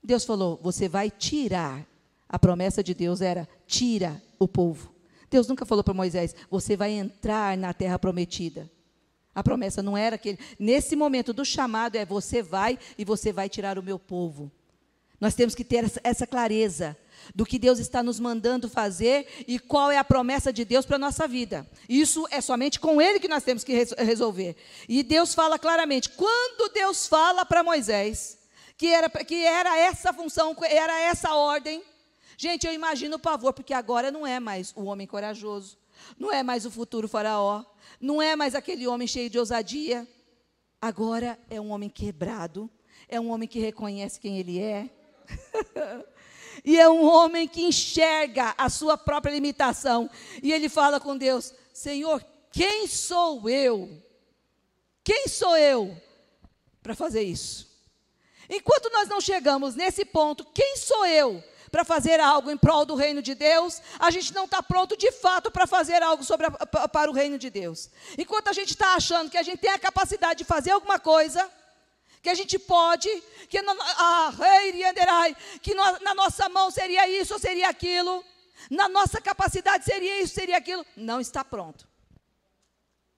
Deus 0.00 0.24
falou: 0.24 0.56
você 0.62 0.88
vai 0.88 1.10
tirar. 1.10 1.84
A 2.28 2.38
promessa 2.38 2.80
de 2.80 2.94
Deus 2.94 3.20
era: 3.20 3.48
tira 3.66 4.22
o 4.38 4.46
povo. 4.46 4.91
Deus 5.32 5.48
nunca 5.48 5.64
falou 5.64 5.82
para 5.82 5.94
Moisés: 5.94 6.36
você 6.50 6.76
vai 6.76 6.92
entrar 6.92 7.56
na 7.56 7.72
terra 7.72 7.98
prometida. 7.98 8.70
A 9.34 9.42
promessa 9.42 9.82
não 9.82 9.96
era 9.96 10.16
aquele. 10.16 10.38
Nesse 10.58 10.94
momento 10.94 11.32
do 11.32 11.44
chamado 11.44 11.96
é: 11.96 12.04
você 12.04 12.42
vai 12.42 12.78
e 12.98 13.04
você 13.04 13.32
vai 13.32 13.48
tirar 13.48 13.78
o 13.78 13.82
meu 13.82 13.98
povo. 13.98 14.52
Nós 15.18 15.34
temos 15.34 15.54
que 15.54 15.64
ter 15.64 15.90
essa 16.04 16.26
clareza 16.26 16.96
do 17.34 17.46
que 17.46 17.58
Deus 17.58 17.78
está 17.78 18.02
nos 18.02 18.18
mandando 18.18 18.68
fazer 18.68 19.26
e 19.46 19.58
qual 19.58 19.90
é 19.90 19.96
a 19.96 20.04
promessa 20.04 20.52
de 20.52 20.64
Deus 20.64 20.84
para 20.84 20.96
a 20.96 20.98
nossa 20.98 21.28
vida. 21.28 21.66
Isso 21.88 22.26
é 22.30 22.40
somente 22.40 22.78
com 22.78 23.00
Ele 23.00 23.20
que 23.20 23.28
nós 23.28 23.44
temos 23.44 23.64
que 23.64 23.72
resolver. 23.98 24.56
E 24.88 25.02
Deus 25.02 25.34
fala 25.34 25.58
claramente: 25.58 26.10
quando 26.10 26.72
Deus 26.74 27.06
fala 27.06 27.46
para 27.46 27.62
Moisés 27.62 28.38
que 28.76 28.88
era, 28.88 29.08
que 29.08 29.44
era 29.46 29.78
essa 29.78 30.12
função, 30.12 30.56
era 30.64 31.00
essa 31.00 31.32
ordem, 31.34 31.82
gente, 32.42 32.66
eu 32.66 32.72
imagino 32.72 33.14
o 33.14 33.20
pavor, 33.20 33.52
porque 33.52 33.72
agora 33.72 34.10
não 34.10 34.26
é 34.26 34.40
mais 34.40 34.72
o 34.74 34.82
homem 34.86 35.06
corajoso, 35.06 35.78
não 36.18 36.32
é 36.32 36.42
mais 36.42 36.66
o 36.66 36.72
futuro 36.72 37.06
faraó, 37.06 37.64
não 38.00 38.20
é 38.20 38.34
mais 38.34 38.56
aquele 38.56 38.84
homem 38.88 39.06
cheio 39.06 39.30
de 39.30 39.38
ousadia. 39.38 40.08
Agora 40.80 41.38
é 41.48 41.60
um 41.60 41.70
homem 41.70 41.88
quebrado, 41.88 42.68
é 43.08 43.20
um 43.20 43.30
homem 43.30 43.48
que 43.48 43.60
reconhece 43.60 44.18
quem 44.18 44.40
ele 44.40 44.58
é. 44.58 44.90
e 46.64 46.76
é 46.80 46.88
um 46.88 47.04
homem 47.04 47.46
que 47.46 47.62
enxerga 47.62 48.56
a 48.58 48.68
sua 48.68 48.98
própria 48.98 49.30
limitação. 49.30 50.10
E 50.42 50.52
ele 50.52 50.68
fala 50.68 50.98
com 50.98 51.16
Deus: 51.16 51.54
Senhor, 51.72 52.26
quem 52.50 52.88
sou 52.88 53.48
eu? 53.48 54.02
Quem 55.04 55.28
sou 55.28 55.56
eu 55.56 55.96
para 56.82 56.96
fazer 56.96 57.22
isso? 57.22 57.70
Enquanto 58.50 58.90
nós 58.90 59.08
não 59.08 59.20
chegamos 59.20 59.76
nesse 59.76 60.04
ponto, 60.04 60.44
quem 60.52 60.76
sou 60.76 61.06
eu 61.06 61.51
para 61.72 61.86
fazer 61.86 62.20
algo 62.20 62.50
em 62.50 62.56
prol 62.56 62.84
do 62.84 62.94
reino 62.94 63.22
de 63.22 63.34
Deus, 63.34 63.80
a 63.98 64.10
gente 64.10 64.34
não 64.34 64.44
está 64.44 64.62
pronto 64.62 64.94
de 64.94 65.10
fato 65.10 65.50
para 65.50 65.66
fazer 65.66 66.02
algo 66.02 66.22
a, 66.60 66.86
para 66.86 67.10
o 67.10 67.14
reino 67.14 67.38
de 67.38 67.48
Deus. 67.48 67.88
Enquanto 68.18 68.48
a 68.48 68.52
gente 68.52 68.70
está 68.70 68.94
achando 68.94 69.30
que 69.30 69.38
a 69.38 69.42
gente 69.42 69.60
tem 69.60 69.70
a 69.70 69.78
capacidade 69.78 70.40
de 70.40 70.44
fazer 70.44 70.72
alguma 70.72 70.98
coisa, 70.98 71.50
que 72.22 72.28
a 72.28 72.34
gente 72.34 72.58
pode, 72.58 73.08
que, 73.48 73.62
no, 73.62 73.72
ah, 73.80 74.30
que 75.62 75.74
no, 75.74 75.98
na 76.00 76.14
nossa 76.14 76.46
mão 76.50 76.70
seria 76.70 77.08
isso 77.08 77.32
ou 77.32 77.40
seria 77.40 77.70
aquilo, 77.70 78.22
na 78.70 78.86
nossa 78.86 79.18
capacidade 79.18 79.86
seria 79.86 80.20
isso, 80.22 80.34
seria 80.34 80.58
aquilo, 80.58 80.84
não 80.94 81.22
está 81.22 81.42
pronto. 81.42 81.88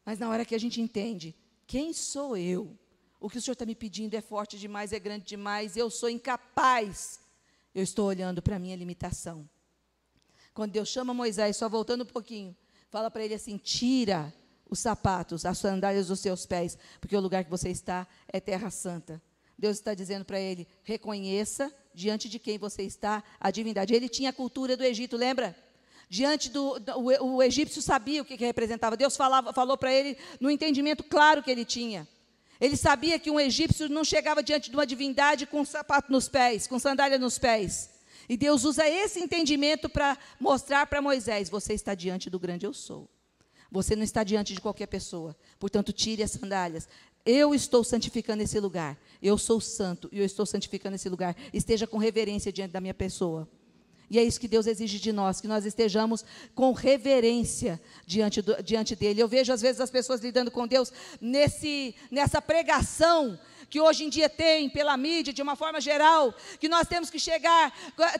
Mas 0.07 0.21
na 0.21 0.29
hora 0.29 0.45
que 0.45 0.55
a 0.55 0.61
gente 0.61 0.81
entende, 0.81 1.35
quem 1.67 1.93
sou 1.93 2.37
eu? 2.37 2.79
O 3.19 3.29
que 3.29 3.39
o 3.39 3.43
Senhor 3.43 3.55
está 3.55 3.67
me 3.67 3.75
pedindo 3.75 4.15
é 4.15 4.21
forte 4.21 4.57
demais, 4.57 4.93
é 4.93 4.99
grande 5.01 5.25
demais, 5.25 5.77
eu 5.77 5.91
sou 5.91 6.09
incapaz. 6.09 7.24
Eu 7.75 7.83
estou 7.83 8.07
olhando 8.07 8.41
para 8.41 8.57
a 8.57 8.59
minha 8.59 8.77
limitação. 8.77 9.49
Quando 10.53 10.73
Deus 10.73 10.89
chama 10.89 11.13
Moisés, 11.13 11.57
só 11.57 11.69
voltando 11.69 12.03
um 12.03 12.07
pouquinho, 12.07 12.57
fala 12.89 13.11
para 13.11 13.25
ele 13.25 13.35
assim: 13.35 13.59
tira 13.59 14.33
os 14.71 14.79
sapatos, 14.79 15.45
as 15.45 15.59
sandálias 15.59 16.07
dos 16.07 16.21
seus 16.21 16.47
pés, 16.47 16.79
porque 17.01 17.17
o 17.17 17.21
lugar 17.21 17.45
que 17.45 17.51
você 17.51 17.71
está 17.71 18.07
é 18.29 18.41
terra 18.41 18.71
santa. 18.71 19.21
Deus 19.59 19.77
está 19.77 19.95
dizendo 19.95 20.25
para 20.25 20.39
ele: 20.39 20.69
reconheça 20.85 21.73
diante 21.93 22.29
de 22.29 22.39
quem 22.39 22.59
você 22.59 22.83
está 22.83 23.23
a 23.41 23.51
divindade. 23.51 23.95
Ele 23.95 24.09
tinha 24.09 24.31
a 24.31 24.33
cultura 24.33 24.77
do 24.77 24.85
Egito, 24.85 25.17
lembra? 25.17 25.57
Diante 26.09 26.51
do, 26.51 26.77
o, 26.97 27.37
o, 27.37 27.43
egípcio 27.43 27.81
sabia 27.81 28.23
o 28.23 28.25
que, 28.25 28.37
que 28.37 28.45
representava. 28.45 28.97
Deus 28.97 29.17
falava, 29.17 29.53
falou 29.53 29.77
para 29.77 29.93
ele 29.93 30.17
no 30.39 30.51
entendimento 30.51 31.03
claro 31.03 31.43
que 31.43 31.51
ele 31.51 31.65
tinha. 31.65 32.07
Ele 32.61 32.77
sabia 32.77 33.19
que 33.19 33.31
um 33.31 33.41
egípcio 33.41 33.89
não 33.89 34.05
chegava 34.05 34.43
diante 34.43 34.71
de 34.71 34.77
uma 34.77 34.87
divindade 34.87 35.47
com 35.47 35.65
sapato 35.65 36.11
nos 36.13 36.29
pés, 36.29 36.67
com 36.67 36.79
sandália 36.79 37.19
nos 37.19 37.39
pés. 37.39 37.91
E 38.29 38.37
Deus 38.37 38.65
usa 38.65 38.89
esse 38.89 39.21
entendimento 39.21 39.89
para 39.89 40.17
mostrar 40.41 40.87
para 40.87 41.03
Moisés: 41.03 41.51
você 41.51 41.75
está 41.75 41.95
diante 41.95 42.31
do 42.31 42.39
grande 42.39 42.67
eu 42.67 42.73
sou. 42.73 43.09
Você 43.71 43.97
não 43.97 44.05
está 44.05 44.23
diante 44.23 44.55
de 44.55 44.61
qualquer 44.61 44.87
pessoa. 44.87 45.37
Portanto, 45.59 45.93
tire 45.93 46.23
as 46.23 46.31
sandálias. 46.31 46.89
Eu 47.27 47.55
estou 47.55 47.83
santificando 47.83 48.43
esse 48.43 48.61
lugar. 48.61 48.97
Eu 49.21 49.37
sou 49.37 49.61
santo 49.61 50.09
e 50.13 50.19
eu 50.21 50.25
estou 50.25 50.47
santificando 50.47 50.95
esse 50.95 51.09
lugar. 51.09 51.35
Esteja 51.53 51.87
com 51.87 51.99
reverência 51.99 52.53
diante 52.53 52.71
da 52.71 52.81
minha 52.81 52.95
pessoa. 52.95 53.49
E 54.11 54.19
é 54.19 54.23
isso 54.23 54.41
que 54.41 54.49
Deus 54.49 54.67
exige 54.67 54.99
de 54.99 55.13
nós, 55.13 55.41
que 55.41 55.49
nós 55.49 55.65
estejamos 55.65 56.25
com 56.55 56.73
reverência 56.73 57.81
diante, 58.07 58.43
do, 58.43 58.63
diante 58.63 58.95
dele. 58.95 59.21
Eu 59.21 59.29
vejo, 59.29 59.53
às 59.53 59.61
vezes, 59.61 59.81
as 59.81 59.91
pessoas 59.91 60.21
lidando 60.21 60.51
com 60.51 60.67
Deus 60.67 60.93
nesse, 61.21 61.95
nessa 62.11 62.41
pregação 62.41 63.39
que 63.75 63.81
hoje 63.81 64.05
em 64.05 64.09
dia 64.09 64.29
tem 64.29 64.69
pela 64.69 64.97
mídia, 64.97 65.33
de 65.33 65.43
uma 65.43 65.57
forma 65.57 65.81
geral, 65.81 66.33
que 66.61 66.69
nós 66.69 66.87
temos 66.87 67.11
que 67.11 67.19
chegar, 67.19 67.73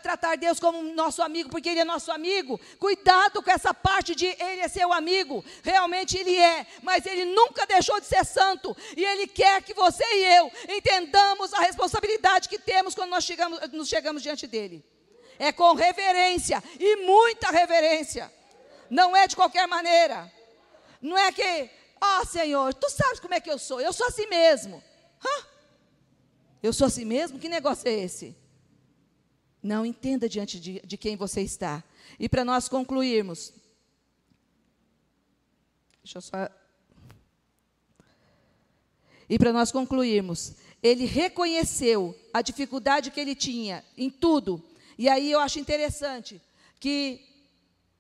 tratar 0.03 0.37
Deus 0.37 0.59
como 0.59 0.83
nosso 0.95 1.23
amigo, 1.23 1.49
porque 1.49 1.69
Ele 1.69 1.81
é 1.81 1.85
nosso 1.85 2.11
amigo. 2.11 2.59
Cuidado 2.79 3.43
com 3.43 3.51
essa 3.51 3.73
parte 3.73 4.15
de 4.15 4.27
Ele 4.27 4.63
é 4.63 4.69
seu 4.69 4.93
amigo. 4.93 5.45
Realmente 5.63 6.17
Ele 6.17 6.37
é, 6.37 6.67
mas 6.83 7.07
Ele 7.07 7.25
nunca 7.27 7.67
deixou 7.67 8.01
de 8.01 8.07
ser 8.07 8.25
santo. 8.25 8.77
E 8.97 9.05
Ele 9.05 9.27
quer 9.27 9.63
que 9.63 9.75
você 9.75 10.05
e 10.05 10.37
eu 10.39 10.51
entendamos 10.69 11.53
a 11.53 11.61
responsabilidade 11.61 12.49
que 12.49 12.59
temos 12.59 12.95
quando 12.95 13.11
nós 13.11 13.25
chegamos, 13.25 13.61
nos 13.71 13.89
chegamos 13.89 14.23
diante 14.23 14.47
dEle. 14.47 14.85
É 15.39 15.53
com 15.53 15.75
reverência, 15.75 16.63
e 16.79 17.05
muita 17.05 17.51
reverência. 17.51 18.33
Não 18.89 19.17
é 19.17 19.27
de 19.27 19.35
qualquer 19.35 19.67
maneira. 19.67 20.33
Não 21.01 21.19
é 21.19 21.33
que, 21.33 21.71
ó 22.01 22.21
oh, 22.21 22.27
Senhor, 22.27 22.73
tu 22.75 22.89
sabes 22.89 23.21
como 23.21 23.35
é 23.35 23.41
que 23.41 23.51
eu 23.51 23.59
sou, 23.59 23.81
eu 23.81 23.93
sou 23.93 24.07
assim 24.07 24.27
mesmo. 24.27 24.83
Hã? 25.25 25.47
Eu 26.63 26.73
sou 26.73 26.87
assim 26.87 27.05
mesmo? 27.05 27.39
Que 27.39 27.49
negócio 27.49 27.89
é 27.89 27.93
esse? 27.93 28.37
Não 29.63 29.85
entenda 29.85 30.29
diante 30.29 30.61
de, 30.61 30.81
de 30.81 30.97
quem 30.97 31.17
você 31.17 31.41
está. 31.41 31.83
E 32.19 32.29
para 32.29 32.45
nós 32.45 32.69
concluirmos, 32.69 33.53
deixa 36.03 36.19
eu 36.19 36.23
só. 36.23 36.49
E 39.29 39.39
para 39.39 39.53
nós 39.53 39.73
concluirmos, 39.73 40.55
ele 40.83 41.07
reconheceu 41.07 42.15
a 42.33 42.43
dificuldade 42.43 43.11
que 43.11 43.19
ele 43.19 43.35
tinha 43.35 43.83
em 43.97 44.11
tudo. 44.11 44.63
E 44.99 45.09
aí 45.09 45.31
eu 45.31 45.41
acho 45.41 45.59
interessante 45.59 46.41
que 46.79 47.21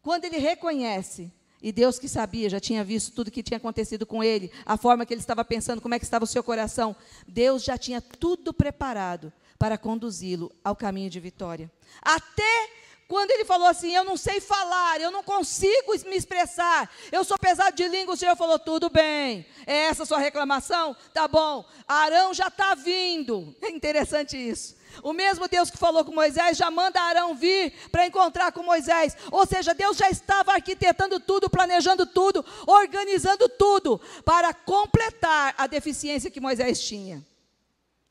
quando 0.03 0.25
ele 0.25 0.39
reconhece 0.39 1.33
e 1.63 1.73
Deus 1.73 1.99
que 1.99 2.09
sabia, 2.09 2.51
já 2.51 2.61
tinha 2.61 2.85
visto 2.85 3.15
tudo 3.15 3.31
que 3.31 3.43
tinha 3.43 3.57
acontecido 3.57 4.05
com 4.05 4.23
ele, 4.23 4.53
a 4.67 4.77
forma 4.77 5.07
que 5.07 5.15
ele 5.15 5.23
estava 5.23 5.43
pensando, 5.43 5.81
como 5.81 5.95
é 5.95 5.99
que 5.99 6.05
estava 6.05 6.25
o 6.25 6.29
seu 6.29 6.45
coração. 6.45 6.95
Deus 7.27 7.65
já 7.65 7.79
tinha 7.79 8.03
tudo 8.03 8.53
preparado 8.53 9.33
para 9.59 9.79
conduzi-lo 9.79 10.55
ao 10.63 10.77
caminho 10.77 11.09
de 11.09 11.19
vitória. 11.21 11.73
Até 12.03 12.71
quando 13.09 13.31
ele 13.31 13.45
falou 13.45 13.69
assim: 13.69 13.95
Eu 13.95 14.05
não 14.05 14.17
sei 14.17 14.41
falar, 14.41 15.01
eu 15.01 15.11
não 15.11 15.23
consigo 15.23 15.93
me 16.07 16.17
expressar, 16.17 16.91
eu 17.13 17.25
sou 17.25 17.39
pesado 17.39 17.77
de 17.77 17.87
língua, 17.89 18.15
o 18.15 18.17
Senhor 18.17 18.37
falou: 18.37 18.59
Tudo 18.59 18.89
bem, 18.91 19.47
é 19.67 19.87
essa 19.87 20.05
sua 20.05 20.19
reclamação? 20.19 20.97
Tá 21.13 21.29
bom, 21.29 21.65
Arão 21.87 22.33
já 22.33 22.49
está 22.49 22.75
vindo. 22.75 23.55
É 23.61 23.71
interessante 23.71 24.37
isso. 24.37 24.77
O 25.03 25.13
mesmo 25.13 25.49
Deus 25.49 25.71
que 25.71 25.77
falou 25.77 26.05
com 26.05 26.15
Moisés 26.15 26.57
já 26.57 26.71
manda 26.71 27.01
Arão 27.01 27.35
vir 27.35 27.73
para 27.91 28.07
encontrar 28.07 28.53
com 28.53 28.63
Moisés. 28.63 29.17
Ou 29.31 29.45
seja, 29.47 29.75
Deus 29.75 29.97
já 29.97 30.09
estava 30.09 30.53
arquitetando 30.53 31.19
tudo, 31.19 31.51
planejando 31.51 32.07
tudo, 32.07 32.45
organizando 32.67 33.49
tudo 33.49 34.01
para 34.25 34.55
completar 34.55 35.55
a 35.59 35.67
deficiência 35.67 36.31
que 36.31 36.41
Moisés 36.41 36.81
tinha. 36.81 37.27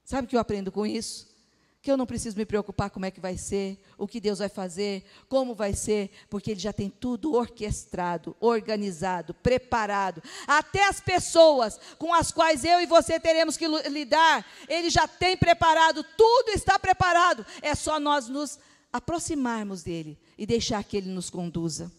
Sabe 0.03 0.25
o 0.25 0.29
que 0.29 0.35
eu 0.35 0.39
aprendo 0.41 0.71
com 0.71 0.85
isso? 0.85 1.32
Que 1.83 1.91
eu 1.91 1.97
não 1.97 2.05
preciso 2.05 2.37
me 2.37 2.45
preocupar 2.45 2.89
como 2.89 3.05
é 3.05 3.11
que 3.11 3.19
vai 3.19 3.37
ser, 3.37 3.77
o 3.97 4.07
que 4.07 4.21
Deus 4.21 4.39
vai 4.39 4.47
fazer, 4.47 5.03
como 5.27 5.53
vai 5.53 5.73
ser, 5.73 6.11
porque 6.29 6.51
Ele 6.51 6.59
já 6.61 6.71
tem 6.71 6.89
tudo 6.89 7.33
orquestrado, 7.35 8.33
organizado, 8.39 9.33
preparado. 9.33 10.23
Até 10.47 10.87
as 10.87 11.01
pessoas 11.01 11.77
com 11.99 12.13
as 12.13 12.31
quais 12.31 12.63
eu 12.63 12.79
e 12.79 12.85
você 12.85 13.19
teremos 13.19 13.57
que 13.57 13.67
lidar, 13.67 14.45
Ele 14.69 14.89
já 14.89 15.05
tem 15.09 15.35
preparado, 15.35 16.05
tudo 16.15 16.51
está 16.51 16.79
preparado. 16.79 17.45
É 17.61 17.75
só 17.75 17.99
nós 17.99 18.29
nos 18.29 18.57
aproximarmos 18.93 19.83
dEle 19.83 20.17
e 20.37 20.45
deixar 20.45 20.81
que 20.85 20.95
Ele 20.95 21.09
nos 21.09 21.29
conduza. 21.29 21.91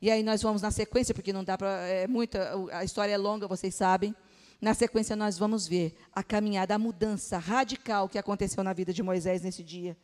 E 0.00 0.08
aí 0.08 0.22
nós 0.22 0.40
vamos 0.40 0.62
na 0.62 0.70
sequência, 0.70 1.12
porque 1.12 1.32
não 1.32 1.42
dá 1.42 1.58
para. 1.58 1.80
É 1.88 2.06
muita, 2.06 2.52
a 2.70 2.84
história 2.84 3.12
é 3.12 3.18
longa, 3.18 3.48
vocês 3.48 3.74
sabem. 3.74 4.14
Na 4.60 4.74
sequência, 4.74 5.14
nós 5.14 5.38
vamos 5.38 5.66
ver 5.66 5.96
a 6.14 6.22
caminhada, 6.22 6.74
a 6.74 6.78
mudança 6.78 7.38
radical 7.38 8.08
que 8.08 8.18
aconteceu 8.18 8.64
na 8.64 8.72
vida 8.72 8.92
de 8.92 9.02
Moisés 9.02 9.42
nesse 9.42 9.62
dia. 9.62 9.96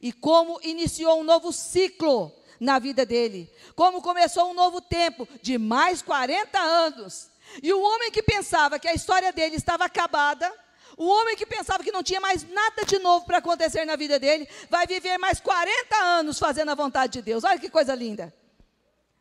E 0.00 0.12
como 0.12 0.60
iniciou 0.62 1.20
um 1.20 1.24
novo 1.24 1.52
ciclo 1.52 2.32
na 2.60 2.78
vida 2.78 3.06
dele. 3.06 3.50
Como 3.74 4.02
começou 4.02 4.50
um 4.50 4.54
novo 4.54 4.80
tempo 4.80 5.26
de 5.40 5.56
mais 5.56 6.02
40 6.02 6.58
anos. 6.58 7.30
E 7.62 7.72
o 7.72 7.80
homem 7.80 8.10
que 8.10 8.22
pensava 8.22 8.78
que 8.78 8.86
a 8.86 8.94
história 8.94 9.32
dele 9.32 9.56
estava 9.56 9.84
acabada, 9.84 10.52
o 10.96 11.06
homem 11.06 11.34
que 11.34 11.46
pensava 11.46 11.82
que 11.82 11.90
não 11.90 12.02
tinha 12.02 12.20
mais 12.20 12.46
nada 12.48 12.84
de 12.84 12.98
novo 12.98 13.24
para 13.24 13.38
acontecer 13.38 13.84
na 13.84 13.96
vida 13.96 14.18
dele, 14.18 14.46
vai 14.68 14.86
viver 14.86 15.16
mais 15.18 15.40
40 15.40 15.96
anos 15.96 16.38
fazendo 16.38 16.70
a 16.70 16.74
vontade 16.74 17.14
de 17.14 17.22
Deus. 17.22 17.42
Olha 17.42 17.58
que 17.58 17.70
coisa 17.70 17.94
linda. 17.94 18.32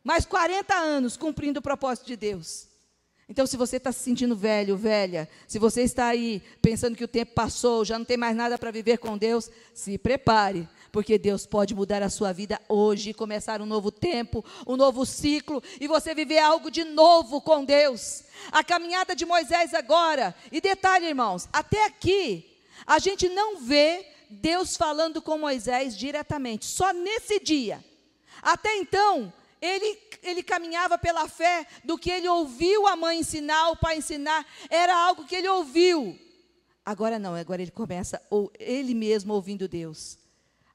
Mais 0.03 0.25
40 0.25 0.75
anos 0.75 1.15
cumprindo 1.15 1.59
o 1.59 1.63
propósito 1.63 2.07
de 2.07 2.17
Deus. 2.17 2.68
Então, 3.29 3.45
se 3.45 3.55
você 3.55 3.77
está 3.77 3.91
se 3.91 3.99
sentindo 3.99 4.35
velho, 4.35 4.75
velha, 4.75 5.29
se 5.47 5.59
você 5.59 5.83
está 5.83 6.07
aí 6.07 6.41
pensando 6.63 6.95
que 6.97 7.03
o 7.03 7.07
tempo 7.07 7.35
passou, 7.35 7.85
já 7.85 7.99
não 7.99 8.03
tem 8.03 8.17
mais 8.17 8.35
nada 8.35 8.57
para 8.57 8.71
viver 8.71 8.97
com 8.97 9.15
Deus, 9.15 9.51
se 9.71 9.99
prepare, 9.99 10.67
porque 10.91 11.15
Deus 11.15 11.45
pode 11.45 11.75
mudar 11.75 12.01
a 12.01 12.09
sua 12.09 12.33
vida 12.33 12.59
hoje, 12.67 13.13
começar 13.13 13.61
um 13.61 13.67
novo 13.67 13.91
tempo, 13.91 14.43
um 14.65 14.75
novo 14.75 15.05
ciclo, 15.05 15.61
e 15.79 15.87
você 15.87 16.15
viver 16.15 16.39
algo 16.39 16.71
de 16.71 16.83
novo 16.83 17.39
com 17.39 17.63
Deus. 17.63 18.23
A 18.51 18.63
caminhada 18.63 19.15
de 19.15 19.27
Moisés 19.27 19.75
agora, 19.75 20.35
e 20.51 20.59
detalhe, 20.59 21.05
irmãos, 21.05 21.47
até 21.53 21.85
aqui, 21.85 22.57
a 22.83 22.97
gente 22.97 23.29
não 23.29 23.61
vê 23.61 24.07
Deus 24.27 24.75
falando 24.75 25.21
com 25.21 25.37
Moisés 25.37 25.95
diretamente, 25.95 26.65
só 26.65 26.91
nesse 26.91 27.39
dia. 27.39 27.85
Até 28.41 28.77
então, 28.77 29.31
ele, 29.61 29.99
ele 30.23 30.43
caminhava 30.43 30.97
pela 30.97 31.27
fé 31.27 31.65
do 31.83 31.97
que 31.97 32.09
ele 32.09 32.27
ouviu 32.27 32.87
a 32.87 32.95
mãe 32.95 33.19
ensinar, 33.19 33.69
o 33.69 33.77
pai 33.77 33.97
ensinar, 33.97 34.45
era 34.69 34.95
algo 34.95 35.25
que 35.25 35.35
ele 35.35 35.47
ouviu. 35.47 36.17
Agora 36.85 37.19
não, 37.19 37.35
agora 37.35 37.61
ele 37.61 37.71
começa 37.71 38.21
ou 38.29 38.51
ele 38.57 38.93
mesmo 38.93 39.33
ouvindo 39.33 39.67
Deus. 39.67 40.17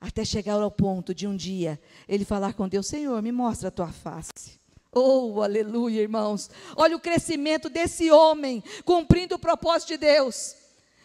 Até 0.01 0.25
chegar 0.25 0.55
ao 0.55 0.71
ponto 0.71 1.15
de 1.15 1.27
um 1.27 1.35
dia 1.35 1.81
ele 2.07 2.25
falar 2.25 2.53
com 2.55 2.69
Deus: 2.69 2.87
Senhor, 2.87 3.21
me 3.23 3.33
mostra 3.33 3.69
a 3.69 3.73
tua 3.73 3.91
face. 3.91 4.61
Oh, 4.93 5.43
aleluia, 5.43 6.03
irmãos. 6.03 6.49
Olha 6.77 6.95
o 6.95 7.01
crescimento 7.01 7.69
desse 7.69 8.13
homem 8.13 8.63
cumprindo 8.85 9.35
o 9.35 9.39
propósito 9.39 9.89
de 9.89 9.97
Deus. 9.97 10.64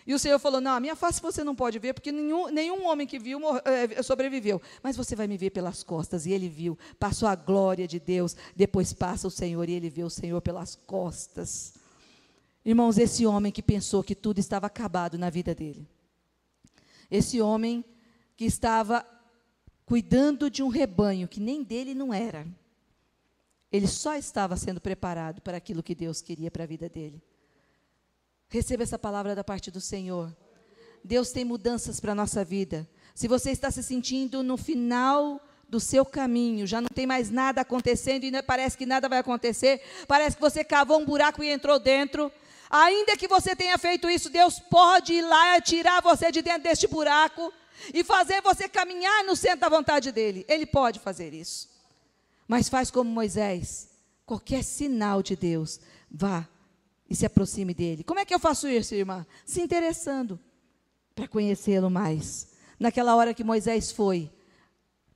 E 0.10 0.14
o 0.16 0.18
Senhor 0.18 0.40
falou: 0.40 0.60
Não, 0.60 0.72
a 0.72 0.80
minha 0.80 0.96
face 0.96 1.22
você 1.22 1.44
não 1.44 1.54
pode 1.54 1.78
ver, 1.78 1.94
porque 1.94 2.12
nenhum, 2.12 2.48
nenhum 2.48 2.88
homem 2.88 3.06
que 3.06 3.20
viu 3.20 3.40
é, 3.64 4.02
sobreviveu. 4.02 4.60
Mas 4.82 4.98
você 4.98 5.16
vai 5.16 5.28
me 5.28 5.38
ver 5.38 5.52
pelas 5.52 5.84
costas. 5.84 6.26
E 6.26 6.32
ele 6.32 6.50
viu, 6.50 6.76
passou 7.00 7.30
a 7.30 7.36
glória 7.36 7.88
de 7.88 8.00
Deus. 8.00 8.36
Depois 8.56 8.92
passa 8.92 9.28
o 9.28 9.30
Senhor 9.30 9.70
e 9.70 9.74
ele 9.74 9.88
vê 9.88 10.04
o 10.04 10.10
Senhor 10.10 10.42
pelas 10.42 10.74
costas. 10.74 11.76
Irmãos, 12.66 12.98
esse 12.98 13.24
homem 13.24 13.52
que 13.52 13.62
pensou 13.62 14.02
que 14.02 14.16
tudo 14.16 14.40
estava 14.40 14.66
acabado 14.66 15.16
na 15.16 15.30
vida 15.30 15.54
dele. 15.54 15.88
Esse 17.12 17.40
homem 17.40 17.86
que 18.36 18.46
estava 18.46 19.06
cuidando 19.86 20.50
de 20.50 20.64
um 20.64 20.70
rebanho 20.70 21.28
que 21.28 21.40
nem 21.40 21.62
dele 21.62 21.94
não 21.94 22.12
era. 22.12 22.48
Ele 23.72 23.86
só 23.86 24.16
estava 24.16 24.58
sendo 24.58 24.82
preparado 24.82 25.40
para 25.40 25.58
aquilo 25.58 25.84
que 25.84 25.94
Deus 25.94 26.20
queria 26.20 26.50
para 26.50 26.64
a 26.64 26.68
vida 26.68 26.90
dele. 26.90 27.22
Receba 28.50 28.82
essa 28.82 28.98
palavra 28.98 29.36
da 29.36 29.44
parte 29.44 29.70
do 29.70 29.80
Senhor. 29.80 30.36
Deus 31.04 31.30
tem 31.30 31.46
mudanças 31.46 32.00
para 32.00 32.14
a 32.14 32.16
nossa 32.16 32.44
vida. 32.44 32.90
Se 33.14 33.28
você 33.28 33.52
está 33.52 33.70
se 33.70 33.84
sentindo 33.84 34.42
no 34.42 34.58
final 34.58 35.40
do 35.70 35.80
seu 35.80 36.04
caminho, 36.04 36.66
já 36.66 36.82
não 36.82 36.88
tem 36.88 37.06
mais 37.06 37.30
nada 37.30 37.62
acontecendo 37.62 38.24
e 38.24 38.42
parece 38.42 38.76
que 38.76 38.88
nada 38.88 39.08
vai 39.08 39.20
acontecer, 39.20 39.82
parece 40.08 40.36
que 40.36 40.42
você 40.42 40.64
cavou 40.64 41.00
um 41.00 41.06
buraco 41.06 41.44
e 41.44 41.50
entrou 41.50 41.78
dentro. 41.78 42.32
Ainda 42.72 43.16
que 43.16 43.28
você 43.28 43.56
tenha 43.56 43.78
feito 43.78 44.10
isso, 44.10 44.32
Deus 44.32 44.60
pode 44.60 45.14
ir 45.14 45.22
lá 45.22 45.58
e 45.58 45.62
tirar 45.62 46.02
você 46.02 46.32
de 46.32 46.42
dentro 46.42 46.64
deste 46.64 46.88
buraco 46.88 47.54
e 47.94 48.04
fazer 48.04 48.42
você 48.42 48.68
caminhar 48.68 49.26
no 49.26 49.36
centro 49.36 49.60
da 49.60 49.70
vontade 49.70 50.12
dele. 50.12 50.44
Ele 50.48 50.66
pode 50.66 51.00
fazer 51.00 51.36
isso. 51.36 51.70
Mas 52.48 52.68
faz 52.68 52.90
como 52.90 53.12
Moisés. 53.12 53.90
Qualquer 54.26 54.64
sinal 54.64 55.22
de 55.22 55.36
Deus, 55.36 55.80
vá 56.10 56.48
e 57.10 57.16
se 57.16 57.26
aproxime 57.26 57.74
dele. 57.74 58.04
Como 58.04 58.20
é 58.20 58.26
que 58.26 58.34
eu 58.34 58.40
faço 58.40 58.68
isso, 58.68 58.94
irmã? 58.94 59.26
Se 59.46 59.62
interessando 59.62 60.40
para 61.16 61.28
conhecê-lo 61.28 61.90
mais. 61.90 62.50
Naquela 62.80 63.16
hora 63.16 63.34
que 63.34 63.44
Moisés 63.44 63.92
foi 63.92 64.32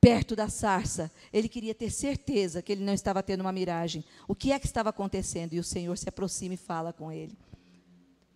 perto 0.00 0.36
da 0.36 0.50
sarça, 0.50 1.10
ele 1.32 1.48
queria 1.48 1.74
ter 1.74 1.90
certeza 1.90 2.60
que 2.60 2.72
ele 2.72 2.84
não 2.84 2.92
estava 2.92 3.22
tendo 3.22 3.40
uma 3.40 3.52
miragem. 3.52 4.04
O 4.28 4.34
que 4.34 4.52
é 4.52 4.58
que 4.58 4.66
estava 4.66 4.90
acontecendo? 4.90 5.54
E 5.54 5.58
o 5.58 5.64
Senhor 5.64 5.96
se 5.96 6.08
aproxima 6.08 6.54
e 6.54 6.58
fala 6.58 6.92
com 6.92 7.10
ele. 7.10 7.38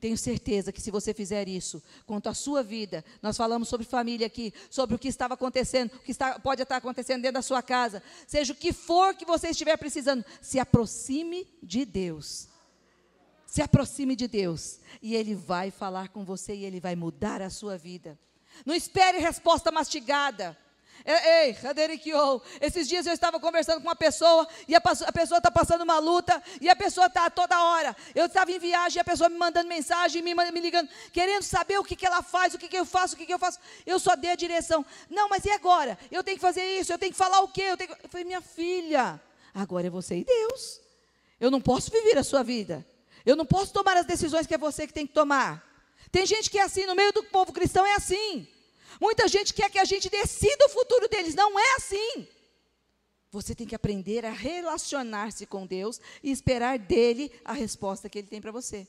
Tenho 0.01 0.17
certeza 0.17 0.73
que 0.73 0.81
se 0.81 0.93
você 0.93 1.13
fizer 1.13 1.49
isso, 1.49 1.83
quanto 2.07 2.29
à 2.29 2.35
sua 2.35 2.63
vida, 2.63 3.05
nós 3.21 3.37
falamos 3.37 3.69
sobre 3.69 3.85
família 3.85 4.29
aqui, 4.29 4.55
sobre 4.71 4.95
o 4.95 4.99
que 4.99 5.09
estava 5.09 5.35
acontecendo, 5.35 5.93
o 5.97 5.99
que 5.99 6.13
está, 6.13 6.39
pode 6.39 6.63
estar 6.63 6.77
acontecendo 6.77 7.23
dentro 7.23 7.35
da 7.35 7.43
sua 7.43 7.61
casa, 7.61 8.01
seja 8.27 8.53
o 8.53 8.57
que 8.57 8.73
for 8.73 9.15
que 9.15 9.25
você 9.25 9.49
estiver 9.49 9.77
precisando, 9.77 10.25
se 10.41 10.61
aproxime 10.61 11.49
de 11.61 11.85
Deus. 11.85 12.49
Se 13.49 13.63
aproxime 13.63 14.15
de 14.15 14.29
Deus 14.29 14.79
e 15.01 15.17
Ele 15.17 15.35
vai 15.35 15.71
falar 15.71 16.11
com 16.11 16.23
você 16.23 16.55
e 16.55 16.67
Ele 16.67 16.81
vai 16.81 16.95
mudar 16.95 17.41
a 17.41 17.49
sua 17.49 17.79
vida. 17.79 18.19
Não 18.65 18.75
espere 18.75 19.19
resposta 19.19 19.73
mastigada. 19.73 20.57
Ei, 21.05 21.53
Raderiquio, 21.53 22.43
esses 22.61 22.87
dias 22.87 23.07
eu 23.07 23.13
estava 23.15 23.41
conversando 23.41 23.81
com 23.81 23.89
uma 23.89 23.97
pessoa 23.97 24.47
e 24.67 24.75
a, 24.75 24.79
a 25.07 25.13
pessoa 25.13 25.39
está 25.39 25.51
passando 25.51 25.81
uma 25.81 25.99
luta 25.99 26.43
e 26.61 26.69
a 26.69 26.77
pessoa 26.77 27.07
está 27.07 27.31
toda 27.31 27.59
hora. 27.59 27.97
Eu 28.15 28.27
estava 28.27 28.53
em 28.53 28.59
viagem 28.59 28.99
e 28.99 29.01
a 29.01 29.05
pessoa 29.05 29.31
me 29.31 29.39
mandando 29.39 29.67
mensagem, 29.67 30.21
me, 30.21 30.35
me 30.35 30.61
ligando, 30.61 30.91
querendo 31.11 31.43
saber 31.43 31.79
o 31.79 31.85
que, 31.85 31.97
que 31.97 32.05
ela 32.05 32.23
faz, 32.23 32.53
o 32.53 32.59
que, 32.59 32.69
que 32.69 32.77
eu 32.77 32.85
faço, 32.85 33.15
o 33.15 33.17
que, 33.17 33.25
que 33.25 33.33
eu 33.33 33.39
faço. 33.39 33.59
Eu 33.87 33.99
só 33.99 34.15
dei 34.15 34.33
a 34.33 34.37
direção. 34.37 34.85
Não, 35.09 35.27
mas 35.31 35.47
e 35.47 35.51
agora? 35.51 35.97
Eu 36.11 36.23
tenho 36.23 36.37
que 36.37 36.43
fazer 36.43 36.65
isso, 36.79 36.93
eu 36.93 36.99
tenho 36.99 37.13
que 37.13 37.19
falar 37.19 37.41
o 37.41 37.49
quê? 37.49 37.63
Eu, 37.63 37.79
tenho 37.79 37.97
que... 37.97 38.05
eu 38.05 38.11
falei, 38.11 38.27
minha 38.27 38.43
filha, 38.43 39.19
agora 39.55 39.87
é 39.87 39.91
você 39.91 40.19
e 40.19 40.25
Deus. 40.25 40.83
Eu 41.41 41.51
não 41.51 41.63
posso 41.63 41.91
viver 41.91 42.19
a 42.19 42.25
sua 42.25 42.43
vida. 42.43 42.85
Eu 43.29 43.37
não 43.37 43.45
posso 43.45 43.75
tomar 43.75 43.95
as 43.99 44.07
decisões 44.07 44.47
que 44.47 44.55
é 44.55 44.59
você 44.59 44.87
que 44.87 44.93
tem 44.95 45.07
que 45.07 45.13
tomar. 45.13 45.63
Tem 46.11 46.25
gente 46.25 46.49
que 46.49 46.59
é 46.59 46.63
assim, 46.63 46.87
no 46.87 46.95
meio 46.95 47.13
do 47.13 47.23
povo 47.25 47.53
cristão 47.53 47.85
é 47.85 47.95
assim. 47.95 48.49
Muita 48.99 49.29
gente 49.29 49.53
quer 49.53 49.71
que 49.71 49.79
a 49.79 49.85
gente 49.85 50.09
decida 50.09 50.65
o 50.65 50.71
futuro 50.71 51.07
deles. 51.09 51.35
Não 51.35 51.59
é 51.59 51.75
assim. 51.77 52.27
Você 53.31 53.55
tem 53.55 53.67
que 53.67 53.75
aprender 53.75 54.25
a 54.25 54.31
relacionar-se 54.31 55.45
com 55.45 55.67
Deus 55.67 56.01
e 56.23 56.31
esperar 56.31 56.79
dele 56.79 57.31
a 57.45 57.53
resposta 57.53 58.09
que 58.09 58.19
ele 58.19 58.29
tem 58.29 58.41
para 58.41 58.51
você. 58.51 58.89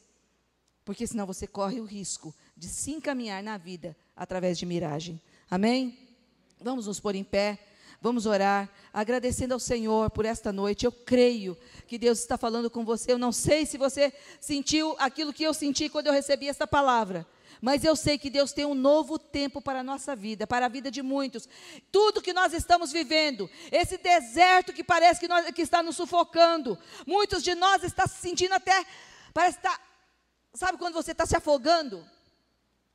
Porque 0.86 1.06
senão 1.06 1.28
você 1.28 1.46
corre 1.46 1.82
o 1.82 1.86
risco 1.86 2.34
de 2.56 2.70
se 2.70 2.92
encaminhar 2.92 3.44
na 3.44 3.58
vida 3.58 3.94
através 4.16 4.58
de 4.58 4.66
miragem. 4.66 5.22
Amém? 5.52 6.16
Vamos 6.62 6.88
nos 6.88 7.02
pôr 7.02 7.14
em 7.14 7.26
pé. 7.26 7.60
Vamos 8.02 8.26
orar, 8.26 8.70
agradecendo 8.94 9.54
ao 9.54 9.60
Senhor 9.60 10.10
por 10.10 10.26
esta 10.26 10.54
noite. 10.54 10.86
Eu 10.86 10.92
creio 10.92 11.58
que 11.86 11.98
Deus 11.98 12.20
está 12.20 12.38
falando 12.38 12.70
com 12.70 12.86
você. 12.86 13.12
Eu 13.12 13.18
não 13.18 13.32
sei 13.32 13.66
se 13.66 13.78
você 13.78 14.14
sentiu 14.40 14.96
aquilo 15.00 15.34
que 15.34 15.44
eu 15.44 15.54
senti 15.54 15.90
quando 15.90 16.08
eu 16.08 16.14
recebi 16.14 16.48
esta 16.48 16.66
palavra. 16.66 17.28
Mas 17.62 17.84
eu 17.84 17.98
sei 17.98 18.18
que 18.18 18.30
Deus 18.30 18.54
tem 18.54 18.64
um 18.66 18.74
novo 18.74 19.20
tempo 19.20 19.62
para 19.62 19.82
a 19.82 19.84
nossa 19.84 20.16
vida, 20.16 20.48
para 20.48 20.66
a 20.66 20.70
vida 20.70 20.90
de 20.90 21.02
muitos. 21.02 21.50
Tudo 21.92 22.22
que 22.22 22.32
nós 22.32 22.54
estamos 22.54 22.90
vivendo, 22.90 23.50
esse 23.70 23.98
deserto 23.98 24.72
que 24.72 24.84
parece 24.84 25.20
que, 25.20 25.28
nós, 25.28 25.52
que 25.52 25.62
está 25.62 25.84
nos 25.84 25.98
sufocando, 25.98 26.80
muitos 27.06 27.44
de 27.44 27.54
nós 27.54 27.84
estão 27.84 28.08
se 28.08 28.16
sentindo 28.16 28.54
até, 28.54 28.86
parece 29.34 29.58
estar, 29.58 29.78
tá, 29.78 29.84
sabe 30.54 30.78
quando 30.78 30.94
você 30.94 31.12
está 31.12 31.26
se 31.26 31.36
afogando? 31.36 32.08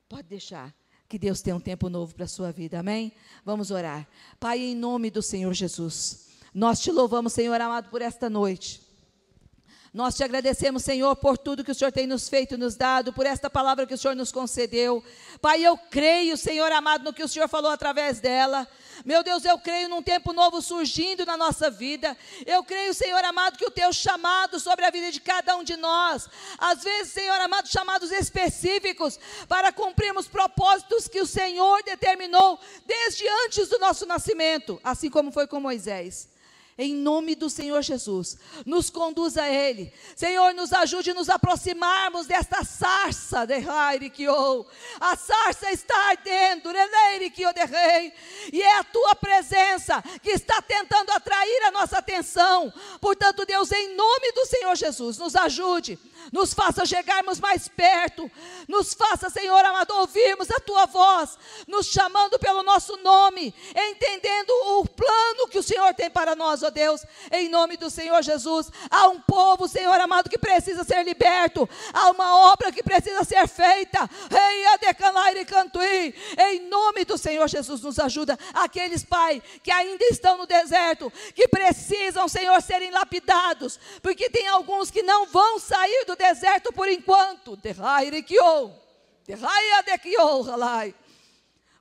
Pode 0.09 0.29
deixar 0.29 0.75
que 1.15 1.19
Deus 1.21 1.41
tenha 1.41 1.55
um 1.55 1.61
tempo 1.61 1.89
novo 1.89 2.13
para 2.13 2.25
a 2.25 2.29
sua 2.29 2.51
vida, 2.51 2.81
amém? 2.81 3.13
Vamos 3.45 3.71
orar. 3.71 4.05
Pai, 4.41 4.59
em 4.59 4.75
nome 4.75 5.13
do 5.13 5.23
Senhor 5.23 5.55
Jesus, 5.55 6.27
nós 6.53 6.81
te 6.81 6.91
louvamos, 6.91 7.33
Senhor 7.33 7.61
amado, 7.61 7.89
por 7.89 8.03
esta 8.03 8.29
noite. 8.29 8.84
Nós 9.95 10.17
te 10.17 10.25
agradecemos, 10.25 10.83
Senhor, 10.83 11.15
por 11.15 11.39
tudo 11.39 11.63
que 11.63 11.71
o 11.71 11.75
Senhor 11.75 11.93
tem 11.93 12.05
nos 12.05 12.29
feito 12.29 12.55
e 12.55 12.57
nos 12.57 12.75
dado, 12.75 13.13
por 13.13 13.25
esta 13.25 13.49
palavra 13.49 13.87
que 13.87 13.95
o 13.95 13.97
Senhor 13.97 14.17
nos 14.17 14.33
concedeu. 14.33 15.01
Pai, 15.41 15.65
eu 15.65 15.79
creio, 15.79 16.37
Senhor 16.37 16.73
amado, 16.73 17.05
no 17.05 17.13
que 17.13 17.23
o 17.23 17.29
Senhor 17.29 17.47
falou 17.49 17.71
através 17.71 18.19
dela. 18.19 18.67
Meu 19.05 19.23
Deus, 19.23 19.45
eu 19.45 19.57
creio 19.57 19.89
num 19.89 20.03
tempo 20.03 20.33
novo 20.33 20.61
surgindo 20.61 21.25
na 21.25 21.37
nossa 21.37 21.71
vida. 21.71 22.17
Eu 22.45 22.65
creio, 22.65 22.93
Senhor 22.93 23.25
amado, 23.25 23.57
que 23.57 23.65
o 23.65 23.71
teu 23.71 23.93
chamado 23.93 24.59
sobre 24.59 24.85
a 24.85 24.91
vida 24.91 25.13
de 25.13 25.21
cada 25.21 25.57
um 25.57 25.63
de 25.63 25.77
nós, 25.77 26.29
às 26.59 26.83
vezes, 26.83 27.13
Senhor 27.13 27.41
amado, 27.41 27.69
chamados 27.69 28.11
específicos 28.11 29.17
para 29.47 29.71
cumprirmos 29.73 30.27
propósitos 30.27 31.07
que 31.07 31.21
o 31.21 31.27
Senhor 31.27 31.85
determinou 31.85 32.59
desde 32.85 33.29
antes 33.47 33.69
do 33.69 33.79
nosso 33.79 34.05
nascimento, 34.07 34.81
assim 34.83 35.09
como 35.09 35.31
foi 35.31 35.47
com 35.47 35.61
Moisés. 35.61 36.34
Em 36.77 36.93
nome 36.93 37.37
do 37.37 37.49
Senhor 37.49 37.83
Jesus, 37.83 38.37
nos 38.67 38.91
conduza 38.91 39.43
a 39.43 39.49
Ele. 39.49 39.93
Senhor, 40.17 40.53
nos 40.55 40.73
ajude 40.73 41.13
a 41.13 41.15
nos 41.15 41.29
aproximarmos 41.29 42.27
desta 42.27 42.65
sarça 42.65 43.47
de 43.47 43.59
Rairikiô. 43.59 44.67
A 44.99 45.15
sarça 45.15 45.71
está 45.71 45.97
ardendo, 46.09 46.73
de 47.53 47.65
Rei. 47.65 48.13
E 48.53 48.61
é 48.61 48.79
a 48.79 48.85
tua 48.85 49.15
presença 49.15 50.03
que 50.21 50.31
está 50.31 50.61
tentando 50.61 51.13
atrair 51.13 51.63
a 51.67 51.71
nossa 51.71 51.99
atenção. 51.99 52.73
Portanto, 53.01 53.47
Deus, 53.47 53.71
em 53.71 53.95
nome 53.95 54.33
do 54.33 54.45
Senhor 54.45 54.75
Jesus, 54.75 55.17
nos 55.17 55.37
ajude 55.37 55.97
nos 56.33 56.55
faça 56.55 56.87
chegarmos 56.87 57.41
mais 57.41 57.69
perto, 57.69 58.31
nos 58.69 58.95
faça, 58.95 59.31
Senhor 59.31 59.65
amado, 59.65 59.95
ouvirmos 59.95 60.51
a 60.51 60.61
tua 60.61 60.87
voz, 60.87 61.39
nos 61.67 61.87
chamando 61.87 62.39
pelo 62.39 62.63
nosso 62.63 62.97
nome, 62.99 63.55
entendendo 63.75 64.51
o 64.51 64.87
plano 64.89 65.49
que 65.49 65.59
o 65.59 65.63
Senhor 65.63 65.93
tem 65.95 66.11
para 66.11 66.35
nós, 66.35 66.63
ó 66.63 66.71
Deus, 66.71 67.05
em 67.33 67.49
nome 67.49 67.77
do 67.77 67.91
Senhor 67.91 68.23
Jesus. 68.23 68.71
Há 68.91 69.09
um 69.09 69.21
povo, 69.21 69.69
Senhor 69.69 70.01
amado, 70.01 70.31
que 70.31 70.39
precisa 70.39 70.85
ser 70.85 71.05
liberto, 71.05 71.69
há 71.93 72.11
uma 72.11 72.53
obra 72.53 72.73
que 72.73 72.83
precisa 72.83 73.25
ser 73.25 73.47
feita, 73.49 74.09
em 76.39 76.61
nome 76.69 77.05
do 77.05 77.17
Senhor 77.19 77.49
Jesus, 77.49 77.81
nos 77.81 77.99
ajuda. 77.99 78.39
Aqueles, 78.53 79.05
Pai, 79.05 79.43
que 79.63 79.71
ainda 79.71 80.05
estão 80.07 80.37
no 80.39 80.47
deserto, 80.47 81.13
que 81.35 81.49
precisam, 81.49 82.29
Senhor, 82.29 82.61
serem 82.63 82.91
lapidados, 82.91 83.79
porque 84.03 84.31
tem 84.31 84.49
alguns 84.49 84.91
que 84.91 85.03
não 85.03 85.27
vão 85.27 85.59
sair 85.59 86.05
do 86.07 86.14
deserto 86.17 86.35
deserto 86.45 86.73
por 86.73 86.89
enquanto. 86.89 87.57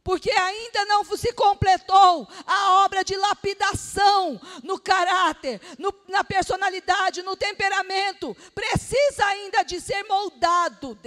Porque 0.03 0.31
ainda 0.31 0.85
não 0.85 1.03
se 1.05 1.31
completou 1.31 2.27
a 2.45 2.83
obra 2.83 3.03
de 3.05 3.15
lapidação 3.15 4.39
no 4.61 4.77
caráter, 4.77 5.61
no, 5.79 5.93
na 6.09 6.23
personalidade, 6.25 7.23
no 7.23 7.37
temperamento. 7.37 8.35
Precisa 8.53 9.25
ainda 9.25 9.63
de 9.63 9.79
ser 9.79 10.03
moldado. 10.03 10.97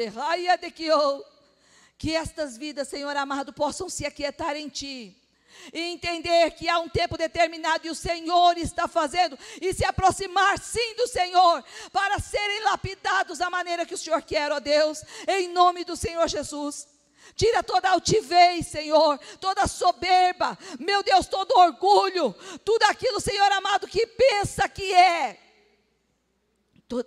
Que 1.98 2.14
estas 2.14 2.56
vidas, 2.56 2.88
Senhor 2.88 3.14
amado, 3.16 3.52
possam 3.52 3.88
se 3.88 4.06
aquietar 4.06 4.56
em 4.56 4.68
Ti 4.68 5.25
e 5.72 5.80
entender 5.80 6.50
que 6.52 6.68
há 6.68 6.78
um 6.78 6.88
tempo 6.88 7.16
determinado 7.16 7.86
e 7.86 7.90
o 7.90 7.94
Senhor 7.94 8.56
está 8.58 8.86
fazendo 8.86 9.38
e 9.60 9.72
se 9.72 9.84
aproximar 9.84 10.58
sim 10.58 10.94
do 10.96 11.06
Senhor 11.06 11.64
para 11.92 12.18
serem 12.18 12.60
lapidados 12.64 13.38
da 13.38 13.50
maneira 13.50 13.86
que 13.86 13.94
o 13.94 13.98
Senhor 13.98 14.22
quer, 14.22 14.52
ó 14.52 14.60
Deus, 14.60 15.02
em 15.26 15.48
nome 15.48 15.84
do 15.84 15.96
Senhor 15.96 16.26
Jesus. 16.28 16.88
Tira 17.34 17.62
toda 17.62 17.90
altivez, 17.90 18.66
Senhor, 18.68 19.18
toda 19.40 19.66
soberba, 19.66 20.56
meu 20.78 21.02
Deus, 21.02 21.26
todo 21.26 21.58
orgulho, 21.58 22.32
tudo 22.64 22.84
aquilo, 22.84 23.20
Senhor 23.20 23.50
amado, 23.52 23.88
que 23.88 24.06
pensa 24.06 24.68
que 24.68 24.94
é. 24.94 25.40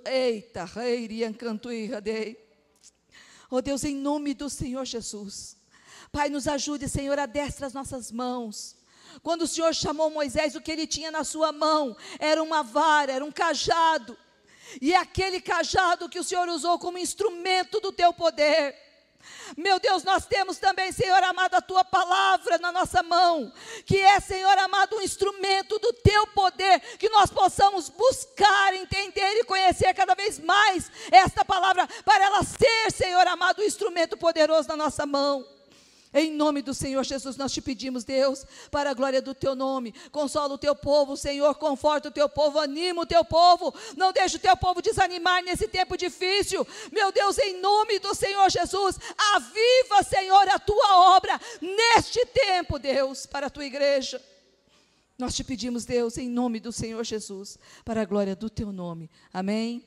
Eita, 0.05 0.65
rei, 0.65 1.23
encanto 1.23 1.71
e 1.71 1.89
Oh 3.49 3.61
Deus, 3.61 3.83
em 3.83 3.95
nome 3.95 4.33
do 4.33 4.49
Senhor 4.49 4.85
Jesus. 4.85 5.58
Pai, 6.11 6.29
nos 6.29 6.47
ajude, 6.47 6.89
Senhor, 6.89 7.17
a 7.19 7.25
destra 7.25 7.67
as 7.67 7.73
nossas 7.73 8.11
mãos. 8.11 8.75
Quando 9.21 9.43
o 9.43 9.47
Senhor 9.47 9.73
chamou 9.73 10.09
Moisés, 10.09 10.55
o 10.55 10.61
que 10.61 10.71
ele 10.71 10.87
tinha 10.87 11.11
na 11.11 11.23
sua 11.23 11.51
mão 11.51 11.95
era 12.19 12.41
uma 12.41 12.63
vara, 12.63 13.11
era 13.11 13.25
um 13.25 13.31
cajado. 13.31 14.17
E 14.81 14.93
é 14.93 14.97
aquele 14.97 15.41
cajado 15.41 16.09
que 16.09 16.19
o 16.19 16.23
Senhor 16.23 16.47
usou 16.49 16.77
como 16.77 16.97
instrumento 16.97 17.79
do 17.79 17.91
teu 17.91 18.13
poder. 18.13 18.75
Meu 19.57 19.79
Deus, 19.79 20.03
nós 20.03 20.25
temos 20.25 20.57
também, 20.57 20.91
Senhor 20.91 21.21
amado, 21.23 21.55
a 21.55 21.61
tua 21.61 21.83
palavra 21.83 22.57
na 22.57 22.71
nossa 22.71 23.03
mão, 23.03 23.51
que 23.85 23.97
é, 23.97 24.19
Senhor 24.19 24.57
amado, 24.57 24.95
um 24.95 25.01
instrumento 25.01 25.77
do 25.79 25.91
teu 25.91 26.27
poder, 26.27 26.79
que 26.97 27.09
nós 27.09 27.29
possamos 27.29 27.89
buscar, 27.89 28.73
entender 28.75 29.39
e 29.39 29.43
conhecer 29.43 29.93
cada 29.93 30.15
vez 30.15 30.39
mais 30.39 30.89
esta 31.11 31.43
palavra, 31.43 31.87
para 32.05 32.23
ela 32.23 32.43
ser, 32.43 32.91
Senhor 32.91 33.27
amado, 33.27 33.61
um 33.61 33.65
instrumento 33.65 34.15
poderoso 34.15 34.69
na 34.69 34.77
nossa 34.77 35.05
mão. 35.05 35.45
Em 36.11 36.31
nome 36.31 36.63
do 36.63 36.73
Senhor 36.73 37.03
Jesus, 37.03 37.37
nós 37.37 37.51
te 37.51 37.61
pedimos, 37.61 38.03
Deus, 38.03 38.43
para 38.71 38.89
a 38.89 38.93
glória 38.95 39.21
do 39.21 39.35
teu 39.35 39.53
nome. 39.53 39.93
Consola 40.11 40.55
o 40.55 40.57
teu 40.57 40.75
povo, 40.75 41.15
Senhor, 41.15 41.53
conforta 41.55 42.09
o 42.09 42.11
teu 42.11 42.27
povo, 42.27 42.59
anima 42.59 43.03
o 43.03 43.05
teu 43.05 43.23
povo. 43.23 43.71
Não 43.95 44.11
deixe 44.11 44.37
o 44.37 44.39
teu 44.39 44.57
povo 44.57 44.81
desanimar 44.81 45.43
nesse 45.43 45.67
tempo 45.67 45.95
difícil. 45.95 46.65
Meu 46.91 47.11
Deus, 47.11 47.37
em 47.37 47.61
nome 47.61 47.99
do 47.99 48.15
Senhor 48.15 48.49
Jesus, 48.49 48.97
aviva, 49.35 50.01
Senhor, 50.03 50.49
a 50.49 50.57
tua 50.57 51.15
obra 51.15 51.39
neste 51.61 52.25
tempo, 52.25 52.79
Deus, 52.79 53.27
para 53.27 53.45
a 53.45 53.49
tua 53.51 53.65
igreja. 53.65 54.19
Nós 55.15 55.35
te 55.35 55.43
pedimos, 55.43 55.85
Deus, 55.85 56.17
em 56.17 56.27
nome 56.27 56.59
do 56.59 56.71
Senhor 56.71 57.03
Jesus, 57.03 57.59
para 57.85 58.01
a 58.01 58.05
glória 58.05 58.35
do 58.35 58.49
teu 58.49 58.71
nome. 58.71 59.11
Amém. 59.31 59.83